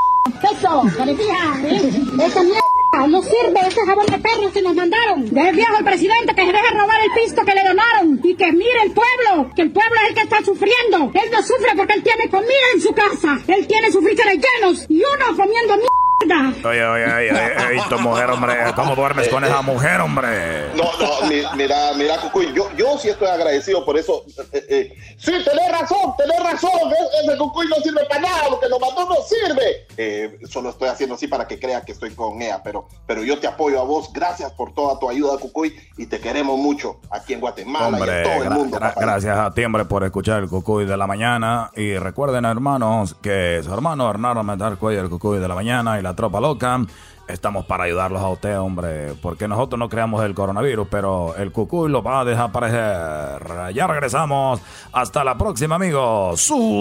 [0.52, 1.34] Eso, parecía,
[1.64, 1.80] ¿eh?
[2.26, 5.30] Esa mierda no sirve, ese jabón de perros que nos mandaron.
[5.30, 8.20] Deje viejo el presidente que se deje robar el pisto que le donaron.
[8.22, 11.10] Y que mire el pueblo, que el pueblo es el que está sufriendo.
[11.14, 13.38] Él no sufre porque él tiene comida en su casa.
[13.48, 15.99] Él tiene sus frijoles llenos y uno comiendo mierda.
[16.22, 18.54] Oye, oye, oye, oye, oye, tu mujer, hombre.
[18.76, 20.66] ¿Cómo duermes con esa mujer, hombre?
[20.74, 24.24] No, no, mi- mira, mira, Cucuy, yo, yo sí estoy agradecido por eso.
[24.52, 26.70] Eh, eh, sí, tenés razón, tenés razón.
[26.90, 29.86] e- Ese Cucuy no sirve para nada, lo que nos mandó no sirve.
[29.96, 33.38] Eh, solo estoy haciendo así para que crea que estoy con ella, pero, pero yo
[33.38, 34.12] te apoyo a vos.
[34.12, 38.18] Gracias por toda tu ayuda, Cucuy, y te queremos mucho aquí en Guatemala y Hombre,
[38.18, 38.76] en todo el mundo.
[38.76, 39.00] gra- papá.
[39.00, 41.70] gracias a ti, hombre, por escuchar el Cucuy de la mañana.
[41.76, 46.02] Y recuerden, hermanos, que su hermano Hernando Mental Cuello, el Cucuy de la mañana y
[46.02, 46.80] la tropa loca.
[47.28, 51.88] Estamos para ayudarlos a usted, hombre, porque nosotros no creamos el coronavirus, pero el Cucuy
[51.88, 53.72] lo va a desaparecer.
[53.72, 54.60] Ya regresamos.
[54.92, 56.40] Hasta la próxima, amigos.
[56.40, 56.74] Súbale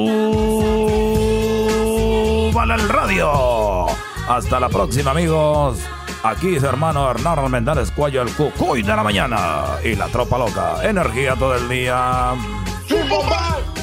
[2.74, 3.86] el radio.
[4.28, 5.80] Hasta la próxima, amigos.
[6.24, 9.78] Aquí es hermano Hernán Mendares Cuello, el Cucuy de la mañana.
[9.84, 10.78] Y la tropa loca.
[10.84, 12.34] Energía todo el día.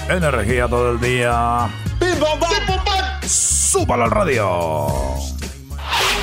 [0.08, 1.68] Energía todo el día.
[3.22, 5.35] Súbalo al radio.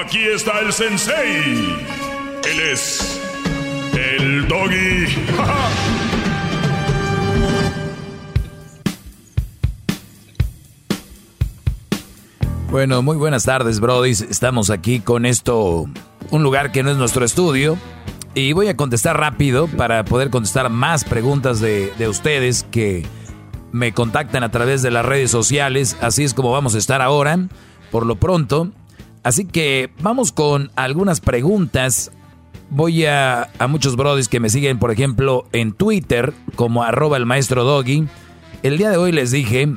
[0.00, 1.76] Aquí está el sensei.
[2.50, 3.20] Él es
[3.92, 5.06] el doggy.
[12.70, 14.10] Bueno, muy buenas tardes, Brody.
[14.10, 15.86] Estamos aquí con esto,
[16.30, 17.78] un lugar que no es nuestro estudio.
[18.34, 23.06] Y voy a contestar rápido para poder contestar más preguntas de, de ustedes que
[23.70, 25.96] me contactan a través de las redes sociales.
[26.00, 27.38] Así es como vamos a estar ahora,
[27.92, 28.72] por lo pronto.
[29.24, 32.12] Así que vamos con algunas preguntas.
[32.70, 37.26] Voy a, a muchos brodis que me siguen, por ejemplo, en Twitter, como arroba el
[37.26, 38.06] maestro Doggy.
[38.62, 39.74] El día de hoy les dije,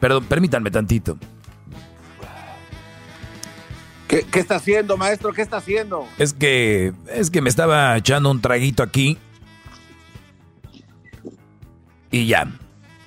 [0.00, 1.18] perdón, permítanme tantito.
[4.06, 5.32] ¿Qué, qué está haciendo, maestro?
[5.32, 6.06] ¿Qué está haciendo?
[6.18, 9.18] Es que es que me estaba echando un traguito aquí.
[12.12, 12.52] Y ya.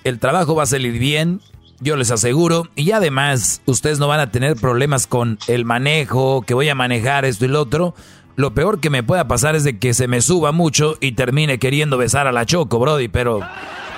[0.04, 1.40] El trabajo va a salir bien,
[1.80, 6.54] yo les aseguro, y además ustedes no van a tener problemas con el manejo, que
[6.54, 7.94] voy a manejar esto y lo otro.
[8.36, 11.58] Lo peor que me pueda pasar es de que se me suba mucho y termine
[11.58, 13.40] queriendo besar a la Choco, Brody, pero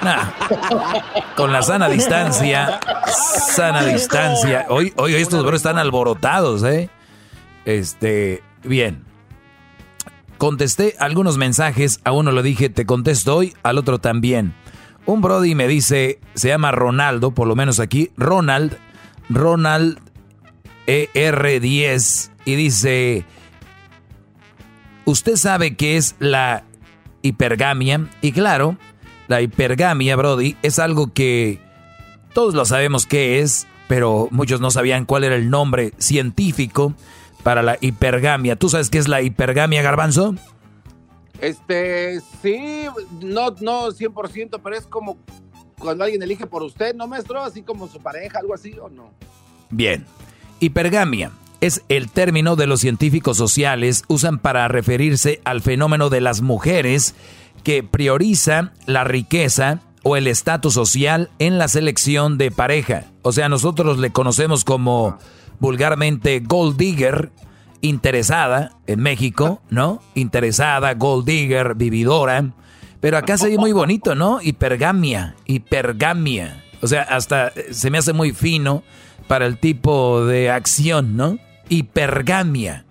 [0.02, 0.30] nah,
[1.36, 2.80] con la sana distancia,
[3.54, 4.66] sana distancia.
[4.70, 6.88] Hoy, hoy estos bros están alborotados, ¿eh?
[7.66, 9.04] Este, bien.
[10.38, 14.54] Contesté algunos mensajes, a uno le dije, te contesto hoy, al otro también.
[15.10, 18.78] Un Brody me dice, se llama Ronaldo, por lo menos aquí, Ronald,
[19.28, 19.98] Ronald
[20.86, 23.24] ER10, y dice,
[25.04, 26.62] ¿usted sabe qué es la
[27.22, 28.08] hipergamia?
[28.22, 28.76] Y claro,
[29.26, 31.58] la hipergamia, Brody, es algo que
[32.32, 36.94] todos lo sabemos qué es, pero muchos no sabían cuál era el nombre científico
[37.42, 38.54] para la hipergamia.
[38.54, 40.36] ¿Tú sabes qué es la hipergamia, Garbanzo?
[41.40, 42.86] Este, sí,
[43.22, 45.18] no, no 100%, pero es como
[45.78, 47.42] cuando alguien elige por usted, ¿no, maestro?
[47.42, 49.10] Así como su pareja, algo así, ¿o no?
[49.70, 50.04] Bien.
[50.60, 56.40] Hipergamia es el término de los científicos sociales usan para referirse al fenómeno de las
[56.40, 57.14] mujeres
[57.62, 63.04] que prioriza la riqueza o el estatus social en la selección de pareja.
[63.22, 65.18] O sea, nosotros le conocemos como
[65.58, 67.30] vulgarmente gold digger,
[67.80, 70.02] interesada en México, ¿no?
[70.14, 72.52] Interesada, gold digger, vividora.
[73.00, 74.40] Pero acá se ve muy bonito, ¿no?
[74.42, 76.64] Hipergamia, hipergamia.
[76.82, 78.82] O sea, hasta eh, se me hace muy fino
[79.26, 81.38] para el tipo de acción, ¿no?
[81.68, 82.84] Hipergamia.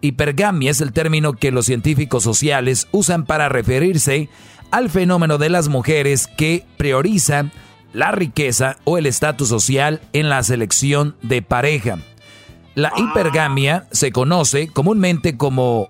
[0.00, 4.28] Hipergamia es el término que los científicos sociales usan para referirse
[4.70, 7.52] al fenómeno de las mujeres que priorizan
[7.92, 11.98] la riqueza o el estatus social en la selección de pareja.
[12.76, 15.88] La hipergamia se conoce comúnmente como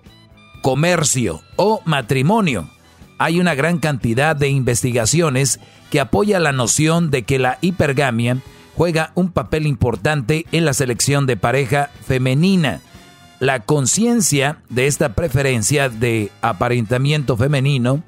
[0.63, 2.71] comercio o matrimonio.
[3.19, 5.59] Hay una gran cantidad de investigaciones
[5.91, 8.39] que apoya la noción de que la hipergamia
[8.77, 12.81] juega un papel importante en la selección de pareja femenina.
[13.41, 18.05] La conciencia de esta preferencia de aparentamiento femenino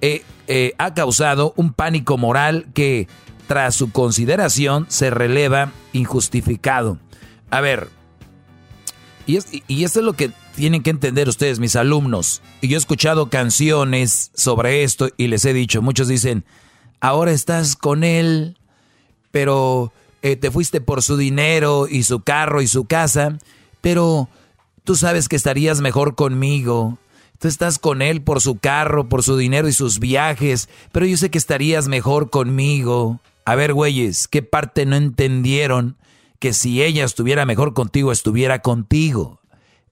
[0.00, 3.06] eh, eh, ha causado un pánico moral que,
[3.48, 6.96] tras su consideración, se releva injustificado.
[7.50, 7.90] A ver,
[9.26, 9.38] y,
[9.68, 12.42] y esto es lo que tienen que entender ustedes, mis alumnos.
[12.60, 16.44] Y yo he escuchado canciones sobre esto y les he dicho, muchos dicen,
[17.00, 18.56] ahora estás con él,
[19.30, 19.92] pero
[20.22, 23.38] eh, te fuiste por su dinero y su carro y su casa,
[23.80, 24.28] pero
[24.84, 26.98] tú sabes que estarías mejor conmigo.
[27.38, 31.16] Tú estás con él por su carro, por su dinero y sus viajes, pero yo
[31.16, 33.20] sé que estarías mejor conmigo.
[33.44, 35.96] A ver, güeyes, ¿qué parte no entendieron?
[36.44, 39.40] Que si ella estuviera mejor contigo, estuviera contigo.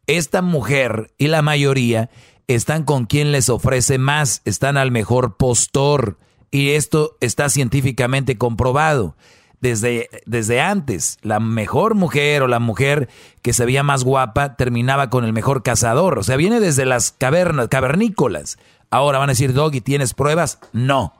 [0.07, 2.11] Esta mujer y la mayoría
[2.47, 6.19] están con quien les ofrece más, están al mejor postor.
[6.51, 9.16] Y esto está científicamente comprobado.
[9.62, 13.09] Desde, desde antes, la mejor mujer o la mujer
[13.41, 16.19] que se veía más guapa terminaba con el mejor cazador.
[16.19, 18.59] O sea, viene desde las cavernas, cavernícolas.
[18.91, 20.59] Ahora van a decir, Doggy, ¿tienes pruebas?
[20.74, 21.15] No.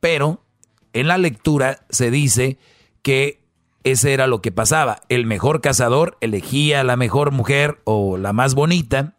[0.00, 0.42] Pero
[0.92, 2.58] en la lectura se dice
[3.02, 3.41] que
[3.84, 5.00] ese era lo que pasaba.
[5.08, 9.14] El mejor cazador elegía a la mejor mujer o la más bonita.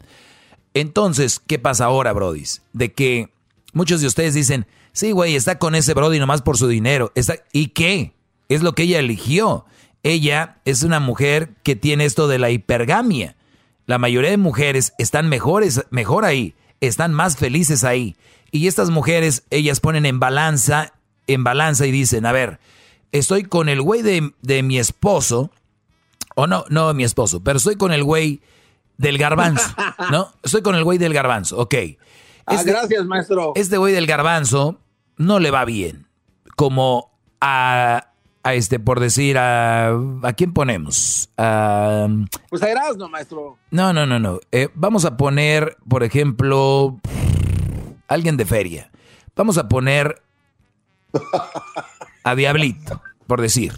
[0.73, 2.43] Entonces, ¿qué pasa ahora, Brody?
[2.71, 3.29] De que
[3.73, 7.11] muchos de ustedes dicen, sí, güey, está con ese Brody nomás por su dinero.
[7.51, 8.13] ¿Y qué?
[8.49, 9.65] Es lo que ella eligió.
[10.03, 13.35] Ella es una mujer que tiene esto de la hipergamia.
[13.85, 18.15] La mayoría de mujeres están mejores, mejor ahí, están más felices ahí.
[18.51, 20.93] Y estas mujeres, ellas ponen en balanza,
[21.27, 22.59] en balanza y dicen, a ver,
[23.13, 25.51] estoy con el güey de, mi esposo,
[26.35, 28.41] o no, no mi esposo, pero estoy con el güey
[28.97, 29.69] del garbanzo,
[30.11, 30.31] ¿no?
[30.43, 31.75] Estoy con el güey del garbanzo, ok.
[32.45, 33.53] ah, este gracias, maestro.
[33.55, 34.81] Este güey del garbanzo
[35.15, 36.07] no le va bien,
[36.55, 38.07] como a,
[38.41, 39.91] a este, por decir, a,
[40.23, 41.29] ¿a quién ponemos?
[41.37, 42.07] A,
[42.49, 43.57] pues a Erasmo, maestro.
[43.69, 44.39] No, no, no, no.
[44.51, 46.99] Eh, vamos a poner, por ejemplo,
[48.07, 48.91] alguien de feria.
[49.35, 50.23] Vamos a poner
[52.23, 53.73] a Diablito, por decir.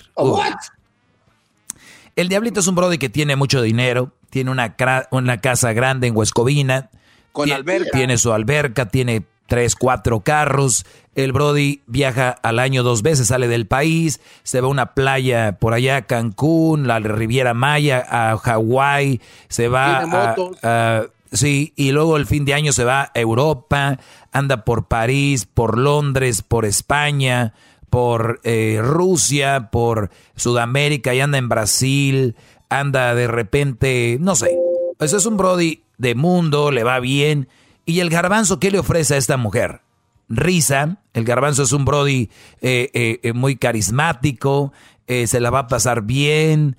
[2.15, 4.75] El Diablito es un brody que tiene mucho dinero, tiene una,
[5.11, 6.89] una casa grande en Huescovina.
[7.31, 7.89] Con tiene, alberca.
[7.91, 10.85] Tiene su alberca, tiene tres, cuatro carros.
[11.15, 15.57] El Brody viaja al año dos veces, sale del país, se va a una playa
[15.59, 22.15] por allá, Cancún, la Riviera Maya, a Hawái, se va a, a, Sí, y luego
[22.15, 23.99] el fin de año se va a Europa,
[24.31, 27.53] anda por París, por Londres, por España,
[27.95, 32.35] por eh, Rusia, por Sudamérica y anda en Brasil,
[32.67, 34.53] anda de repente, no sé.
[34.99, 37.47] Eso es un Brody de mundo, le va bien.
[37.85, 39.79] ¿Y el garbanzo qué le ofrece a esta mujer?
[40.27, 44.73] Risa, el garbanzo es un Brody eh, eh, muy carismático,
[45.07, 46.75] se la va a pasar bien,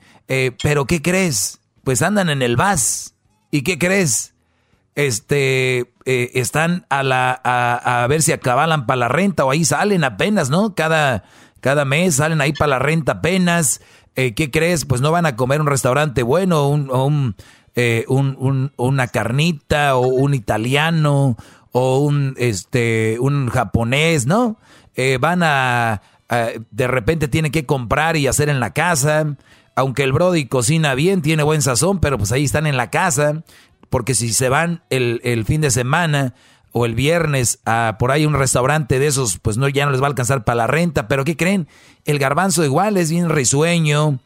[0.62, 1.60] pero ¿qué crees?
[1.82, 3.14] Pues andan en el VAS.
[3.50, 4.34] ¿Y qué crees?
[4.96, 9.64] Este, eh, están a, la, a, a, ver si acabalan para la renta o ahí
[9.64, 10.74] salen apenas, ¿no?
[10.74, 11.24] Cada,
[11.60, 13.82] cada mes salen ahí para la renta apenas.
[14.16, 14.86] Eh, ¿Qué crees?
[14.86, 17.36] Pues no van a comer un restaurante bueno, un, un,
[17.74, 21.36] eh, un, un, una carnita o un italiano
[21.72, 24.56] o un, este, un japonés, ¿no?
[24.94, 26.00] Eh, van a,
[26.30, 29.36] a, de repente tienen que comprar y hacer en la casa.
[29.74, 33.42] Aunque el Brody cocina bien, tiene buen sazón, pero pues ahí están en la casa
[33.96, 36.34] porque si se van el, el, fin de semana
[36.70, 40.02] o el viernes a por ahí un restaurante de esos, pues no, ya no les
[40.02, 41.08] va a alcanzar para la renta.
[41.08, 41.66] Pero ¿qué creen?
[42.04, 44.18] El garbanzo igual es bien risueño.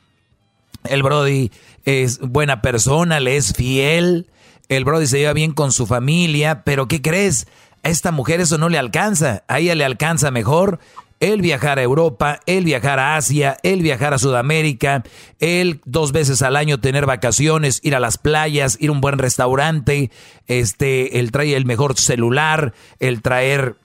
[0.83, 1.53] El Brody
[1.85, 4.27] es buena persona, le es fiel.
[4.69, 6.65] El Brody se lleva bien con su familia.
[6.65, 7.47] Pero ¿qué crees?
[7.85, 9.45] A esta mujer eso no le alcanza.
[9.47, 10.81] A ella le alcanza mejor
[11.21, 15.05] el viajar a Europa, el viajar a Asia, el viajar a Sudamérica,
[15.39, 19.19] el dos veces al año tener vacaciones, ir a las playas, ir a un buen
[19.19, 20.11] restaurante,
[20.47, 23.77] este, el traer el mejor celular, el traer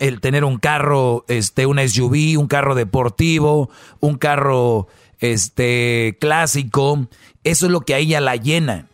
[0.00, 3.70] el tener un carro, este, un SUV, un carro deportivo,
[4.00, 4.88] un carro
[5.20, 7.08] este clásico,
[7.44, 8.86] eso es lo que a ella la llena.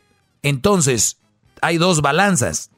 [0.42, 1.18] Entonces,
[1.60, 2.70] hay dos balanzas.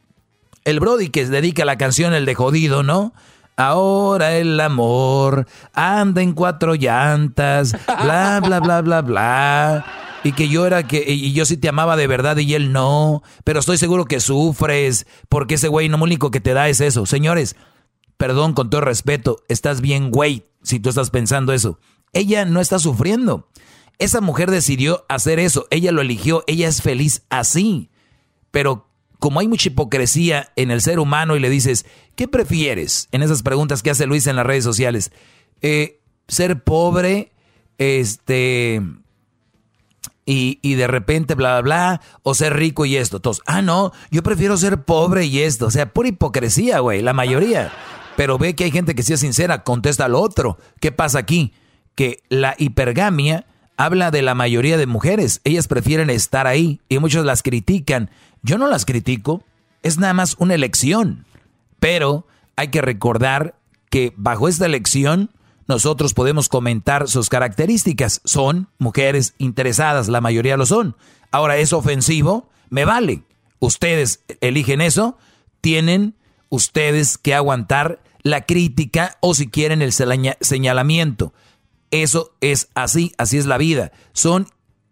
[0.65, 3.13] El Brody que dedica la canción El de Jodido, ¿no?
[3.57, 9.87] Ahora el amor anda en cuatro llantas, bla, bla, bla, bla, bla.
[10.25, 13.23] Y que yo era que, y yo sí te amaba de verdad y él no.
[13.45, 16.81] Pero estoy seguro que sufres, porque ese güey no lo único que te da es
[16.81, 17.07] eso.
[17.07, 17.57] Señores,
[18.19, 21.79] perdón con todo respeto, estás bien, güey, si tú estás pensando eso.
[22.13, 23.49] Ella no está sufriendo.
[23.99, 27.91] Esa mujer decidió hacer eso, ella lo eligió, ella es feliz así.
[28.51, 28.87] Pero
[29.19, 33.09] como hay mucha hipocresía en el ser humano y le dices, ¿qué prefieres?
[33.13, 35.13] En esas preguntas que hace Luis en las redes sociales.
[35.63, 37.33] Eh, ser pobre,
[37.79, 38.83] este,
[40.25, 43.21] y, y, de repente bla, bla, bla, o ser rico y esto.
[43.21, 45.67] Todos, ah, no, yo prefiero ser pobre y esto.
[45.67, 47.73] O sea, pura hipocresía, güey, la mayoría.
[48.17, 50.59] Pero ve que hay gente que sea sincera, contesta al otro.
[50.81, 51.53] ¿Qué pasa aquí?
[51.95, 55.41] Que la hipergamia habla de la mayoría de mujeres.
[55.45, 58.11] Ellas prefieren estar ahí y muchos las critican.
[58.47, 59.43] Yo no las critico,
[59.83, 61.27] es nada más una elección.
[61.81, 63.59] Pero hay que recordar
[63.91, 65.31] que bajo esta elección
[65.67, 68.21] nosotros podemos comentar sus características.
[68.25, 70.97] Son mujeres interesadas, la mayoría lo son.
[71.33, 72.49] Ahora, ¿es ofensivo?
[72.71, 73.25] Me vale.
[73.59, 75.19] Ustedes eligen eso,
[75.61, 76.15] tienen
[76.49, 81.35] ustedes que aguantar la crítica o si quieren el señalamiento.
[81.91, 83.91] Eso es así, así es la vida.
[84.13, 84.47] Son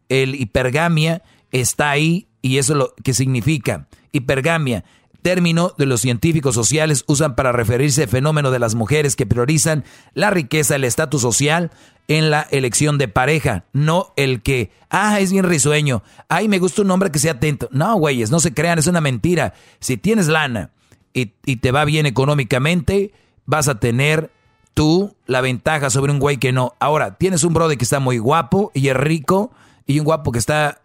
[0.09, 1.22] el hipergamia
[1.55, 3.88] está ahí y eso es lo que significa.
[4.12, 4.84] Hipergamia,
[5.22, 9.82] término de los científicos sociales usan para referirse al fenómeno de las mujeres que priorizan
[10.12, 11.70] la riqueza, el estatus social
[12.06, 16.82] en la elección de pareja, no el que, ah, es bien risueño, ay, me gusta
[16.82, 17.70] un hombre que sea atento.
[17.72, 19.54] No, güeyes, no se crean, es una mentira.
[19.80, 20.70] Si tienes lana
[21.14, 23.14] y, y te va bien económicamente,
[23.46, 24.30] vas a tener
[24.74, 26.74] tú la ventaja sobre un güey que no.
[26.78, 29.50] Ahora, tienes un brody que está muy guapo y es rico,
[29.86, 30.82] y un guapo que está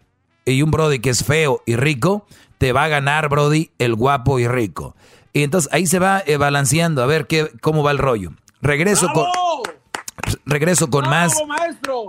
[0.52, 2.26] y un Brody que es feo y rico,
[2.58, 4.94] te va a ganar, Brody, el guapo y rico.
[5.32, 8.32] Y entonces ahí se va eh, balanceando a ver qué, cómo va el rollo.
[8.60, 9.26] Regreso con
[10.44, 11.34] regreso con más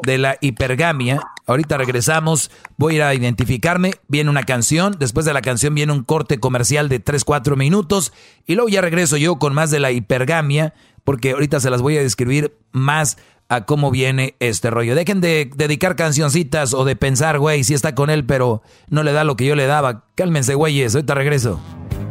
[0.03, 1.21] de la hipergamia.
[1.47, 5.91] Ahorita regresamos, voy a ir a identificarme, viene una canción, después de la canción viene
[5.91, 8.13] un corte comercial de 3-4 minutos
[8.45, 11.97] y luego ya regreso yo con más de la hipergamia, porque ahorita se las voy
[11.97, 13.17] a describir más
[13.49, 14.95] a cómo viene este rollo.
[14.95, 19.11] Dejen de dedicar cancioncitas o de pensar, güey, si está con él, pero no le
[19.11, 20.05] da lo que yo le daba.
[20.15, 21.59] Cálmense, güeyes, ahorita regreso.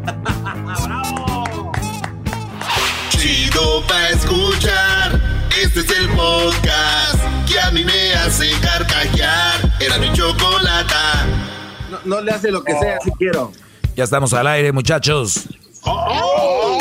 [3.10, 5.20] Chido pa' escuchar.
[5.62, 9.72] Este es el podcast que a mí me hace carcajear.
[9.80, 11.26] Era mi chocolata.
[11.90, 13.52] No, no le hace lo que sea si quiero.
[13.96, 15.48] Ya estamos al aire, muchachos.
[15.84, 16.78] ¡Oh,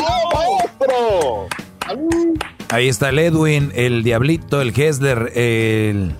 [2.68, 6.14] Ahí está el Edwin, el Diablito, el Hesler, el,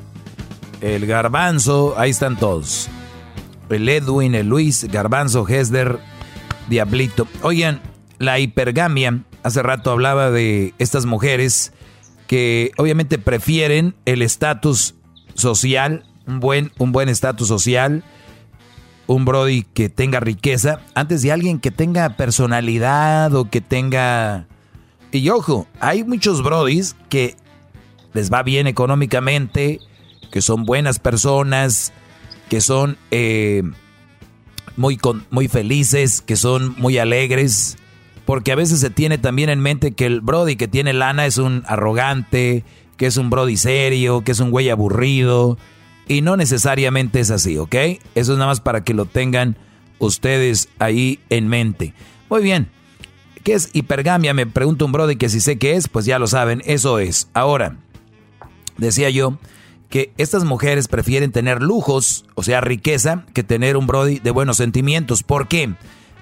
[0.80, 1.94] el Garbanzo.
[1.96, 2.88] Ahí están todos.
[3.68, 5.98] El Edwin, el Luis, Garbanzo, Hesler,
[6.68, 7.28] Diablito.
[7.42, 7.80] Oigan,
[8.18, 9.22] la hipergamia.
[9.42, 11.72] Hace rato hablaba de estas mujeres
[12.26, 14.94] que obviamente prefieren el estatus
[15.34, 18.04] social, un buen un buen estatus social,
[19.06, 24.46] un brody que tenga riqueza, antes de alguien que tenga personalidad o que tenga
[25.12, 27.36] y ojo, hay muchos brodis que
[28.12, 29.80] les va bien económicamente,
[30.30, 31.92] que son buenas personas,
[32.48, 33.62] que son eh,
[34.76, 34.98] muy,
[35.30, 37.76] muy felices, que son muy alegres,
[38.24, 41.38] porque a veces se tiene también en mente que el brody que tiene lana es
[41.38, 42.64] un arrogante,
[42.96, 45.58] que es un brody serio, que es un güey aburrido,
[46.06, 47.74] y no necesariamente es así, ¿ok?
[47.74, 49.56] Eso es nada más para que lo tengan
[49.98, 51.94] ustedes ahí en mente.
[52.28, 52.68] Muy bien,
[53.44, 54.34] ¿Qué es hipergamia?
[54.34, 57.28] Me pregunta un brody que si sé qué es, pues ya lo saben, eso es.
[57.32, 57.76] Ahora,
[58.76, 59.38] decía yo
[59.88, 64.56] que estas mujeres prefieren tener lujos, o sea, riqueza, que tener un brody de buenos
[64.58, 65.22] sentimientos.
[65.22, 65.74] ¿Por qué?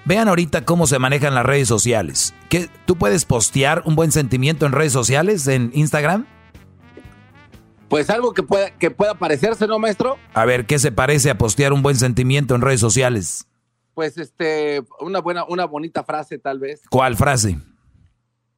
[0.05, 2.33] Vean ahorita cómo se manejan las redes sociales.
[2.49, 6.25] ¿Qué, ¿Tú puedes postear un buen sentimiento en redes sociales, en Instagram?
[7.89, 10.17] Pues algo que pueda, que pueda parecerse, ¿no, maestro?
[10.33, 13.48] A ver, ¿qué se parece a postear un buen sentimiento en redes sociales?
[13.99, 16.83] Pues este, una buena, una bonita frase tal vez.
[16.89, 17.57] ¿Cuál frase?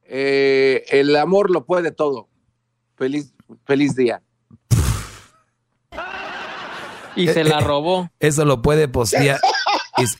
[0.04, 2.28] Eh, el amor lo puede todo.
[2.94, 4.22] Feliz, feliz día.
[7.16, 8.08] Y se la robó.
[8.20, 9.40] Eso lo puede postear.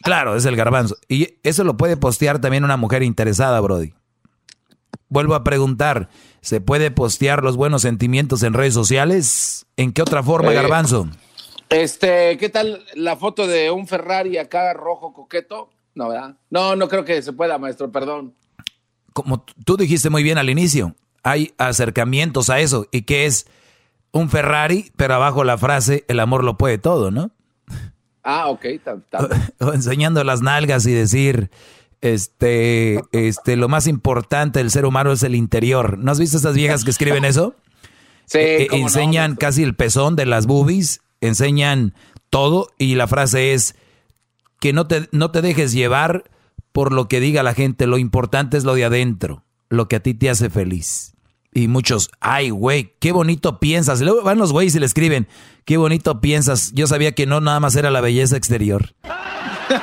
[0.02, 0.96] claro, es el garbanzo.
[1.06, 3.94] Y eso lo puede postear también una mujer interesada, Brody.
[5.08, 6.08] Vuelvo a preguntar,
[6.40, 9.66] ¿se puede postear los buenos sentimientos en redes sociales?
[9.76, 11.08] ¿En qué otra forma, Eh, garbanzo?
[11.72, 15.70] Este, ¿qué tal la foto de un Ferrari acá rojo coqueto?
[15.94, 16.36] No, ¿verdad?
[16.50, 18.34] No, no creo que se pueda, maestro, perdón.
[19.12, 22.86] Como tú dijiste muy bien al inicio, hay acercamientos a eso.
[22.92, 23.46] ¿Y que es
[24.12, 27.30] un Ferrari, pero abajo la frase, el amor lo puede todo, ¿no?
[28.22, 28.64] Ah, ok.
[28.82, 29.28] ta- ta-
[29.60, 31.50] O enseñando las nalgas y decir,
[32.00, 35.98] Este, este, lo más importante del ser humano es el interior.
[35.98, 37.54] ¿No has visto esas viejas que escriben eso?
[38.24, 41.94] Sí, Eh, cómo no, enseñan casi el pezón de las boobies, enseñan
[42.30, 43.74] todo y la frase es
[44.60, 46.24] que no te, no te dejes llevar
[46.72, 50.00] por lo que diga la gente, lo importante es lo de adentro, lo que a
[50.00, 51.14] ti te hace feliz.
[51.54, 54.00] Y muchos, ay, güey, qué bonito piensas.
[54.00, 55.28] Y luego van los güeyes y le escriben,
[55.66, 56.72] qué bonito piensas.
[56.72, 58.94] Yo sabía que no nada más era la belleza exterior.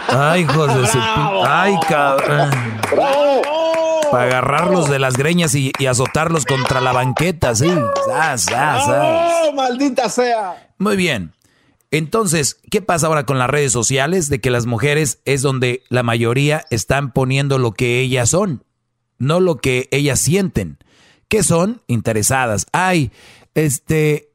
[0.07, 0.97] Ay, hijos de su...
[0.99, 2.49] Ay, cabrón.
[4.11, 7.69] Para agarrarlos de las greñas y, y azotarlos contra la banqueta, sí.
[8.07, 8.83] Zas, zas.
[8.87, 10.68] ¡Oh, maldita sea!
[10.79, 11.33] Muy bien.
[11.91, 14.29] Entonces, ¿qué pasa ahora con las redes sociales?
[14.29, 18.63] De que las mujeres es donde la mayoría están poniendo lo que ellas son,
[19.17, 20.77] no lo que ellas sienten.
[21.27, 21.81] ¿Qué son?
[21.87, 22.65] Interesadas.
[22.71, 23.11] Ay,
[23.53, 24.27] este...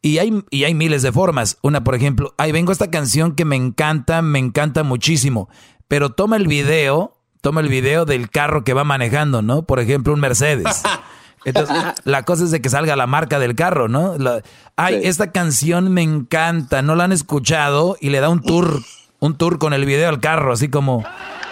[0.00, 1.58] Y hay, y hay miles de formas.
[1.60, 5.48] Una, por ejemplo, ay, vengo a esta canción que me encanta, me encanta muchísimo.
[5.88, 9.62] Pero toma el video, toma el video del carro que va manejando, ¿no?
[9.62, 10.82] Por ejemplo, un Mercedes.
[11.48, 14.16] Entonces, la cosa es de que salga la marca del carro, ¿no?
[14.18, 14.42] La-
[14.76, 18.80] ay, esta canción me encanta, no la han escuchado y le da un tour,
[19.20, 21.04] un tour con el video al carro, así como,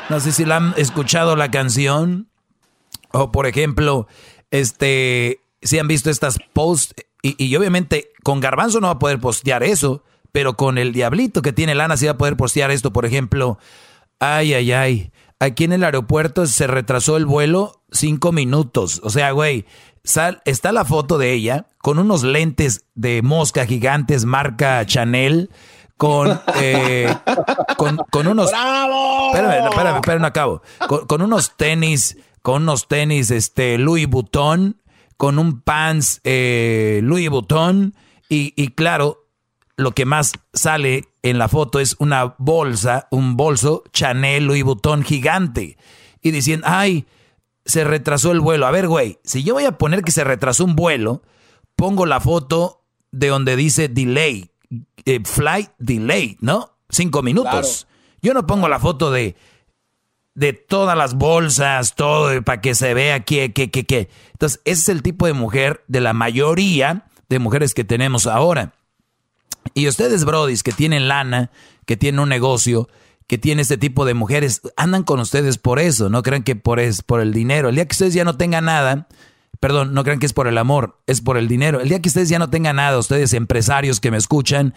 [0.08, 2.28] no sé si la han escuchado la canción.
[3.12, 4.06] O por ejemplo,
[4.50, 9.20] este, si han visto estas posts, y, y obviamente con Garbanzo no va a poder
[9.20, 10.02] postear eso,
[10.32, 13.58] pero con el Diablito que tiene lana sí va a poder postear esto, por ejemplo,
[14.20, 19.30] ay, ay, ay, aquí en el aeropuerto se retrasó el vuelo cinco minutos, o sea,
[19.32, 19.64] güey,
[20.04, 25.50] sal- está la foto de ella con unos lentes de mosca gigantes marca Chanel,
[25.96, 27.14] con, eh,
[27.76, 28.50] con, con unos...
[28.50, 29.30] ¡Bravo!
[29.34, 30.62] Espérame, no, espérame, espérame, no acabo.
[30.88, 34.80] Con, con unos tenis, con unos tenis, este, Louis Vuitton,
[35.16, 37.94] con un pants eh, Louis Vuitton
[38.28, 39.25] y, y claro,
[39.76, 45.02] lo que más sale en la foto es una bolsa, un bolso Chanel Louis Vuitton
[45.02, 45.76] gigante
[46.22, 47.06] y diciendo, ay,
[47.64, 48.66] se retrasó el vuelo.
[48.66, 51.22] A ver, güey, si yo voy a poner que se retrasó un vuelo,
[51.74, 54.50] pongo la foto de donde dice delay,
[55.04, 56.78] eh, flight delay, ¿no?
[56.88, 57.86] Cinco minutos.
[58.22, 59.36] Yo no pongo la foto de
[60.36, 64.10] de todas las bolsas, todo, para que se vea que, que, que, que.
[64.32, 68.74] Entonces, ese es el tipo de mujer de la mayoría de mujeres que tenemos ahora.
[69.74, 71.50] Y ustedes, brodis, que tienen lana,
[71.84, 72.88] que tienen un negocio,
[73.26, 76.80] que tienen este tipo de mujeres, andan con ustedes por eso, no crean que por,
[76.80, 77.68] es, por el dinero.
[77.68, 79.08] El día que ustedes ya no tengan nada,
[79.58, 81.80] perdón, no crean que es por el amor, es por el dinero.
[81.80, 84.74] El día que ustedes ya no tengan nada, ustedes empresarios que me escuchan,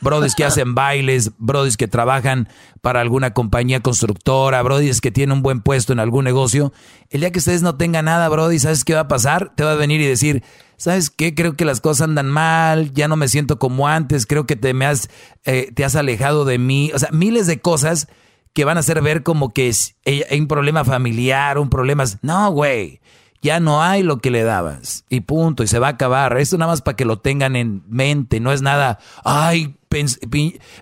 [0.00, 2.48] brodis que hacen bailes, brodis que trabajan
[2.80, 6.72] para alguna compañía constructora, brodis que tienen un buen puesto en algún negocio,
[7.10, 9.52] el día que ustedes no tengan nada, brody, ¿sabes qué va a pasar?
[9.56, 10.44] Te va a venir y decir,
[10.78, 11.34] ¿sabes qué?
[11.34, 14.72] Creo que las cosas andan mal, ya no me siento como antes, creo que te
[14.72, 15.10] me has,
[15.44, 18.08] eh, te has alejado de mí, o sea, miles de cosas
[18.54, 22.04] que van a hacer ver como que es- eh, hay un problema familiar, un problema...
[22.22, 23.00] No, güey,
[23.42, 26.36] ya no hay lo que le dabas y punto, y se va a acabar.
[26.38, 29.76] Esto nada más para que lo tengan en mente, no es nada, ay,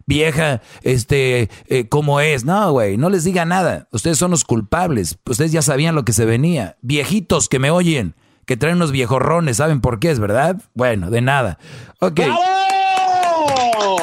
[0.06, 2.44] vieja, este, eh, ¿cómo es?
[2.44, 3.88] No, güey, no les diga nada.
[3.92, 5.18] Ustedes son los culpables.
[5.26, 6.76] Ustedes ya sabían lo que se venía.
[6.82, 8.14] Viejitos que me oyen,
[8.46, 10.56] que traen unos viejorrones, ¿saben por qué es, verdad?
[10.74, 11.58] Bueno, de nada.
[12.00, 12.20] Ok.
[12.20, 13.96] ¡Bravo!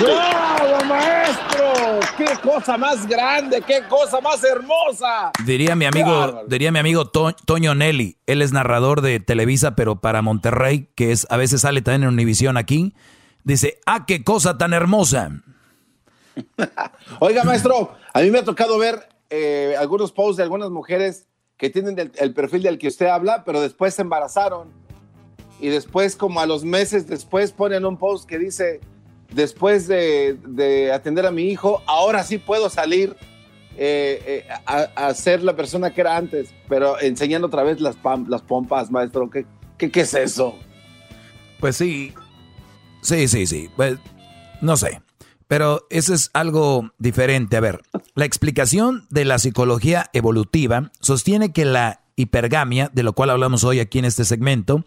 [0.00, 2.00] ¡Bravo, maestro!
[2.16, 3.62] ¡Qué cosa más grande!
[3.66, 5.32] ¡Qué cosa más hermosa!
[5.44, 10.00] Diría mi amigo, diría mi amigo To- Toño Nelly, él es narrador de Televisa, pero
[10.00, 12.94] para Monterrey, que es a veces sale también en Univisión aquí.
[13.44, 15.30] Dice, ah, qué cosa tan hermosa.
[17.20, 21.26] Oiga, maestro, a mí me ha tocado ver eh, algunos posts de algunas mujeres
[21.58, 24.68] que tienen el, el perfil del que usted habla, pero después se embarazaron.
[25.60, 28.80] Y después, como a los meses después, ponen un post que dice,
[29.34, 33.16] después de, de atender a mi hijo, ahora sí puedo salir
[33.76, 37.96] eh, eh, a, a ser la persona que era antes, pero enseñando otra vez las,
[38.28, 39.28] las pompas, maestro.
[39.28, 39.44] ¿Qué,
[39.76, 40.56] qué, qué es eso?
[41.58, 42.14] Pues sí,
[43.02, 43.68] sí, sí, sí.
[43.74, 43.98] Pues,
[44.60, 45.02] no sé.
[45.48, 47.56] Pero eso es algo diferente.
[47.56, 47.80] A ver,
[48.18, 53.78] la explicación de la psicología evolutiva sostiene que la hipergamia, de lo cual hablamos hoy
[53.78, 54.84] aquí en este segmento,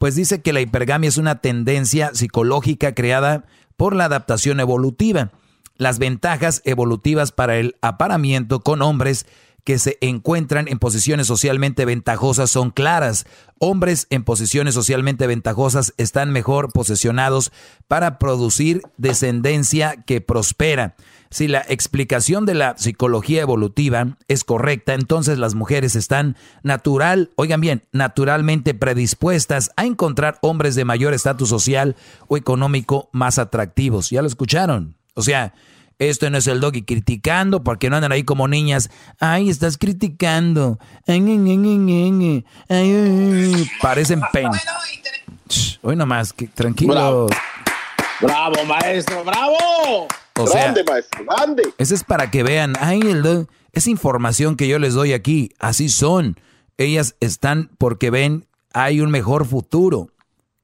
[0.00, 3.44] pues dice que la hipergamia es una tendencia psicológica creada
[3.76, 5.30] por la adaptación evolutiva.
[5.76, 9.24] Las ventajas evolutivas para el aparamiento con hombres
[9.62, 13.24] que se encuentran en posiciones socialmente ventajosas son claras.
[13.60, 17.52] Hombres en posiciones socialmente ventajosas están mejor posicionados
[17.86, 20.96] para producir descendencia que prospera.
[21.34, 27.60] Si la explicación de la psicología evolutiva es correcta, entonces las mujeres están natural, oigan
[27.60, 31.96] bien, naturalmente predispuestas a encontrar hombres de mayor estatus social
[32.28, 34.10] o económico más atractivos.
[34.10, 34.94] ¿Ya lo escucharon?
[35.14, 35.54] O sea,
[35.98, 38.88] Esto no es el doggy criticando porque no andan ahí como niñas.
[39.18, 40.78] Ay, estás criticando.
[41.04, 42.94] Ay, ay, ay, ay,
[43.54, 44.50] ay, Parecen pen.
[45.82, 46.94] Hoy nomás, que, tranquilos.
[46.94, 47.26] Bravo.
[48.20, 50.06] Bravo, maestro, bravo.
[50.38, 51.62] O sea, grande, maestro, grande.
[51.78, 55.88] Eso es para que vean, ay, el esa información que yo les doy aquí, así
[55.88, 56.38] son.
[56.76, 60.10] Ellas están porque ven, hay un mejor futuro.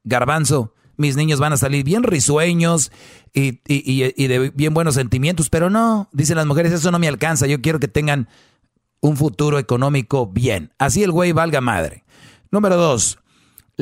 [0.03, 2.91] Garbanzo, mis niños van a salir bien risueños
[3.33, 6.99] y, y- y- y de bien buenos sentimientos, pero no, dicen las mujeres, eso no
[6.99, 8.27] me alcanza, yo quiero que tengan
[8.99, 10.71] un futuro económico bien.
[10.77, 12.03] Así el güey valga madre.
[12.51, 13.19] Número dos,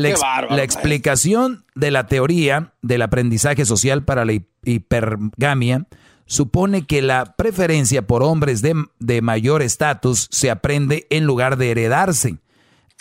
[0.01, 4.45] la, Qué ex- bárbaro, la explicación de la teoría del aprendizaje social para la hi-
[4.63, 5.87] hipergamia
[6.25, 11.71] supone que la preferencia por hombres de, de mayor estatus se aprende en lugar de
[11.71, 12.37] heredarse.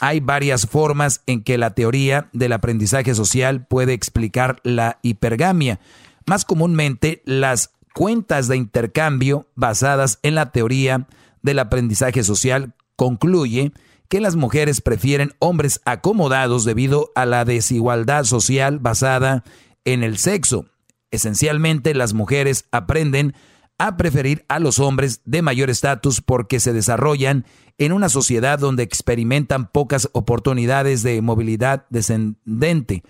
[0.01, 5.81] Hay varias formas en que la teoría del aprendizaje social puede explicar la hipergamia.
[6.27, 11.07] Más comúnmente, las cuentas de intercambio basadas en la teoría
[11.43, 13.73] del aprendizaje social concluye
[14.09, 19.45] que las mujeres prefieren hombres acomodados debido a la desigualdad social basada
[19.85, 20.67] en el sexo.
[21.11, 23.35] Esencialmente, las mujeres aprenden
[23.79, 27.47] a preferir a los hombres de mayor estatus porque se desarrollan
[27.79, 33.05] en una sociedad donde experimentan pocas oportunidades de movilidad descendente.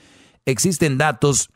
[0.44, 1.50] Existen datos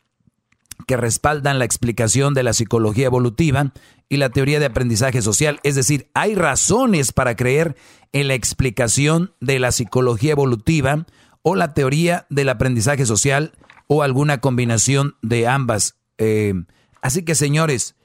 [0.87, 3.71] que respaldan la explicación de la psicología evolutiva
[4.09, 5.59] y la teoría de aprendizaje social.
[5.63, 7.75] Es decir, hay razones para creer
[8.13, 11.05] en la explicación de la psicología evolutiva
[11.41, 13.51] o la teoría del aprendizaje social
[13.87, 15.95] o alguna combinación de ambas.
[16.17, 16.53] Eh,
[17.01, 17.95] así que, señores,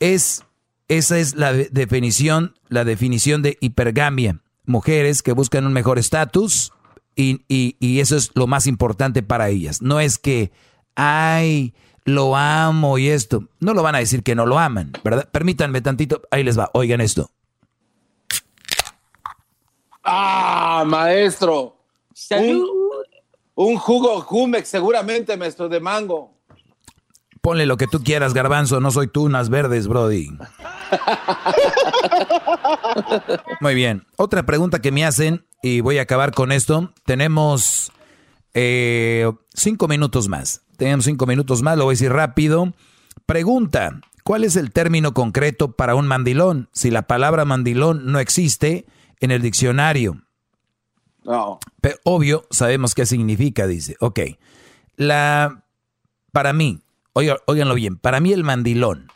[0.00, 0.44] es,
[0.88, 4.40] esa es la de- definición, la definición de hipergamia.
[4.64, 6.72] Mujeres que buscan un mejor estatus
[7.16, 9.82] y, y- y eso es lo más importante para ellas.
[9.82, 10.52] No es que,
[10.94, 11.74] ay,
[12.04, 13.48] lo amo y esto.
[13.60, 15.28] No lo van a decir que no lo aman, ¿verdad?
[15.30, 17.30] Permítanme tantito, ahí les va, oigan esto.
[20.02, 21.76] Ah, maestro.
[22.30, 22.68] Un,
[23.54, 26.32] un jugo Jumex, seguramente, maestro, de mango.
[27.40, 30.30] Ponle lo que tú quieras, garbanzo, no soy tú, unas verdes, Brody.
[33.60, 34.06] Muy bien.
[34.16, 36.92] Otra pregunta que me hacen, y voy a acabar con esto.
[37.04, 37.90] Tenemos
[38.54, 40.62] eh, cinco minutos más.
[40.76, 42.72] Tenemos cinco minutos más, lo voy a decir rápido.
[43.26, 46.68] Pregunta, ¿cuál es el término concreto para un mandilón?
[46.72, 48.86] Si la palabra mandilón no existe
[49.22, 50.20] en el diccionario.
[51.24, 51.60] No.
[51.80, 53.96] Pero obvio, sabemos qué significa, dice.
[54.00, 54.20] Ok.
[54.96, 55.64] La,
[56.32, 56.82] para mí,
[57.14, 59.06] óiganlo bien, para mí el mandilón,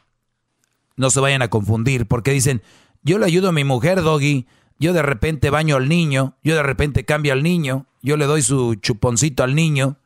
[0.96, 2.62] no se vayan a confundir, porque dicen,
[3.02, 4.46] yo le ayudo a mi mujer, Doggy,
[4.78, 8.42] yo de repente baño al niño, yo de repente cambio al niño, yo le doy
[8.42, 9.98] su chuponcito al niño.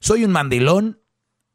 [0.00, 1.00] ¿Soy un mandilón?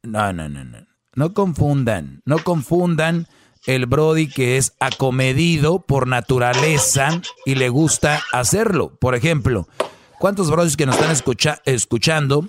[0.03, 0.87] No, no, no, no.
[1.15, 3.27] No confundan, no confundan
[3.65, 8.95] el Brody que es acomedido por naturaleza y le gusta hacerlo.
[8.99, 9.67] Por ejemplo,
[10.19, 12.47] ¿cuántos Brodis que nos están escucha- escuchando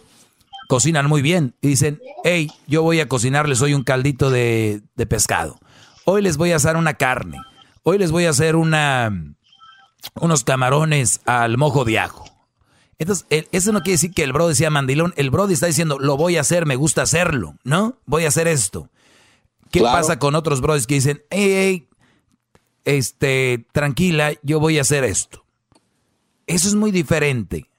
[0.68, 5.58] cocinan muy bien y dicen, hey, yo voy a cocinarles hoy un caldito de, pescado.
[6.04, 7.38] Hoy les voy a hacer una carne.
[7.82, 9.10] Hoy les voy a hacer una,
[10.14, 12.24] unos camarones al mojo de ajo.
[13.00, 15.12] Entonces, eso no quiere decir que el Brody sea mandilón.
[15.16, 17.96] El Brody está diciendo, lo voy a hacer, me gusta hacerlo, ¿no?
[18.06, 18.90] Voy a hacer esto.
[19.70, 19.98] ¿Qué Claro.
[19.98, 21.88] pasa con otros Brodis que dicen, hey, hey,
[22.84, 25.44] este, tranquila, yo voy a hacer esto?
[26.46, 27.70] Eso es muy diferente.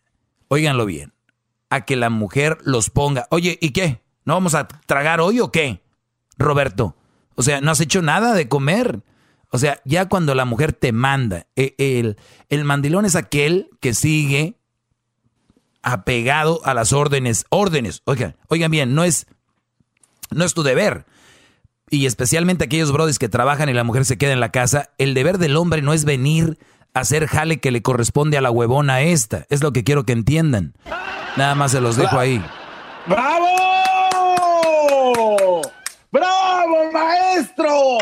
[0.47, 1.13] Óiganlo bien.
[1.69, 3.27] A que la mujer los ponga.
[3.29, 4.01] Oye, ¿y qué?
[4.25, 5.81] ¿No vamos a tragar hoy o qué?
[6.37, 6.95] Roberto.
[7.35, 9.01] O sea, no has hecho nada de comer.
[9.49, 12.17] O sea, ya cuando la mujer te manda, e- el,
[12.49, 14.55] el mandilón es aquel que sigue
[15.81, 17.45] apegado a las órdenes.
[17.49, 18.01] Órdenes.
[18.05, 19.27] Oigan, oigan bien, no es,
[20.29, 21.05] no es tu deber.
[21.91, 25.13] Y especialmente aquellos brodis que trabajan y la mujer se queda en la casa, el
[25.13, 26.57] deber del hombre no es venir
[26.93, 29.45] a hacer jale que le corresponde a la huevona esta.
[29.49, 30.73] Es lo que quiero que entiendan.
[31.37, 32.43] Nada más se los dejo ahí.
[34.81, 35.61] ¡Bravo!
[36.11, 37.97] ¡Bravo, maestro!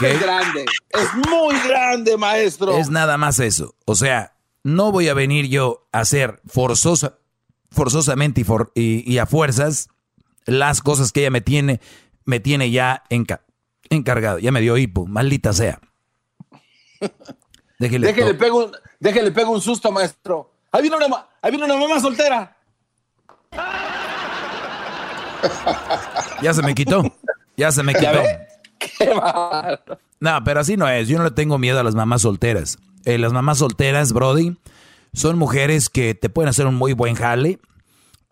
[0.00, 0.64] Es grande.
[0.90, 2.76] Es muy grande, maestro.
[2.76, 3.74] Es nada más eso.
[3.84, 7.18] O sea, no voy a venir yo a hacer forzosa,
[7.70, 9.88] forzosamente y, for- y- y a fuerzas
[10.44, 11.80] las cosas que ella me tiene,
[12.24, 13.42] me tiene ya enca-
[13.90, 14.38] encargado.
[14.38, 15.80] Ya me dio hipo, maldita sea.
[17.78, 20.52] Déjele, Déjele pego, un, déjele pego un susto, maestro.
[20.70, 22.56] Ahí viene una, ma- ahí viene una mamá soltera.
[26.42, 27.02] Ya se me quitó.
[27.56, 28.22] Ya se me quitó.
[28.78, 29.14] Qué.
[30.20, 31.08] No, pero así no es.
[31.08, 32.78] Yo no le tengo miedo a las mamás solteras.
[33.04, 34.56] Eh, las mamás solteras, Brody,
[35.12, 37.58] son mujeres que te pueden hacer un muy buen jale.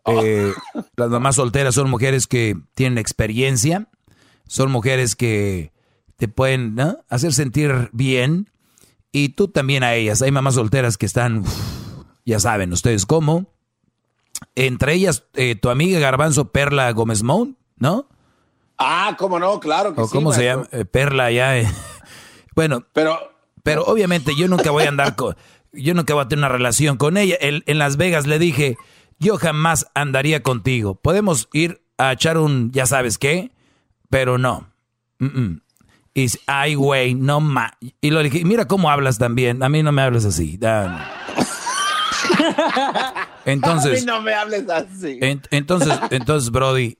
[0.07, 0.53] Eh,
[0.97, 3.89] Las mamás solteras son mujeres que tienen experiencia.
[4.47, 5.73] Son mujeres que
[6.17, 6.77] te pueden
[7.09, 8.51] hacer sentir bien
[9.13, 10.23] y tú también a ellas.
[10.23, 11.45] Hay mamás solteras que están,
[12.25, 13.53] ya saben ustedes cómo.
[14.55, 18.09] Entre ellas, eh, tu amiga Garbanzo Perla Gómez Mount, ¿no?
[18.79, 20.13] Ah, cómo no, claro que ¿O sí.
[20.13, 20.67] ¿Cómo se llama?
[20.73, 21.59] Eh, Perla ya.
[21.59, 21.69] eh.
[22.57, 23.17] Bueno, pero,
[23.63, 25.37] pero obviamente yo nunca voy a andar con,
[25.73, 27.37] yo nunca voy a tener una relación con ella.
[27.41, 28.77] El- en Las Vegas le dije,
[29.21, 30.97] yo jamás andaría contigo.
[30.97, 33.53] Podemos ir a echar un, ya sabes qué,
[34.09, 34.73] pero no.
[35.21, 35.61] Mm, mm.
[36.15, 37.75] Y dice, ay, güey, no ma.
[38.01, 39.63] Y lo dije, mira cómo hablas también.
[39.63, 40.59] A mí no me hablas así.
[43.45, 45.19] Entonces, A mí no me hables así.
[45.23, 46.99] en- entonces, entonces, Brody,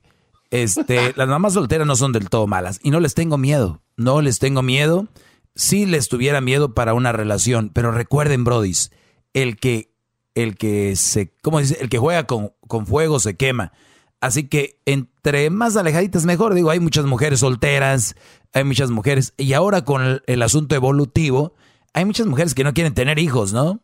[0.49, 4.21] este, las mamás solteras no son del todo malas y no les tengo miedo, no
[4.21, 5.07] les tengo miedo.
[5.55, 8.91] Si les tuviera miedo para una relación, pero recuerden, Brodis,
[9.33, 9.90] el que,
[10.35, 11.77] el que se, ¿cómo dice?
[11.81, 13.73] El que juega con, con fuego se quema.
[14.21, 16.53] Así que entre más alejaditas mejor.
[16.53, 18.15] Digo, hay muchas mujeres solteras,
[18.53, 21.55] hay muchas mujeres, y ahora con el, asunto evolutivo,
[21.93, 23.81] hay muchas mujeres que no quieren tener hijos, ¿no?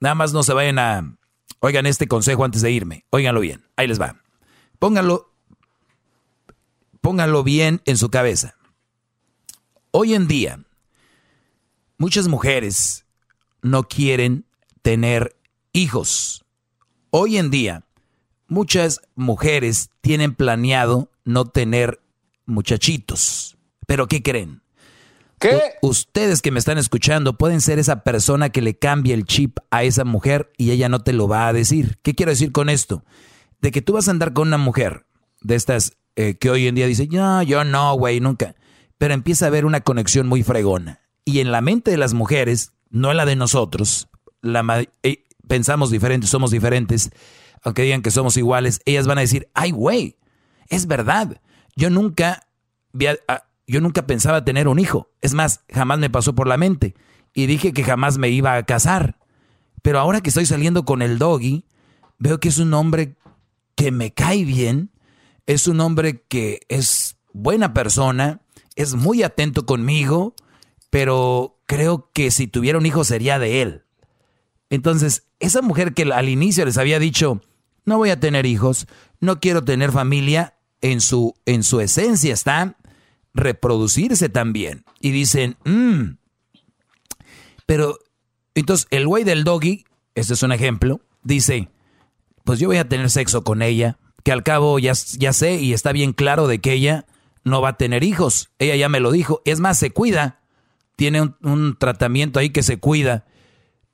[0.00, 1.16] Nada más no se vayan a,
[1.60, 4.16] oigan este consejo antes de irme, óiganlo bien, ahí les va.
[4.78, 5.32] Pónganlo,
[7.00, 8.56] pónganlo bien en su cabeza.
[9.92, 10.64] Hoy en día,
[11.98, 13.06] muchas mujeres
[13.62, 14.44] no quieren
[14.82, 15.36] tener
[15.72, 16.44] hijos.
[17.10, 17.84] Hoy en día,
[18.48, 22.00] muchas mujeres tienen planeado no tener
[22.46, 23.56] muchachitos.
[23.86, 24.62] ¿Pero qué creen?
[25.38, 25.58] ¿Qué?
[25.80, 29.84] ustedes que me están escuchando pueden ser esa persona que le cambie el chip a
[29.84, 31.98] esa mujer y ella no te lo va a decir.
[32.02, 33.04] ¿Qué quiero decir con esto?
[33.62, 35.06] De que tú vas a andar con una mujer
[35.40, 38.54] de estas eh, que hoy en día dice, no, yo no, güey, nunca.
[38.98, 41.00] Pero empieza a haber una conexión muy fregona.
[41.24, 44.08] Y en la mente de las mujeres, no en la de nosotros,
[44.42, 47.10] la eh, pensamos diferentes, somos diferentes,
[47.64, 50.16] aunque digan que somos iguales, ellas van a decir, ay, güey,
[50.68, 51.40] es verdad.
[51.74, 52.46] Yo nunca,
[52.92, 55.10] vi a- a- yo nunca pensaba tener un hijo.
[55.20, 56.94] Es más, jamás me pasó por la mente.
[57.34, 59.18] Y dije que jamás me iba a casar.
[59.82, 61.64] Pero ahora que estoy saliendo con el doggy,
[62.18, 63.16] veo que es un hombre
[63.74, 64.90] que me cae bien,
[65.46, 68.40] es un hombre que es buena persona,
[68.76, 70.34] es muy atento conmigo,
[70.90, 73.84] pero creo que si tuviera un hijo sería de él.
[74.70, 77.42] Entonces, esa mujer que al inicio les había dicho,
[77.84, 78.86] no voy a tener hijos,
[79.20, 82.76] no quiero tener familia, en su, en su esencia está
[83.34, 84.84] reproducirse también.
[85.00, 86.16] Y dicen, "Mm".
[87.66, 87.98] pero
[88.54, 89.84] entonces el güey del doggy,
[90.14, 91.68] este es un ejemplo, dice,
[92.44, 95.72] pues yo voy a tener sexo con ella, que al cabo ya, ya sé y
[95.72, 97.06] está bien claro de que ella
[97.44, 98.50] no va a tener hijos.
[98.58, 99.40] Ella ya me lo dijo.
[99.46, 100.40] Es más, se cuida.
[100.96, 103.24] Tiene un tratamiento ahí que se cuida.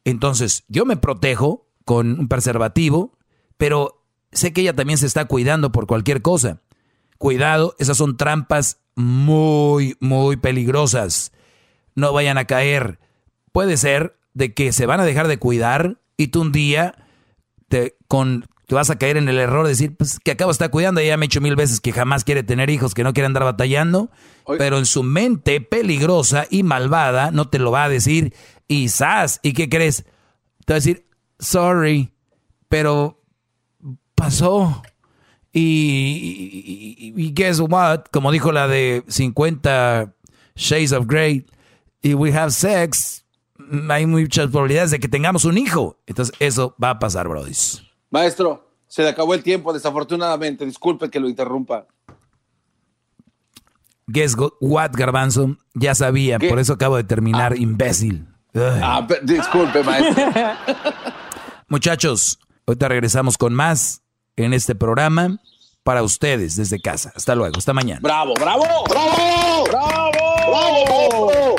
[0.06, 3.18] Entonces, yo me protejo con un preservativo,
[3.56, 6.62] pero sé que ella también se está cuidando por cualquier cosa.
[7.18, 11.32] Cuidado, esas son trampas muy, muy peligrosas.
[11.96, 13.00] No vayan a caer.
[13.50, 17.04] Puede ser de que se van a dejar de cuidar y tú un día
[17.66, 20.54] te, con, te vas a caer en el error de decir, pues que acabo de
[20.54, 23.12] estar cuidando, ella me ha dicho mil veces que jamás quiere tener hijos, que no
[23.12, 24.10] quiere andar batallando,
[24.58, 28.34] pero en su mente peligrosa y malvada no te lo va a decir
[28.66, 29.40] y ¡zas!
[29.42, 30.04] ¿Y qué crees?
[30.64, 31.06] Te va a decir,
[31.38, 32.12] sorry,
[32.68, 33.22] pero
[34.14, 34.82] pasó.
[35.52, 35.62] Y,
[36.98, 38.06] y, y guess what?
[38.10, 40.12] Como dijo la de 50
[40.56, 41.46] Shades of Grey,
[42.02, 43.24] y we have sex,
[43.88, 45.98] hay muchas probabilidades de que tengamos un hijo.
[46.06, 47.52] Entonces, eso va a pasar, Brody.
[48.16, 50.64] Maestro, se le acabó el tiempo, desafortunadamente.
[50.64, 51.84] Disculpe que lo interrumpa.
[54.06, 55.58] Guess what, Garbanzo?
[55.74, 58.26] Ya sabía, por eso acabo de terminar, imbécil.
[58.54, 58.80] Ay.
[58.82, 60.24] Ah, pe- disculpe, maestro.
[61.68, 64.00] Muchachos, ahorita regresamos con más
[64.36, 65.38] en este programa
[65.82, 67.12] para ustedes desde casa.
[67.14, 68.00] Hasta luego, hasta mañana.
[68.02, 68.64] ¡Bravo, bravo!
[68.88, 69.64] ¡Bravo!
[69.68, 70.88] ¡Bravo!
[70.88, 71.56] ¡Bravo!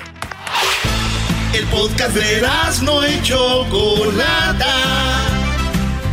[1.53, 2.41] El podcast de
[2.84, 5.27] no y Chocolata.